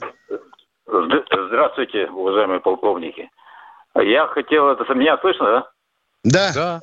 Зд- 0.86 1.24
Здравствуйте, 1.48 2.06
уважаемые 2.06 2.60
полковники. 2.60 3.28
Я 3.96 4.26
хотел, 4.28 4.70
это 4.70 4.94
меня 4.94 5.18
слышно, 5.18 5.46
да? 5.46 5.70
Да, 6.24 6.52
Да. 6.54 6.80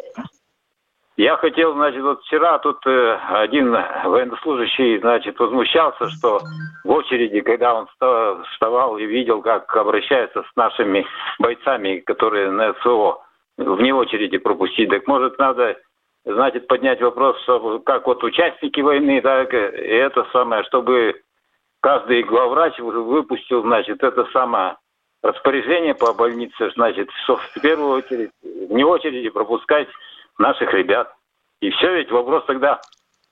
Я 1.18 1.36
хотел, 1.38 1.74
значит, 1.74 2.02
вот 2.02 2.22
вчера 2.22 2.58
тут 2.60 2.78
э, 2.88 3.20
один 3.30 3.72
военнослужащий, 4.06 4.98
значит, 5.00 5.38
возмущался, 5.40 6.10
что 6.10 6.40
в 6.86 6.90
очереди, 6.90 7.42
когда 7.42 7.76
он 7.76 7.88
вста- 7.88 8.42
вставал 8.54 8.98
и 8.98 9.06
видел, 9.06 9.42
как 9.42 9.76
обращаются 9.76 10.44
с 10.44 10.56
нашими 10.56 11.06
бойцами, 11.38 11.98
которые 11.98 12.50
на 12.50 12.74
СО, 12.82 13.22
вне 13.58 13.94
очереди 13.94 14.38
пропустить, 14.38 14.90
так 14.90 15.06
может 15.06 15.38
надо, 15.38 15.78
значит, 16.24 16.68
поднять 16.68 17.02
вопрос, 17.02 17.40
чтобы, 17.44 17.82
как 17.82 18.08
вот 18.08 18.24
участники 18.24 18.80
войны, 18.80 19.22
так 19.22 19.54
и 19.54 19.58
это 19.58 20.26
самое, 20.32 20.64
чтобы 20.64 21.22
каждый 21.82 22.24
главврач 22.24 22.80
вы- 22.80 23.04
выпустил, 23.04 23.64
значит, 23.64 24.02
это 24.02 24.26
самое 24.32 24.78
распоряжение 25.22 25.94
по 25.94 26.14
больнице, 26.14 26.72
значит, 26.76 27.10
что 27.26 27.36
в 27.36 27.62
первую 27.62 27.98
очередь, 27.98 28.32
вне 28.42 28.86
очереди 28.86 29.30
пропускать 29.30 29.90
наших 30.42 30.74
ребят. 30.74 31.14
И 31.62 31.70
все, 31.70 31.96
ведь 31.96 32.12
вопрос 32.12 32.44
тогда 32.48 32.82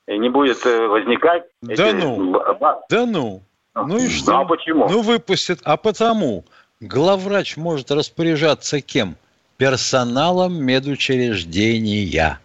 не 0.06 0.28
будет 0.28 0.64
э, 0.64 0.86
возникать. 0.86 1.44
Да 1.62 1.72
Эти 1.72 1.96
ну. 1.96 2.42
Да 2.88 3.06
ну. 3.06 3.42
Ну 3.74 3.96
и 3.96 4.08
что? 4.08 4.32
Ну 4.32 4.40
а 4.40 4.44
почему? 4.44 4.88
Ну 4.88 5.02
выпустят. 5.02 5.60
А 5.64 5.76
потому 5.76 6.44
главврач 6.80 7.56
может 7.56 7.90
распоряжаться 7.90 8.80
кем? 8.80 9.16
Персоналом 9.56 10.54
медучреждения. 10.54 12.40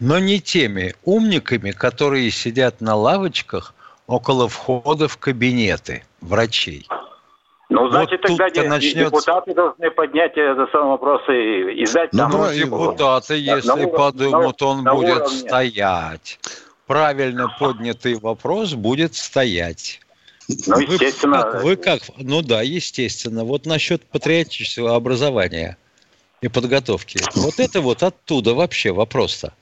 Но 0.00 0.18
не 0.18 0.40
теми 0.40 0.94
умниками, 1.04 1.70
которые 1.70 2.30
сидят 2.30 2.80
на 2.80 2.96
лавочках 2.96 3.74
около 4.06 4.48
входа 4.48 5.08
в 5.08 5.16
кабинеты 5.16 6.04
врачей. 6.20 6.86
Ну, 7.68 7.82
Вот 7.82 7.90
значит, 7.92 8.20
тогда 8.22 8.44
тут-то 8.46 8.60
де- 8.62 8.68
начнется- 8.68 9.04
депутаты 9.10 9.54
должны 9.54 9.90
поднять 9.90 10.32
этот 10.36 10.70
самый 10.70 10.90
вопрос 10.90 11.20
и, 11.28 11.82
и 11.82 11.86
сдать 11.86 12.12
Ну, 12.12 12.18
там... 12.18 12.30
Ну, 12.30 12.50
и 12.52 12.58
депутаты, 12.58 13.32
на 13.34 13.36
если 13.56 13.70
уровне- 13.70 13.88
подумают, 13.88 14.60
на- 14.60 14.66
он 14.68 14.84
на 14.84 14.94
будет 14.94 15.16
уровне. 15.16 15.38
стоять. 15.38 16.38
Правильно 16.86 17.48
поднятый 17.58 18.14
вопрос 18.14 18.74
будет 18.74 19.16
стоять. 19.16 19.98
Ну, 20.48 20.76
Вы 20.76 20.82
естественно, 20.84 21.42
как, 21.42 21.64
вы 21.64 21.74
как? 21.74 22.02
Ну 22.18 22.40
да, 22.42 22.62
естественно. 22.62 23.42
Вот 23.42 23.66
насчет 23.66 24.04
патриотического 24.04 24.94
образования 24.94 25.76
и 26.40 26.46
подготовки. 26.46 27.18
Вот 27.34 27.58
это 27.58 27.80
вот 27.80 28.04
оттуда 28.04 28.54
вообще 28.54 28.92
вопрос-то. 28.92 29.52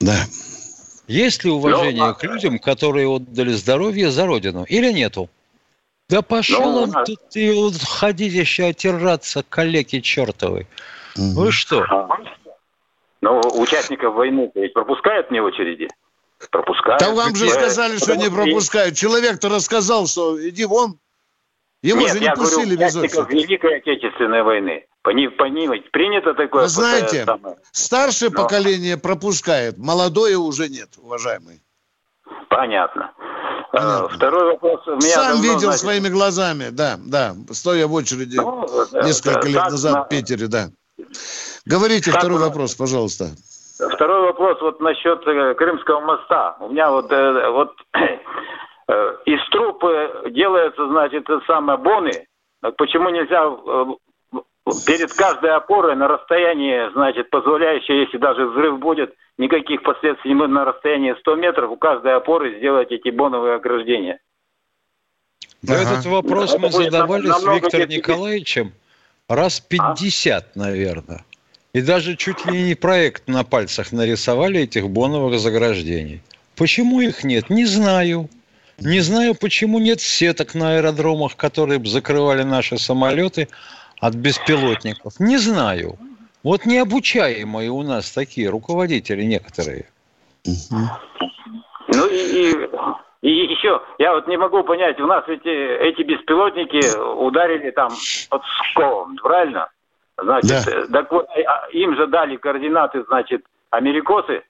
да. 0.00 0.16
Есть 1.06 1.44
ли 1.44 1.50
уважение 1.50 2.02
Ну, 2.04 2.10
а- 2.10 2.14
к 2.14 2.24
людям, 2.24 2.58
которые 2.58 3.06
отдали 3.08 3.50
здоровье 3.52 4.10
за 4.10 4.26
Родину? 4.26 4.64
Или 4.68 4.92
нету? 4.92 5.28
Да 6.12 6.20
пошел 6.20 6.60
ну, 6.60 6.82
он 6.82 6.90
нас... 6.90 7.06
тут 7.06 7.20
и 7.36 7.50
вот 7.52 7.72
ходить 7.82 8.34
еще 8.34 8.66
отираться, 8.66 9.42
коллеги 9.48 10.00
чертовы. 10.00 10.66
Угу. 11.16 11.40
Вы 11.40 11.52
что? 11.52 11.86
Ну, 13.22 13.40
участников 13.54 14.14
войны 14.14 14.50
ведь 14.54 14.74
пропускают 14.74 15.30
мне 15.30 15.40
очереди? 15.40 15.88
Пропускают. 16.50 17.00
Да 17.00 17.14
вам 17.14 17.34
же 17.34 17.48
сказали, 17.48 17.96
что 17.96 18.14
не 18.16 18.28
пропускают. 18.28 18.94
Человек-то 18.94 19.48
рассказал, 19.48 20.06
что 20.06 20.36
иди 20.46 20.66
вон. 20.66 20.98
Его 21.80 22.00
Нет, 22.00 22.12
же 22.12 22.18
не 22.20 22.26
я 22.26 22.34
пустили 22.34 22.74
говорю, 22.74 22.86
без 22.86 22.96
очереди. 22.96 23.34
Великой 23.46 23.78
Отечественной 23.78 24.42
войны. 24.42 24.84
Понимаете, 25.00 25.88
принято 25.92 26.34
такое. 26.34 26.64
Вы 26.64 26.68
знаете, 26.68 27.24
самое... 27.24 27.56
старшее 27.72 28.30
Но... 28.30 28.42
поколение 28.42 28.98
пропускает, 28.98 29.78
молодое 29.78 30.36
уже 30.36 30.68
нет, 30.68 30.90
уважаемый. 30.98 31.62
Понятно. 32.50 33.12
Понятно. 33.72 34.08
Второй 34.10 34.52
вопрос. 34.52 34.86
Меня 34.86 35.00
Сам 35.00 35.26
давно, 35.28 35.42
видел 35.42 35.58
значит... 35.60 35.80
своими 35.80 36.08
глазами, 36.08 36.68
да, 36.70 36.98
да, 36.98 37.34
стоя 37.52 37.86
в 37.86 37.94
очереди 37.94 38.36
ну, 38.36 38.66
несколько 39.02 39.42
да, 39.42 39.48
лет 39.48 39.70
назад 39.70 39.94
на... 39.94 40.04
в 40.04 40.08
Питере, 40.08 40.46
да. 40.46 40.68
Говорите 41.64 42.10
как 42.10 42.20
второй 42.20 42.38
вы... 42.38 42.44
вопрос, 42.44 42.74
пожалуйста. 42.74 43.30
Второй 43.94 44.26
вопрос 44.26 44.60
вот 44.60 44.80
насчет 44.80 45.26
э, 45.26 45.54
Крымского 45.54 46.00
моста. 46.00 46.56
У 46.60 46.68
меня 46.68 46.90
вот, 46.90 47.10
э, 47.10 47.50
вот 47.50 47.72
э, 47.94 49.16
из 49.24 49.48
труб 49.50 49.82
делается, 50.30 50.86
значит, 50.88 51.26
самые 51.46 51.78
боны. 51.78 52.12
Почему 52.76 53.08
нельзя 53.08 53.42
перед 54.86 55.12
каждой 55.14 55.50
опорой 55.50 55.96
на 55.96 56.08
расстоянии, 56.08 56.92
значит, 56.92 57.30
позволяющее, 57.30 58.02
если 58.02 58.18
даже 58.18 58.46
взрыв 58.46 58.78
будет, 58.78 59.14
никаких 59.38 59.82
последствий 59.82 60.34
мы 60.34 60.48
на 60.48 60.64
расстоянии 60.64 61.14
100 61.20 61.36
метров 61.36 61.70
у 61.70 61.76
каждой 61.76 62.16
опоры 62.16 62.58
сделать 62.58 62.90
эти 62.90 63.10
боновые 63.10 63.56
ограждения. 63.56 64.20
Да 65.62 65.74
ага. 65.74 65.82
Этот 65.82 66.06
вопрос 66.06 66.56
мы 66.58 66.70
задавали 66.70 67.28
с 67.28 67.42
Виктором 67.42 67.88
Николаевичем 67.88 68.72
раз 69.28 69.60
50, 69.60 70.44
а? 70.44 70.58
наверное. 70.58 71.24
И 71.72 71.80
даже 71.80 72.16
чуть 72.16 72.44
ли 72.46 72.62
не 72.62 72.74
проект 72.74 73.28
на 73.28 73.44
пальцах 73.44 73.92
нарисовали 73.92 74.60
этих 74.60 74.90
боновых 74.90 75.40
заграждений. 75.40 76.20
Почему 76.56 77.00
их 77.00 77.24
нет, 77.24 77.48
не 77.48 77.64
знаю. 77.64 78.28
Не 78.78 79.00
знаю, 79.00 79.34
почему 79.34 79.78
нет 79.78 80.00
сеток 80.00 80.54
на 80.54 80.76
аэродромах, 80.76 81.36
которые 81.36 81.78
бы 81.78 81.86
закрывали 81.86 82.42
наши 82.42 82.78
самолеты 82.78 83.48
от 84.00 84.14
беспилотников. 84.14 85.18
Не 85.20 85.38
знаю. 85.38 85.98
Вот 86.42 86.66
необучаемые 86.66 87.70
у 87.70 87.82
нас 87.82 88.10
такие 88.10 88.48
руководители 88.48 89.22
некоторые. 89.22 89.86
Ну 90.44 92.06
и, 92.08 92.16
и, 92.16 92.68
и 93.22 93.30
еще, 93.52 93.80
я 93.98 94.14
вот 94.14 94.26
не 94.26 94.36
могу 94.36 94.64
понять, 94.64 94.98
у 95.00 95.06
нас 95.06 95.24
эти, 95.28 95.48
эти 95.48 96.02
беспилотники 96.02 96.98
ударили 96.98 97.70
там 97.70 97.90
под 98.30 98.42
Псковом, 98.42 99.16
правильно? 99.16 99.68
Значит, 100.18 100.64
да. 100.66 100.72
Э, 100.72 100.86
так 100.92 101.12
вот, 101.12 101.26
а, 101.30 101.68
им 101.72 101.96
же 101.96 102.06
дали 102.06 102.36
координаты, 102.36 103.04
значит, 103.04 103.44
америкосы. 103.70 104.42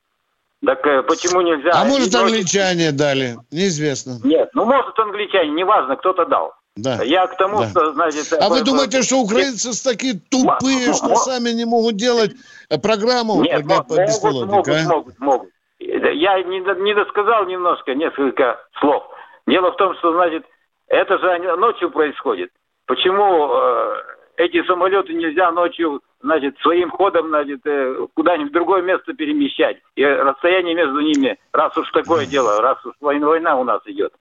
Так 0.65 0.87
э, 0.87 1.03
почему 1.03 1.41
нельзя? 1.41 1.73
А 1.75 1.85
может, 1.85 2.15
англичане 2.15 2.93
дали? 2.93 3.37
Неизвестно. 3.51 4.19
Нет, 4.25 4.51
ну 4.55 4.65
может 4.65 4.99
англичане, 4.99 5.51
неважно, 5.51 5.97
кто-то 5.97 6.25
дал. 6.27 6.55
Да. 6.77 7.03
Я 7.03 7.27
к 7.27 7.37
тому, 7.37 7.61
да. 7.61 7.69
что, 7.69 7.93
значит... 7.93 8.33
А 8.33 8.49
вы 8.49 8.63
думаете, 8.63 9.03
что 9.03 9.17
украинцы 9.17 9.71
такие 9.85 10.15
тупые, 10.31 10.95
что 10.95 11.15
сами 11.17 11.51
не 11.51 11.67
могут 11.67 11.97
делать 11.97 12.33
э, 12.71 12.79
программу 12.79 13.43
Нет, 13.43 13.63
для 13.67 13.77
могут, 13.77 14.47
могут, 14.47 14.69
а? 14.69 14.89
могут, 14.89 15.19
могут. 15.19 15.49
Я 15.79 16.43
не, 16.43 16.61
не 16.61 16.95
досказал 16.95 17.45
немножко, 17.47 17.95
несколько 17.95 18.59
слов. 18.81 19.05
Дело 19.47 19.73
в 19.73 19.77
том, 19.77 19.95
что, 19.97 20.13
значит, 20.15 20.45
это 20.87 21.19
же 21.19 21.57
ночью 21.57 21.91
происходит. 21.91 22.51
Почему 22.87 23.51
э, 23.53 24.03
эти 24.37 24.65
самолеты 24.67 25.13
нельзя 25.13 25.51
ночью, 25.53 26.01
значит, 26.23 26.57
своим 26.61 26.91
ходом, 26.91 27.29
значит, 27.29 27.61
э, 27.67 28.07
куда-нибудь 28.15 28.51
в 28.51 28.55
другое 28.55 28.81
место 28.81 29.13
перемещать? 29.13 29.77
И 29.95 30.05
расстояние 30.05 30.75
между 30.75 31.01
ними, 31.01 31.39
раз 31.53 31.77
уж 31.77 31.91
такое 31.91 32.25
дело, 32.25 32.63
раз 32.63 32.79
уж 32.87 32.95
война 33.01 33.57
у 33.57 33.65
нас 33.65 33.83
идет. 33.85 34.15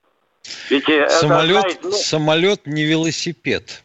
Ведь 0.70 0.88
э, 0.88 1.08
самолет, 1.08 1.64
это, 1.64 1.88
ну... 1.88 1.92
самолет 1.92 2.66
не 2.66 2.84
велосипед. 2.84 3.82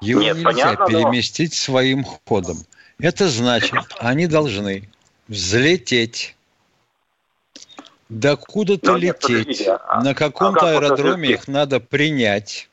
Его 0.00 0.20
Нет, 0.20 0.36
нельзя 0.36 0.50
понятно, 0.50 0.86
переместить 0.86 1.52
но... 1.52 1.56
своим 1.56 2.04
ходом. 2.04 2.58
Это 2.98 3.28
значит, 3.28 3.74
они 3.98 4.26
должны 4.26 4.88
взлететь, 5.28 6.36
докуда-то 8.08 8.96
лететь, 8.96 9.66
а, 9.66 10.02
на 10.02 10.14
каком-то 10.14 10.66
а 10.66 10.70
аэродроме 10.72 11.30
их 11.30 11.48
надо 11.48 11.80
принять. 11.80 12.68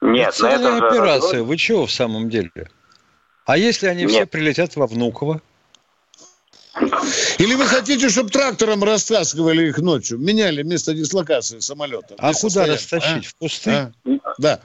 Нет, 0.00 0.34
целая 0.34 0.78
операция. 0.78 1.38
Же... 1.38 1.44
Вы 1.44 1.56
чего 1.56 1.86
в 1.86 1.92
самом 1.92 2.30
деле? 2.30 2.70
А 3.46 3.56
если 3.56 3.86
они 3.86 4.02
Нет. 4.02 4.10
все 4.12 4.26
прилетят 4.26 4.76
во 4.76 4.86
Внуково? 4.86 5.42
Или 7.38 7.54
вы 7.54 7.64
хотите, 7.66 8.08
чтобы 8.08 8.30
трактором 8.30 8.82
растаскивали 8.82 9.68
их 9.68 9.78
ночью, 9.78 10.18
меняли 10.18 10.62
место 10.62 10.94
дислокации 10.94 11.58
самолета? 11.58 12.14
А 12.18 12.32
куда 12.32 12.66
растащить? 12.66 13.26
А? 13.26 13.28
В 13.28 13.34
пустынь? 13.36 13.72
А? 13.72 13.92
Да. 14.38 14.60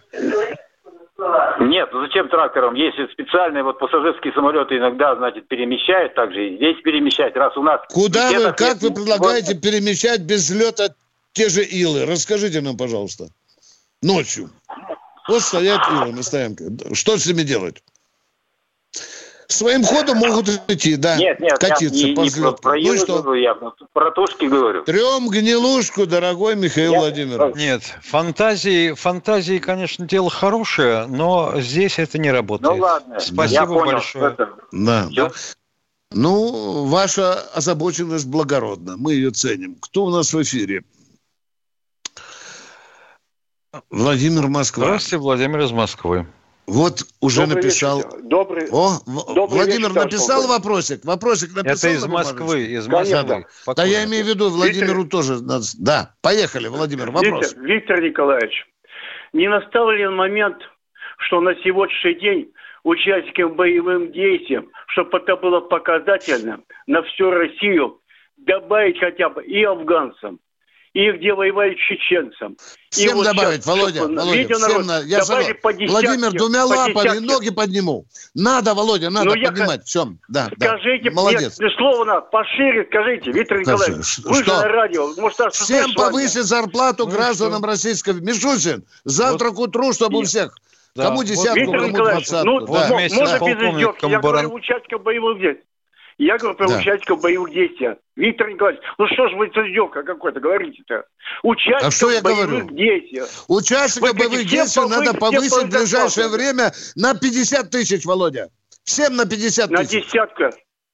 Нет, 1.59 1.89
ну 1.91 2.01
зачем 2.01 2.28
трактором? 2.30 2.76
Если 2.76 3.07
специальные 3.11 3.63
вот 3.63 3.80
пассажирские 3.80 4.34
самолеты 4.34 4.78
иногда, 4.78 5.16
значит, 5.16 5.47
перемещают, 5.47 6.13
также 6.13 6.49
и 6.49 6.55
здесь 6.57 6.82
перемещать, 6.84 7.36
раз 7.36 7.55
у 7.57 7.63
нас... 7.63 7.82
Куда 7.89 8.32
вы, 8.32 8.53
как 8.53 8.82
вы 8.82 8.91
предлагаете 8.91 9.55
перемещать 9.55 10.22
без 10.22 10.49
взлета 10.49 10.93
те 11.34 11.49
же 11.49 11.63
илы? 11.63 12.05
Расскажите 12.05 12.61
нам, 12.61 12.78
пожалуйста. 12.78 13.30
Ночью. 14.01 14.49
Вот 15.28 15.41
стоят 15.41 15.82
илы 15.89 16.11
на 16.11 16.24
стоянке. 16.24 16.66
Что 16.93 17.18
с 17.18 17.26
ними 17.26 17.43
делать? 17.43 17.82
Своим 19.47 19.83
ходом 19.83 20.17
могут 20.17 20.49
идти, 20.67 20.95
да, 20.95 21.17
нет, 21.17 21.39
нет, 21.39 21.59
катиться 21.59 22.07
я 22.07 22.15
по 22.15 22.21
не, 22.21 22.29
взлету. 22.29 22.57
Про, 22.61 22.75
ну 22.77 22.97
что? 22.97 23.21
Говорю, 23.21 23.41
я 23.41 23.53
про 23.53 24.11
тушки 24.11 24.45
говорю. 24.45 24.83
Трем 24.83 25.29
гнилушку, 25.29 26.07
дорогой 26.07 26.55
Михаил 26.55 26.93
я... 26.93 26.99
Владимирович. 26.99 27.55
Нет, 27.55 27.83
фантазии, 28.01 28.93
фантазии, 28.93 29.59
конечно, 29.59 30.07
дело 30.07 30.29
хорошее, 30.29 31.05
но 31.07 31.53
здесь 31.61 31.99
это 31.99 32.17
не 32.17 32.31
работает. 32.31 32.75
Ну 32.75 32.81
ладно, 32.81 33.19
Спасибо 33.19 33.61
я 33.61 33.65
понял, 33.65 33.91
большое. 33.91 34.31
Это... 34.31 34.49
Да. 34.71 35.09
Все? 35.09 35.31
Ну, 36.11 36.85
ваша 36.85 37.41
озабоченность 37.53 38.27
благородна, 38.27 38.95
мы 38.97 39.13
ее 39.13 39.31
ценим. 39.31 39.75
Кто 39.75 40.05
у 40.05 40.09
нас 40.09 40.33
в 40.33 40.41
эфире? 40.41 40.83
Владимир 43.89 44.47
Москва. 44.47 44.85
Здравствуйте, 44.85 45.17
Владимир 45.17 45.59
из 45.61 45.71
Москвы. 45.71 46.25
Вот 46.68 47.03
уже 47.22 47.41
добрый 47.41 47.55
написал. 47.55 47.97
Вечер. 47.97 48.22
Добрый. 48.24 48.68
О, 48.72 48.99
добрый 49.05 49.57
Владимир 49.57 49.89
вечер, 49.89 50.03
написал 50.03 50.41
добрый. 50.41 50.57
вопросик. 50.57 51.05
Вопросик 51.05 51.55
написал. 51.55 51.91
Это 51.91 51.97
из 51.97 52.07
Москвы, 52.07 52.63
из 52.63 52.88
Москвы. 52.88 53.45
Да, 53.76 53.84
я 53.84 54.05
имею 54.05 54.26
в 54.26 54.28
виду 54.28 54.49
Владимиру 54.49 55.03
Виктор... 55.03 55.20
тоже 55.20 55.43
надо. 55.43 55.66
Да, 55.80 56.16
поехали, 56.22 56.68
Владимир. 56.68 57.11
Вопрос. 57.11 57.53
Виктор, 57.53 57.66
Виктор 57.66 58.01
Николаевич, 58.01 58.66
не 59.34 59.47
настал 59.47 59.91
ли 59.91 60.07
момент, 60.07 60.57
что 61.20 61.39
на 61.39 61.53
сегодняшний 61.63 62.16
день 62.16 62.51
участникам 62.84 63.55
боевым 63.55 64.11
действиям, 64.11 64.70
чтобы 64.88 65.18
это 65.18 65.36
было 65.36 65.59
показательно 65.59 66.61
на 66.88 67.03
всю 67.03 67.32
Россию, 67.32 67.99
добавить 68.38 68.99
хотя 68.99 69.30
бы 69.30 69.43
и 69.43 69.63
афганцам, 69.63 70.39
и 70.95 71.11
где 71.11 71.33
воевали 71.33 71.75
чеченцам. 71.75 72.55
Всем 72.89 73.11
и 73.11 73.13
вот 73.15 73.25
добавить, 73.25 73.63
сейчас, 73.63 73.67
Володя, 73.67 74.01
Володя, 74.03 74.45
всем 74.45 74.59
народ, 74.61 74.85
на... 74.85 74.99
я 75.01 75.25
сам... 75.25 75.43
по 75.61 75.73
десятке, 75.73 76.07
Владимир, 76.07 76.31
двумя 76.31 76.61
по 76.61 76.67
лапами 76.67 76.93
десятке. 76.93 77.19
ноги 77.19 77.49
подниму. 77.49 78.05
Надо, 78.33 78.73
Володя, 78.73 79.09
надо 79.09 79.35
ну, 79.35 79.43
поднимать. 79.43 79.79
Я... 79.79 79.83
Все, 79.83 80.07
да, 80.29 80.49
Скажите, 80.55 81.09
да. 81.09 81.15
молодец. 81.15 81.59
Нет, 81.59 81.73
слово 81.77 82.21
пошире 82.21 82.85
скажите, 82.85 83.29
Виктор 83.33 83.59
Николаевич. 83.59 84.19
Вы 84.19 84.41
что? 84.41 84.55
же 84.55 84.61
на 84.61 84.67
радио. 84.69 85.13
Может, 85.17 85.53
всем 85.53 85.93
повысить 85.95 86.45
зарплату 86.45 87.05
ну, 87.05 87.11
гражданам 87.11 87.59
что? 87.59 87.67
Российской... 87.67 88.13
Мишусин, 88.13 88.85
завтра 89.03 89.49
вот. 89.49 89.55
к 89.55 89.59
утру, 89.59 89.91
чтобы 89.91 90.15
Нет. 90.15 90.23
у 90.23 90.27
всех... 90.27 90.55
Да. 90.95 91.09
Кому 91.09 91.25
десятку, 91.25 91.65
вот. 91.65 91.81
кому 91.81 91.97
двадцатку. 91.97 92.45
Ну, 92.45 92.59
да. 92.67 92.87
можно 92.87 92.99
без 93.01 93.11
издевки. 93.11 94.09
Я 94.09 94.19
говорю, 94.21 94.53
участников 94.53 95.03
боевых 95.03 95.41
действий. 95.41 95.65
Я 96.18 96.38
говорю 96.38 96.55
про 96.55 96.68
да. 96.68 96.78
участников 96.78 97.22
боевых 97.22 97.51
действий. 97.51 97.89
Виктор 98.16 98.49
Николаевич, 98.49 98.82
ну 98.97 99.05
что 99.07 99.28
ж 99.28 99.34
вы 99.34 99.47
это 99.47 99.68
издевка 99.68 100.03
какой-то 100.03 100.39
говорите-то? 100.39 101.03
Участников 101.43 101.88
а 101.88 101.91
что 101.91 102.09
я 102.09 102.22
боевых 102.22 102.47
говорю? 102.47 102.70
действий. 102.70 103.24
Участников 103.49 104.16
боевых 104.16 104.45
действий 104.45 104.88
надо 104.88 105.13
повысить 105.13 105.63
в 105.63 105.70
ближайшее 105.70 106.30
время 106.30 106.72
на 106.95 107.16
50 107.16 107.70
тысяч, 107.70 108.05
Володя. 108.05 108.49
Всем 108.86 109.16
на 109.16 109.26
50 109.26 109.70
тысяч. 109.70 109.93
На 109.93 110.01
десятка. 110.01 110.51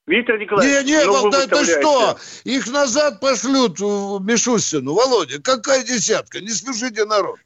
Виктор 0.08 0.40
Николаевич, 0.40 0.86
не, 0.86 0.92
не, 0.92 1.06
ну, 1.06 1.14
Володя, 1.14 1.38
это 1.44 1.64
что? 1.64 2.18
Их 2.44 2.68
назад 2.72 3.20
пошлют 3.20 3.80
в 3.80 4.20
Мишустину. 4.26 4.94
Володя, 4.94 5.40
какая 5.40 5.84
десятка? 5.84 6.42
Не 6.42 6.50
спешите 6.50 7.06
народ. 7.06 7.38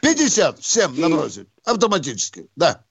50 0.00 0.58
всем 0.60 1.00
набросить. 1.00 1.48
Автоматически, 1.66 2.46
да. 2.54 2.84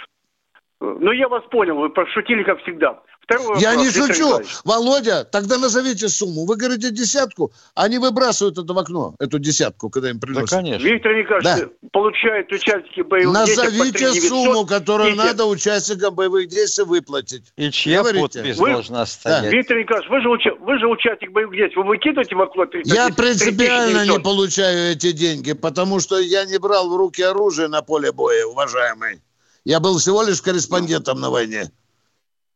Ну, 0.82 1.12
я 1.14 1.30
вас 1.30 1.44
понял, 1.50 1.78
вы 1.78 1.89
пошутили, 1.89 2.44
как 2.44 2.62
всегда. 2.62 3.02
Второй 3.24 3.59
Я 3.61 3.76
вопрос, 3.76 3.86
не 3.86 3.91
шучу. 3.91 4.39
Володя, 4.65 5.24
тогда 5.24 5.57
назовите 5.57 6.09
сумму. 6.09 6.45
Вы 6.45 6.57
говорите 6.57 6.91
десятку, 6.91 7.53
они 7.74 7.97
выбрасывают 7.97 8.57
это 8.57 8.74
в 8.74 8.78
окно, 8.78 9.15
эту 9.19 9.39
десятку, 9.39 9.89
когда 9.89 10.09
им 10.09 10.19
приносят. 10.19 10.49
Да, 10.49 10.57
конечно. 10.57 10.86
Виктор 10.86 11.15
Николаевич, 11.15 11.69
да. 11.82 11.89
получают 11.91 12.51
участники 12.51 13.01
боевых 13.01 13.34
Назовите 13.34 13.91
действий 13.97 14.28
сумму, 14.28 14.65
которую 14.65 15.15
надо 15.15 15.45
участникам 15.45 16.15
боевых 16.15 16.49
действий 16.49 16.84
выплатить. 16.84 17.45
И 17.55 17.71
чья 17.71 17.99
Говорите. 17.99 18.39
подпись 18.39 18.57
вы... 18.57 18.71
должна 18.71 19.05
стоять? 19.05 19.43
Да. 19.43 19.49
Виктор 19.49 19.78
Николаевич, 19.78 20.09
вы 20.09 20.21
же, 20.21 20.30
уча... 20.30 20.51
вы 20.59 20.80
же 20.80 20.88
участник 20.88 21.32
боевых 21.32 21.55
действий. 21.55 21.82
Вы 21.82 21.88
выкидываете 21.88 22.36
в 22.36 22.41
окно 22.41 22.65
30 22.65 22.93
Я 22.93 23.09
принципиально 23.09 24.05
не 24.05 24.19
получаю 24.19 24.91
эти 24.91 25.13
деньги, 25.13 25.53
потому 25.53 26.01
что 26.01 26.19
я 26.19 26.43
не 26.43 26.57
брал 26.57 26.89
в 26.89 26.95
руки 26.97 27.21
оружие 27.21 27.69
на 27.69 27.82
поле 27.82 28.11
боя, 28.11 28.45
уважаемый. 28.45 29.21
Я 29.63 29.80
был 29.80 29.97
всего 29.97 30.24
лишь 30.24 30.41
корреспондентом 30.41 31.21
на 31.21 31.30
войне. 31.30 31.71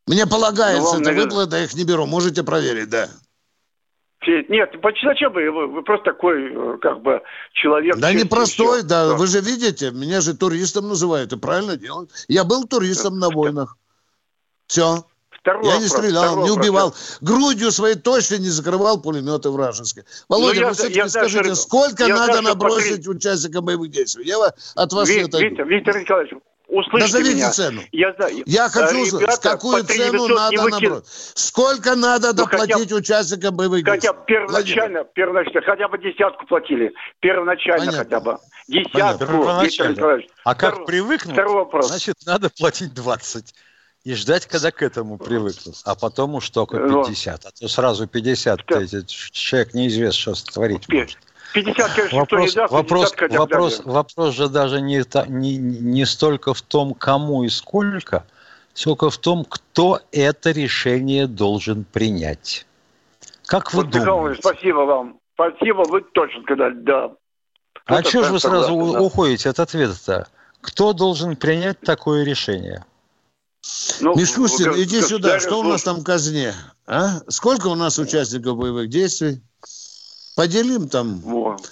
Мне 0.08 0.26
полагается, 0.26 0.94
ну, 0.94 1.02
это 1.02 1.10
наверное... 1.10 1.26
выплата, 1.26 1.58
я 1.58 1.64
их 1.66 1.74
не 1.76 1.84
беру. 1.84 2.06
Можете 2.06 2.44
проверить, 2.44 2.90
да. 2.90 3.10
Нет, 4.26 4.72
зачем 5.04 5.32
вы? 5.32 5.52
Вы 5.52 5.84
просто 5.84 6.06
такой, 6.06 6.52
э, 6.52 6.78
как 6.82 7.02
бы, 7.02 7.22
человек. 7.54 7.98
Да 7.98 8.12
не 8.12 8.26
простой, 8.26 8.84
да. 8.84 9.16
Вы 9.16 9.28
же 9.28 9.42
видите, 9.42 9.92
меня 9.92 10.22
же 10.22 10.36
туристом 10.36 10.88
называют, 10.88 11.32
и 11.34 11.38
правильно 11.38 11.78
делают. 11.78 12.12
Я 12.28 12.44
был 12.44 12.66
туристом 12.66 13.20
на 13.20 13.30
войнах. 13.30 13.78
Все. 14.68 15.06
Второй 15.30 15.64
я 15.64 15.76
вопрос, 15.76 15.82
не 15.82 15.88
стрелял, 15.88 16.44
не 16.44 16.52
убивал. 16.52 16.88
Вопрос. 16.88 17.18
Грудью 17.22 17.72
своей 17.72 17.96
точно 17.96 18.36
не 18.36 18.50
закрывал 18.50 19.02
пулеметы 19.02 19.50
вражеские. 19.50 20.04
Володя, 20.28 20.62
ну, 20.62 20.68
вы 20.68 20.74
все-таки 20.74 21.08
скажите, 21.08 21.44
даже, 21.44 21.56
сколько 21.56 22.08
надо 22.08 22.28
даже 22.28 22.42
набросить 22.42 22.98
посмотри... 22.98 23.18
участникам 23.18 23.66
боевых 23.66 23.90
действий? 23.92 24.26
Я 24.26 24.40
от 24.76 24.94
вас 24.94 25.08
Ви, 25.08 25.16
не 25.16 25.22
отойду. 25.22 25.48
Виктор, 25.48 25.68
Виктор 25.68 26.00
Николаевич, 26.02 26.34
Услышьте 26.68 27.18
Назовите 27.18 27.36
меня. 27.36 27.52
цену. 27.52 27.82
Я, 27.94 28.14
я 28.46 28.70
хочу 28.70 29.02
узнать, 29.02 29.40
какую 29.42 29.86
цену 29.86 30.28
надо 30.28 30.64
набрать. 30.64 31.06
Сколько 31.08 31.96
надо 31.96 32.28
ну, 32.28 32.34
доплатить 32.34 32.76
хотя, 32.76 32.96
участникам 32.96 33.56
боевых 33.56 33.86
Хотя 33.86 34.12
бы 34.12 34.20
первоначально, 34.26 35.06
первоначально, 35.06 35.62
хотя 35.62 35.88
бы 35.88 35.98
десятку 35.98 36.46
платили. 36.46 36.94
Первоначально 37.22 37.86
Понятно. 37.86 38.04
хотя 38.04 38.20
бы. 38.20 38.38
Десятку. 38.68 40.28
А 40.44 40.56
как 40.56 40.72
Второй, 40.72 40.88
привыкнуть, 40.88 41.34
Второй 41.34 41.56
вопрос. 41.56 41.88
значит, 41.88 42.16
надо 42.26 42.50
платить 42.50 42.94
20 42.94 43.54
и 44.04 44.14
ждать, 44.14 44.46
когда 44.46 44.72
к 44.72 44.82
этому 44.82 45.18
привыкнут. 45.18 45.76
А 45.86 45.96
потом 45.96 46.36
уж 46.36 46.50
только 46.50 46.80
50. 46.80 47.46
А 47.46 47.52
то 47.52 47.68
сразу 47.70 48.08
50, 48.08 48.66
человек 49.32 49.74
неизвестно, 49.74 50.36
что 50.36 50.52
творить 50.52 50.88
может. 50.90 51.18
50, 51.54 51.94
конечно, 51.94 52.20
вопрос, 52.20 52.50
не 52.50 52.56
даст, 52.56 52.74
вопрос, 52.74 53.12
50 53.12 53.40
вопрос, 53.40 53.82
вопрос 53.86 54.36
же 54.36 54.50
даже 54.50 54.82
не, 54.82 55.04
не, 55.28 55.58
не 55.58 56.06
столько 56.06 56.54
в 56.54 56.62
том, 56.62 56.94
кому 56.94 57.44
и 57.44 57.50
сколько, 57.50 58.26
сколько 58.74 59.10
в 59.10 59.18
том, 59.18 59.46
кто 59.46 60.00
это 60.12 60.52
решение 60.52 61.28
должен 61.28 61.84
принять. 61.86 62.66
Как 63.46 63.74
вы 63.74 63.84
вот, 63.84 63.92
думаете? 63.92 64.42
спасибо 64.42 64.80
вам. 64.80 65.20
Спасибо, 65.34 65.84
вы 65.88 66.02
точно 66.02 66.42
сказали, 66.44 66.74
да. 66.74 67.12
А 67.86 68.04
что 68.04 68.24
же 68.24 68.34
вы 68.34 68.40
сразу 68.40 68.94
да. 68.94 69.02
уходите 69.02 69.50
от 69.50 69.60
ответа-то? 69.60 70.28
Кто 70.62 70.94
должен 70.94 71.36
принять 71.36 71.80
такое 71.80 72.26
решение? 72.26 72.84
Ну, 74.02 74.16
Мишустин, 74.16 74.74
иди 74.76 75.02
сюда. 75.02 75.40
Что 75.40 75.60
у 75.60 75.64
нас 75.64 75.84
там 75.84 75.98
в 75.98 76.04
казне? 76.04 76.54
А? 76.86 77.22
Сколько 77.28 77.68
у 77.68 77.76
нас 77.76 78.00
участников 78.00 78.58
боевых 78.58 78.90
действий? 78.90 79.42
Поделим 80.38 80.88
там 80.88 81.16
вот. 81.22 81.68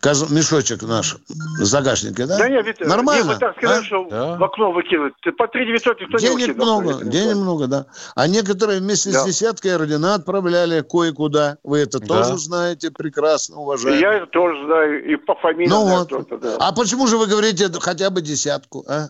Каз... 0.00 0.30
мешочек 0.30 0.82
наш 0.82 1.16
в 1.58 1.64
загашнике, 1.64 2.26
да? 2.26 2.36
Да 2.36 2.48
нет, 2.48 2.66
Витя, 2.66 2.82
Нормально. 2.82 3.30
Нет, 3.30 3.40
так 3.40 3.56
сказали, 3.56 3.80
а? 3.80 3.82
что 3.82 4.08
да. 4.10 4.36
в 4.36 4.44
окно 4.44 4.72
выкинуть. 4.72 5.14
По 5.38 5.48
3 5.48 5.66
900 5.66 6.00
никто 6.02 6.18
денег 6.18 6.36
не 6.36 6.46
выкинул. 6.48 6.82
Много, 6.82 7.04
денег 7.04 7.36
много, 7.36 7.66
да. 7.66 7.86
А 8.14 8.28
некоторые 8.28 8.80
вместе 8.80 9.10
да. 9.10 9.20
с 9.20 9.24
десяткой 9.24 9.76
ордена 9.76 10.16
отправляли 10.16 10.82
кое-куда. 10.82 11.56
Вы 11.64 11.78
это 11.78 11.98
да. 11.98 12.06
тоже 12.06 12.36
знаете 12.36 12.90
прекрасно, 12.90 13.56
уважаемые. 13.56 14.00
Я 14.02 14.12
это 14.14 14.26
тоже 14.26 14.62
знаю, 14.66 15.10
и 15.10 15.16
по 15.16 15.34
фамилии 15.36 15.70
ну 15.70 15.86
вот. 15.86 16.08
Тоже, 16.10 16.26
да. 16.42 16.56
А 16.60 16.72
почему 16.74 17.06
же 17.06 17.16
вы 17.16 17.26
говорите 17.26 17.70
хотя 17.80 18.10
бы 18.10 18.20
десятку, 18.20 18.84
а? 18.86 19.08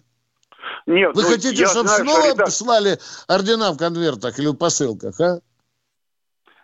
Нет, 0.87 1.17
Вы 1.17 1.23
ну, 1.23 1.29
хотите, 1.29 1.67
чтобы 1.67 1.89
знаю, 1.89 2.05
снова 2.05 2.33
ребят... 2.33 2.53
слали 2.53 2.99
ордена 3.27 3.73
в 3.73 3.77
конвертах 3.77 4.39
или 4.39 4.47
в 4.47 4.55
посылках, 4.55 5.21
а? 5.21 5.41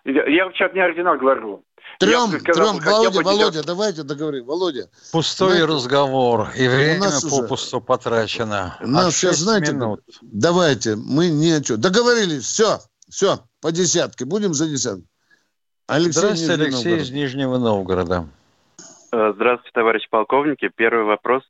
Я, 0.05 0.27
я 0.27 0.51
сейчас 0.53 0.73
не 0.75 0.81
ордена 0.81 1.17
говорю. 1.17 1.65
Трем, 1.99 2.40
сказал, 2.40 2.72
трем, 2.74 2.84
Володя, 2.84 3.22
Володя, 3.22 3.62
давайте 3.62 4.03
договорим. 4.03 4.45
Володя. 4.45 4.88
Пустой 5.12 5.53
знаете, 5.53 5.72
разговор, 5.72 6.49
и 6.57 6.66
время 6.68 7.09
попусту 7.30 7.76
уже, 7.76 7.86
потрачено. 7.86 8.76
У 8.80 8.86
нас 8.86 9.16
сейчас, 9.16 9.38
знаете, 9.38 9.72
минут. 9.72 10.01
давайте, 10.22 10.97
мы 10.97 11.28
не... 11.28 11.61
Договорились, 11.61 12.45
все, 12.45 12.78
все, 13.09 13.38
по 13.61 13.72
десятке, 13.72 14.24
будем 14.24 14.55
за 14.55 14.68
десятку. 14.68 15.05
Алексей 15.86 16.20
Здравствуйте, 16.20 16.62
Алексей 16.62 16.97
из 16.97 17.11
Нижнего 17.11 17.59
Новгорода. 17.59 18.26
Э, 19.12 19.32
здравствуйте, 19.34 19.70
товарищ 19.74 20.09
полковники. 20.09 20.70
Первый 20.74 21.05
вопрос. 21.05 21.42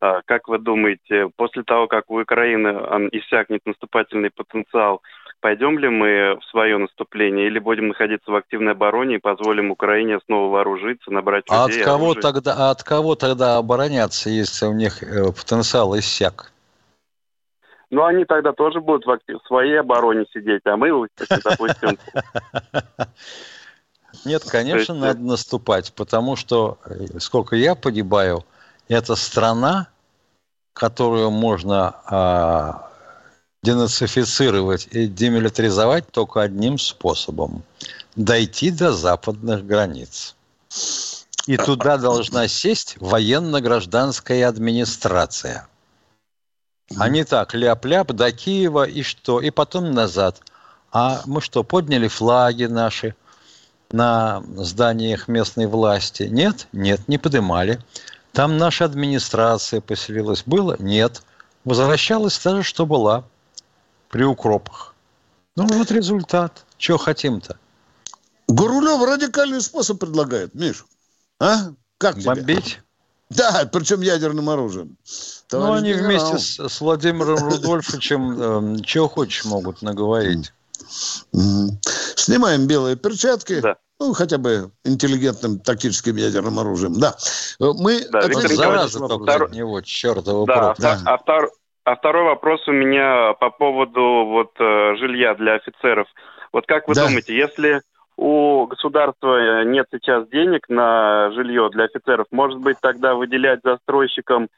Э, 0.00 0.20
как 0.24 0.48
вы 0.48 0.58
думаете, 0.58 1.28
после 1.36 1.64
того, 1.64 1.88
как 1.88 2.08
у 2.10 2.20
Украины 2.20 2.68
иссякнет 3.12 3.66
наступательный 3.66 4.30
потенциал, 4.30 5.02
пойдем 5.40 5.78
ли 5.78 5.88
мы 5.88 6.38
в 6.40 6.44
свое 6.50 6.76
наступление 6.78 7.46
или 7.46 7.58
будем 7.58 7.88
находиться 7.88 8.30
в 8.30 8.36
активной 8.36 8.72
обороне 8.72 9.16
и 9.16 9.20
позволим 9.20 9.70
Украине 9.70 10.18
снова 10.26 10.52
вооружиться, 10.52 11.10
набрать 11.10 11.44
а 11.48 11.66
людей? 11.66 11.82
От 11.82 11.86
кого, 11.86 12.14
тогда, 12.14 12.54
а 12.56 12.70
от 12.70 12.82
кого 12.82 13.14
тогда 13.14 13.56
обороняться, 13.56 14.30
если 14.30 14.66
у 14.66 14.72
них 14.72 15.02
э, 15.02 15.32
потенциал 15.32 15.98
иссяк? 15.98 16.52
Ну, 17.90 18.04
они 18.04 18.24
тогда 18.24 18.52
тоже 18.52 18.80
будут 18.80 19.04
в, 19.04 19.10
актив, 19.10 19.38
в 19.42 19.46
своей 19.46 19.80
обороне 19.80 20.24
сидеть, 20.32 20.62
а 20.64 20.76
мы, 20.76 20.90
допустим... 21.44 21.98
Нет, 24.24 24.42
конечно, 24.44 24.94
надо 24.94 25.20
наступать, 25.20 25.92
потому 25.94 26.36
что, 26.36 26.78
э, 26.84 27.18
сколько 27.18 27.56
я 27.56 27.74
погибаю, 27.74 28.44
это 28.88 29.16
страна, 29.16 29.88
которую 30.72 31.30
можно 31.30 31.94
а, 32.06 32.89
денацифицировать 33.62 34.88
и 34.90 35.06
демилитаризовать 35.06 36.10
только 36.10 36.42
одним 36.42 36.78
способом– 36.78 37.62
дойти 38.16 38.70
до 38.70 38.92
западных 38.92 39.66
границ. 39.66 40.34
И 41.46 41.56
туда 41.56 41.98
должна 41.98 42.48
сесть 42.48 42.96
военно-гражданская 43.00 44.48
администрация. 44.48 45.68
А 46.96 47.08
не 47.08 47.24
так, 47.24 47.54
ляп-ляп 47.54 48.12
до 48.12 48.32
Киева 48.32 48.84
и 48.84 49.02
что, 49.02 49.40
и 49.40 49.50
потом 49.50 49.92
назад. 49.92 50.40
А 50.92 51.22
мы 51.26 51.40
что, 51.40 51.62
подняли 51.62 52.08
флаги 52.08 52.64
наши 52.64 53.14
на 53.92 54.42
зданиях 54.56 55.28
местной 55.28 55.66
власти? 55.66 56.24
Нет, 56.24 56.66
нет, 56.72 57.06
не 57.08 57.18
поднимали. 57.18 57.78
Там 58.32 58.56
наша 58.56 58.86
администрация 58.86 59.80
поселилась. 59.80 60.42
Было? 60.46 60.76
Нет. 60.78 61.22
Возвращалась 61.64 62.38
та 62.38 62.56
же, 62.56 62.62
что 62.62 62.86
была 62.86 63.24
при 64.10 64.24
укропах. 64.24 64.94
Ну 65.56 65.66
вот 65.66 65.90
результат. 65.90 66.64
Чего 66.76 66.98
хотим-то? 66.98 67.56
Гурулев 68.48 69.02
радикальный 69.02 69.60
способ 69.60 70.00
предлагает, 70.00 70.54
Миш. 70.54 70.84
А? 71.38 71.72
Как 71.98 72.16
тебе? 72.16 72.34
Бомбить? 72.34 72.80
Да, 73.30 73.68
причем 73.72 74.00
ядерным 74.00 74.50
оружием. 74.50 74.96
Товарищ 75.46 75.70
ну, 75.70 75.74
они 75.74 75.92
генерал. 75.92 76.06
вместе 76.06 76.38
с, 76.38 76.68
с 76.68 76.80
Владимиром 76.80 77.38
Рудольфовичем 77.38 78.78
э, 78.78 78.82
чего 78.82 79.08
хочешь 79.08 79.44
могут 79.44 79.82
наговорить. 79.82 80.52
Снимаем 82.16 82.66
белые 82.66 82.96
перчатки. 82.96 83.60
Да. 83.60 83.76
Ну, 84.00 84.14
хотя 84.14 84.38
бы 84.38 84.72
интеллигентным 84.84 85.60
тактическим 85.60 86.16
ядерным 86.16 86.58
оружием. 86.58 86.98
Да. 86.98 87.16
Мы 87.60 88.08
да, 88.10 88.26
Виктор 88.26 88.52
зараза 88.52 88.98
только 88.98 89.44
от 89.44 89.52
него, 89.52 89.80
чертова 89.82 90.46
да, 90.46 90.74
да. 90.78 91.00
А, 91.04 91.18
втор, 91.18 91.52
а 91.84 91.96
второй 91.96 92.24
вопрос 92.24 92.66
у 92.68 92.72
меня 92.72 93.34
по 93.34 93.50
поводу 93.50 94.24
вот 94.26 94.52
э, 94.58 94.96
жилья 94.96 95.34
для 95.34 95.54
офицеров. 95.54 96.06
Вот 96.52 96.66
как 96.66 96.88
вы 96.88 96.94
да. 96.94 97.06
думаете, 97.06 97.36
если 97.36 97.80
у 98.16 98.66
государства 98.66 99.64
нет 99.64 99.86
сейчас 99.90 100.28
денег 100.28 100.68
на 100.68 101.30
жилье 101.32 101.70
для 101.70 101.84
офицеров, 101.84 102.26
может 102.30 102.60
быть 102.60 102.76
тогда 102.80 103.14
выделять 103.14 103.60
застройщикам 103.64 104.48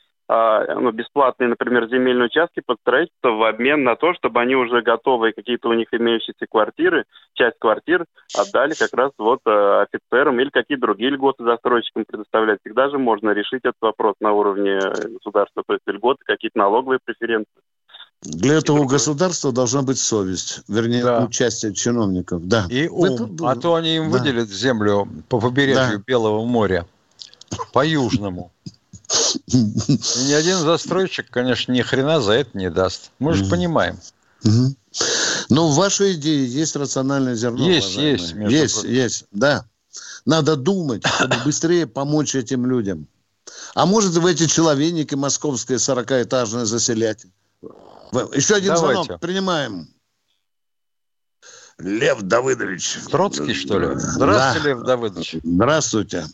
ну, 0.79 0.93
бесплатные, 0.93 1.49
например, 1.49 1.89
земельные 1.89 2.27
участки 2.27 2.63
под 2.65 2.79
строительство 2.81 3.31
в 3.31 3.43
обмен 3.43 3.83
на 3.83 3.97
то, 3.97 4.15
чтобы 4.15 4.41
они 4.41 4.55
уже 4.55 4.83
готовые, 4.83 5.33
какие-то 5.33 5.69
у 5.69 5.73
них 5.73 5.89
имеющиеся 5.93 6.47
квартиры, 6.49 7.05
часть 7.35 7.59
квартир 7.59 8.05
отдали 8.35 8.75
как 8.75 8.93
раз 8.95 9.11
вот 9.19 9.41
э, 9.47 9.83
офицерам 9.83 10.39
или 10.41 10.51
какие 10.51 10.79
другие 10.79 11.11
льготы 11.11 11.45
застройщикам 11.45 12.05
предоставлять. 12.05 12.61
Всегда 12.65 12.89
же 12.89 12.99
можно 12.99 13.31
решить 13.31 13.61
этот 13.65 13.81
вопрос 13.81 14.15
на 14.21 14.33
уровне 14.33 14.79
государства, 14.79 15.63
то 15.67 15.75
есть 15.75 15.87
льготы, 15.87 16.23
какие-то 16.25 16.59
налоговые 16.59 17.01
преференции. 17.05 17.61
Для 18.23 18.59
этого 18.59 18.79
у 18.79 18.87
государства 18.87 19.51
должна 19.51 19.83
быть 19.83 19.99
совесть, 19.99 20.61
вернее, 20.69 21.03
да. 21.03 21.25
участие 21.25 21.75
чиновников. 21.75 22.47
Да. 22.47 22.67
И 22.71 22.87
ум. 22.89 23.17
Тут... 23.17 23.41
А 23.43 23.57
то 23.57 23.75
они 23.75 23.97
им 23.97 24.05
да. 24.05 24.19
выделят 24.19 24.49
землю 24.49 25.09
по 25.29 25.41
побережью 25.41 25.99
да. 25.99 26.05
Белого 26.07 26.45
моря, 26.45 26.87
по 27.73 27.85
южному. 27.85 28.53
И 28.65 28.71
ни 29.47 30.33
один 30.33 30.59
застройщик, 30.59 31.31
конечно, 31.31 31.73
ни 31.73 31.83
хрена 31.83 32.21
за 32.21 32.33
это 32.33 32.57
не 32.57 32.71
даст. 32.71 33.11
Мы 33.19 33.35
же 33.35 33.45
понимаем. 33.47 33.99
Но 35.49 35.69
в 35.69 35.77
вашей 35.77 36.15
идее 36.15 36.47
есть 36.47 36.77
рациональное 36.77 37.35
зерно. 37.35 37.69
Есть, 37.69 37.97
уважаемые. 37.97 38.51
есть. 38.51 38.53
Есть, 38.53 38.75
прочим. 38.75 38.91
есть, 38.91 39.25
да. 39.31 39.65
Надо 40.25 40.57
думать, 40.57 41.07
чтобы 41.07 41.37
быстрее 41.45 41.87
помочь 41.87 42.35
этим 42.35 42.67
людям. 42.67 43.07
А 43.75 43.87
может, 43.87 44.13
в 44.13 44.27
эти 44.27 44.47
человейники 44.47 45.15
московские 45.15 45.79
40-этажные 45.79 46.65
заселять? 46.65 47.27
Еще 48.35 48.55
один 48.55 48.75
Давайте. 48.75 49.03
звонок. 49.05 49.21
Принимаем. 49.21 49.89
Лев 51.79 52.23
Давыдович. 52.23 52.99
Троцкий, 53.11 53.55
что 53.55 53.79
ли? 53.79 53.89
Здравствуйте, 53.95 54.69
Лев 54.69 54.83
Давыдович. 54.83 55.37
Здравствуйте. 55.43 56.27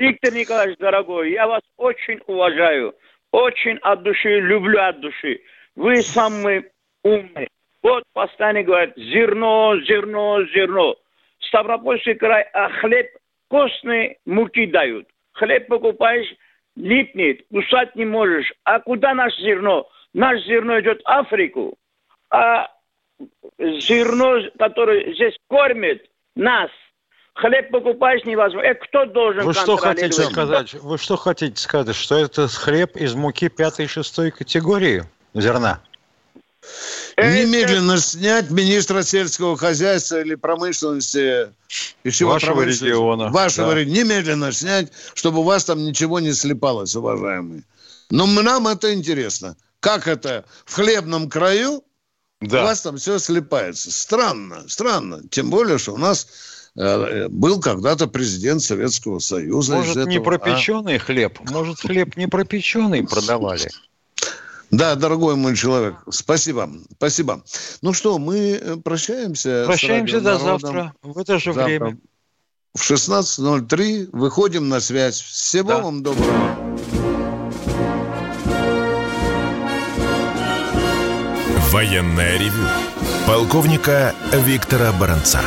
Виктор 0.00 0.32
Николаевич, 0.32 0.78
дорогой, 0.78 1.32
я 1.32 1.46
вас 1.46 1.60
очень 1.76 2.20
уважаю, 2.26 2.94
очень 3.32 3.76
от 3.82 4.02
души, 4.02 4.40
люблю 4.40 4.80
от 4.80 4.98
души. 5.00 5.42
Вы 5.76 6.00
самый 6.00 6.70
умный. 7.04 7.48
Вот 7.82 8.04
постоянно 8.14 8.62
говорят, 8.62 8.96
зерно, 8.96 9.78
зерно, 9.82 10.42
зерно. 10.54 10.96
Ставропольский 11.40 12.14
край, 12.14 12.44
а 12.54 12.70
хлеб 12.80 13.10
костный 13.48 14.16
муки 14.24 14.64
дают. 14.68 15.06
Хлеб 15.32 15.66
покупаешь, 15.66 16.34
липнет, 16.76 17.44
кусать 17.52 17.94
не 17.94 18.06
можешь. 18.06 18.50
А 18.64 18.80
куда 18.80 19.12
наше 19.12 19.38
зерно? 19.42 19.86
Наше 20.14 20.42
зерно 20.46 20.80
идет 20.80 21.02
в 21.02 21.08
Африку. 21.08 21.76
А 22.30 22.70
зерно, 23.58 24.50
которое 24.58 25.12
здесь 25.12 25.36
кормит 25.46 26.10
нас, 26.36 26.70
хлеб 27.34 27.70
покупаешь 27.70 28.24
невозможно. 28.24 28.66
Это 28.66 28.84
кто 28.86 29.06
должен 29.06 29.44
Вы 29.44 29.54
что 29.54 29.76
хотите 29.76 30.22
сказать? 30.22 30.74
Вы 30.74 30.98
что 30.98 31.16
хотите 31.16 31.60
сказать, 31.60 31.96
что 31.96 32.16
это 32.16 32.48
хлеб 32.48 32.96
из 32.96 33.14
муки 33.14 33.48
пятой 33.48 33.86
и 33.86 33.88
шестой 33.88 34.30
категории 34.30 35.04
зерна? 35.34 35.80
Немедленно 37.16 37.98
снять 37.98 38.50
министра 38.50 39.02
сельского 39.02 39.56
хозяйства 39.56 40.20
или 40.20 40.34
промышленности 40.34 41.52
пищевой 42.02 42.34
Вашего 42.34 42.52
промышленности. 42.52 42.84
региона, 42.84 43.28
Вашего 43.30 43.74
да. 43.74 43.84
Немедленно 43.84 44.52
снять, 44.52 44.92
чтобы 45.14 45.40
у 45.40 45.42
вас 45.42 45.64
там 45.64 45.84
ничего 45.84 46.20
не 46.20 46.32
слепалось, 46.32 46.94
уважаемые. 46.94 47.62
Но 48.10 48.26
нам 48.26 48.68
это 48.68 48.92
интересно. 48.92 49.56
Как 49.80 50.06
это 50.06 50.44
в 50.64 50.74
хлебном 50.74 51.28
краю 51.28 51.82
у 52.42 52.48
вас 52.48 52.82
там 52.82 52.96
все 52.96 53.18
слепается? 53.18 53.90
Странно, 53.90 54.68
странно. 54.68 55.22
Тем 55.30 55.50
более, 55.50 55.78
что 55.78 55.92
у 55.92 55.98
нас 55.98 56.26
э, 56.26 56.59
был 57.28 57.60
когда-то 57.60 58.06
президент 58.06 58.62
Советского 58.62 59.18
Союза. 59.18 59.76
Может, 59.76 59.96
не 59.96 60.02
этого, 60.02 60.18
а? 60.18 60.24
пропеченный 60.24 60.98
хлеб? 60.98 61.38
Может, 61.50 61.80
хлеб 61.80 62.16
не 62.16 62.26
пропеченный 62.26 63.06
продавали? 63.06 63.68
Да, 64.70 64.94
дорогой 64.94 65.34
мой 65.34 65.56
человек, 65.56 65.96
спасибо, 66.10 66.70
спасибо. 66.96 67.42
Ну 67.82 67.92
что, 67.92 68.18
мы 68.18 68.52
э, 68.52 68.76
прощаемся. 68.76 69.64
Прощаемся 69.66 70.20
до 70.20 70.38
завтра 70.38 70.94
в 71.02 71.18
это 71.18 71.38
же 71.38 71.52
Завтра. 71.52 71.64
время. 71.64 71.98
В 72.74 72.88
16.03 72.88 74.10
выходим 74.12 74.68
на 74.68 74.78
связь. 74.78 75.20
Всего 75.20 75.80
вам 75.80 76.04
доброго. 76.04 76.56
Военное 81.72 82.38
ревю 82.38 82.66
полковника 83.26 84.14
Виктора 84.32 84.92
Баранца. 84.92 85.40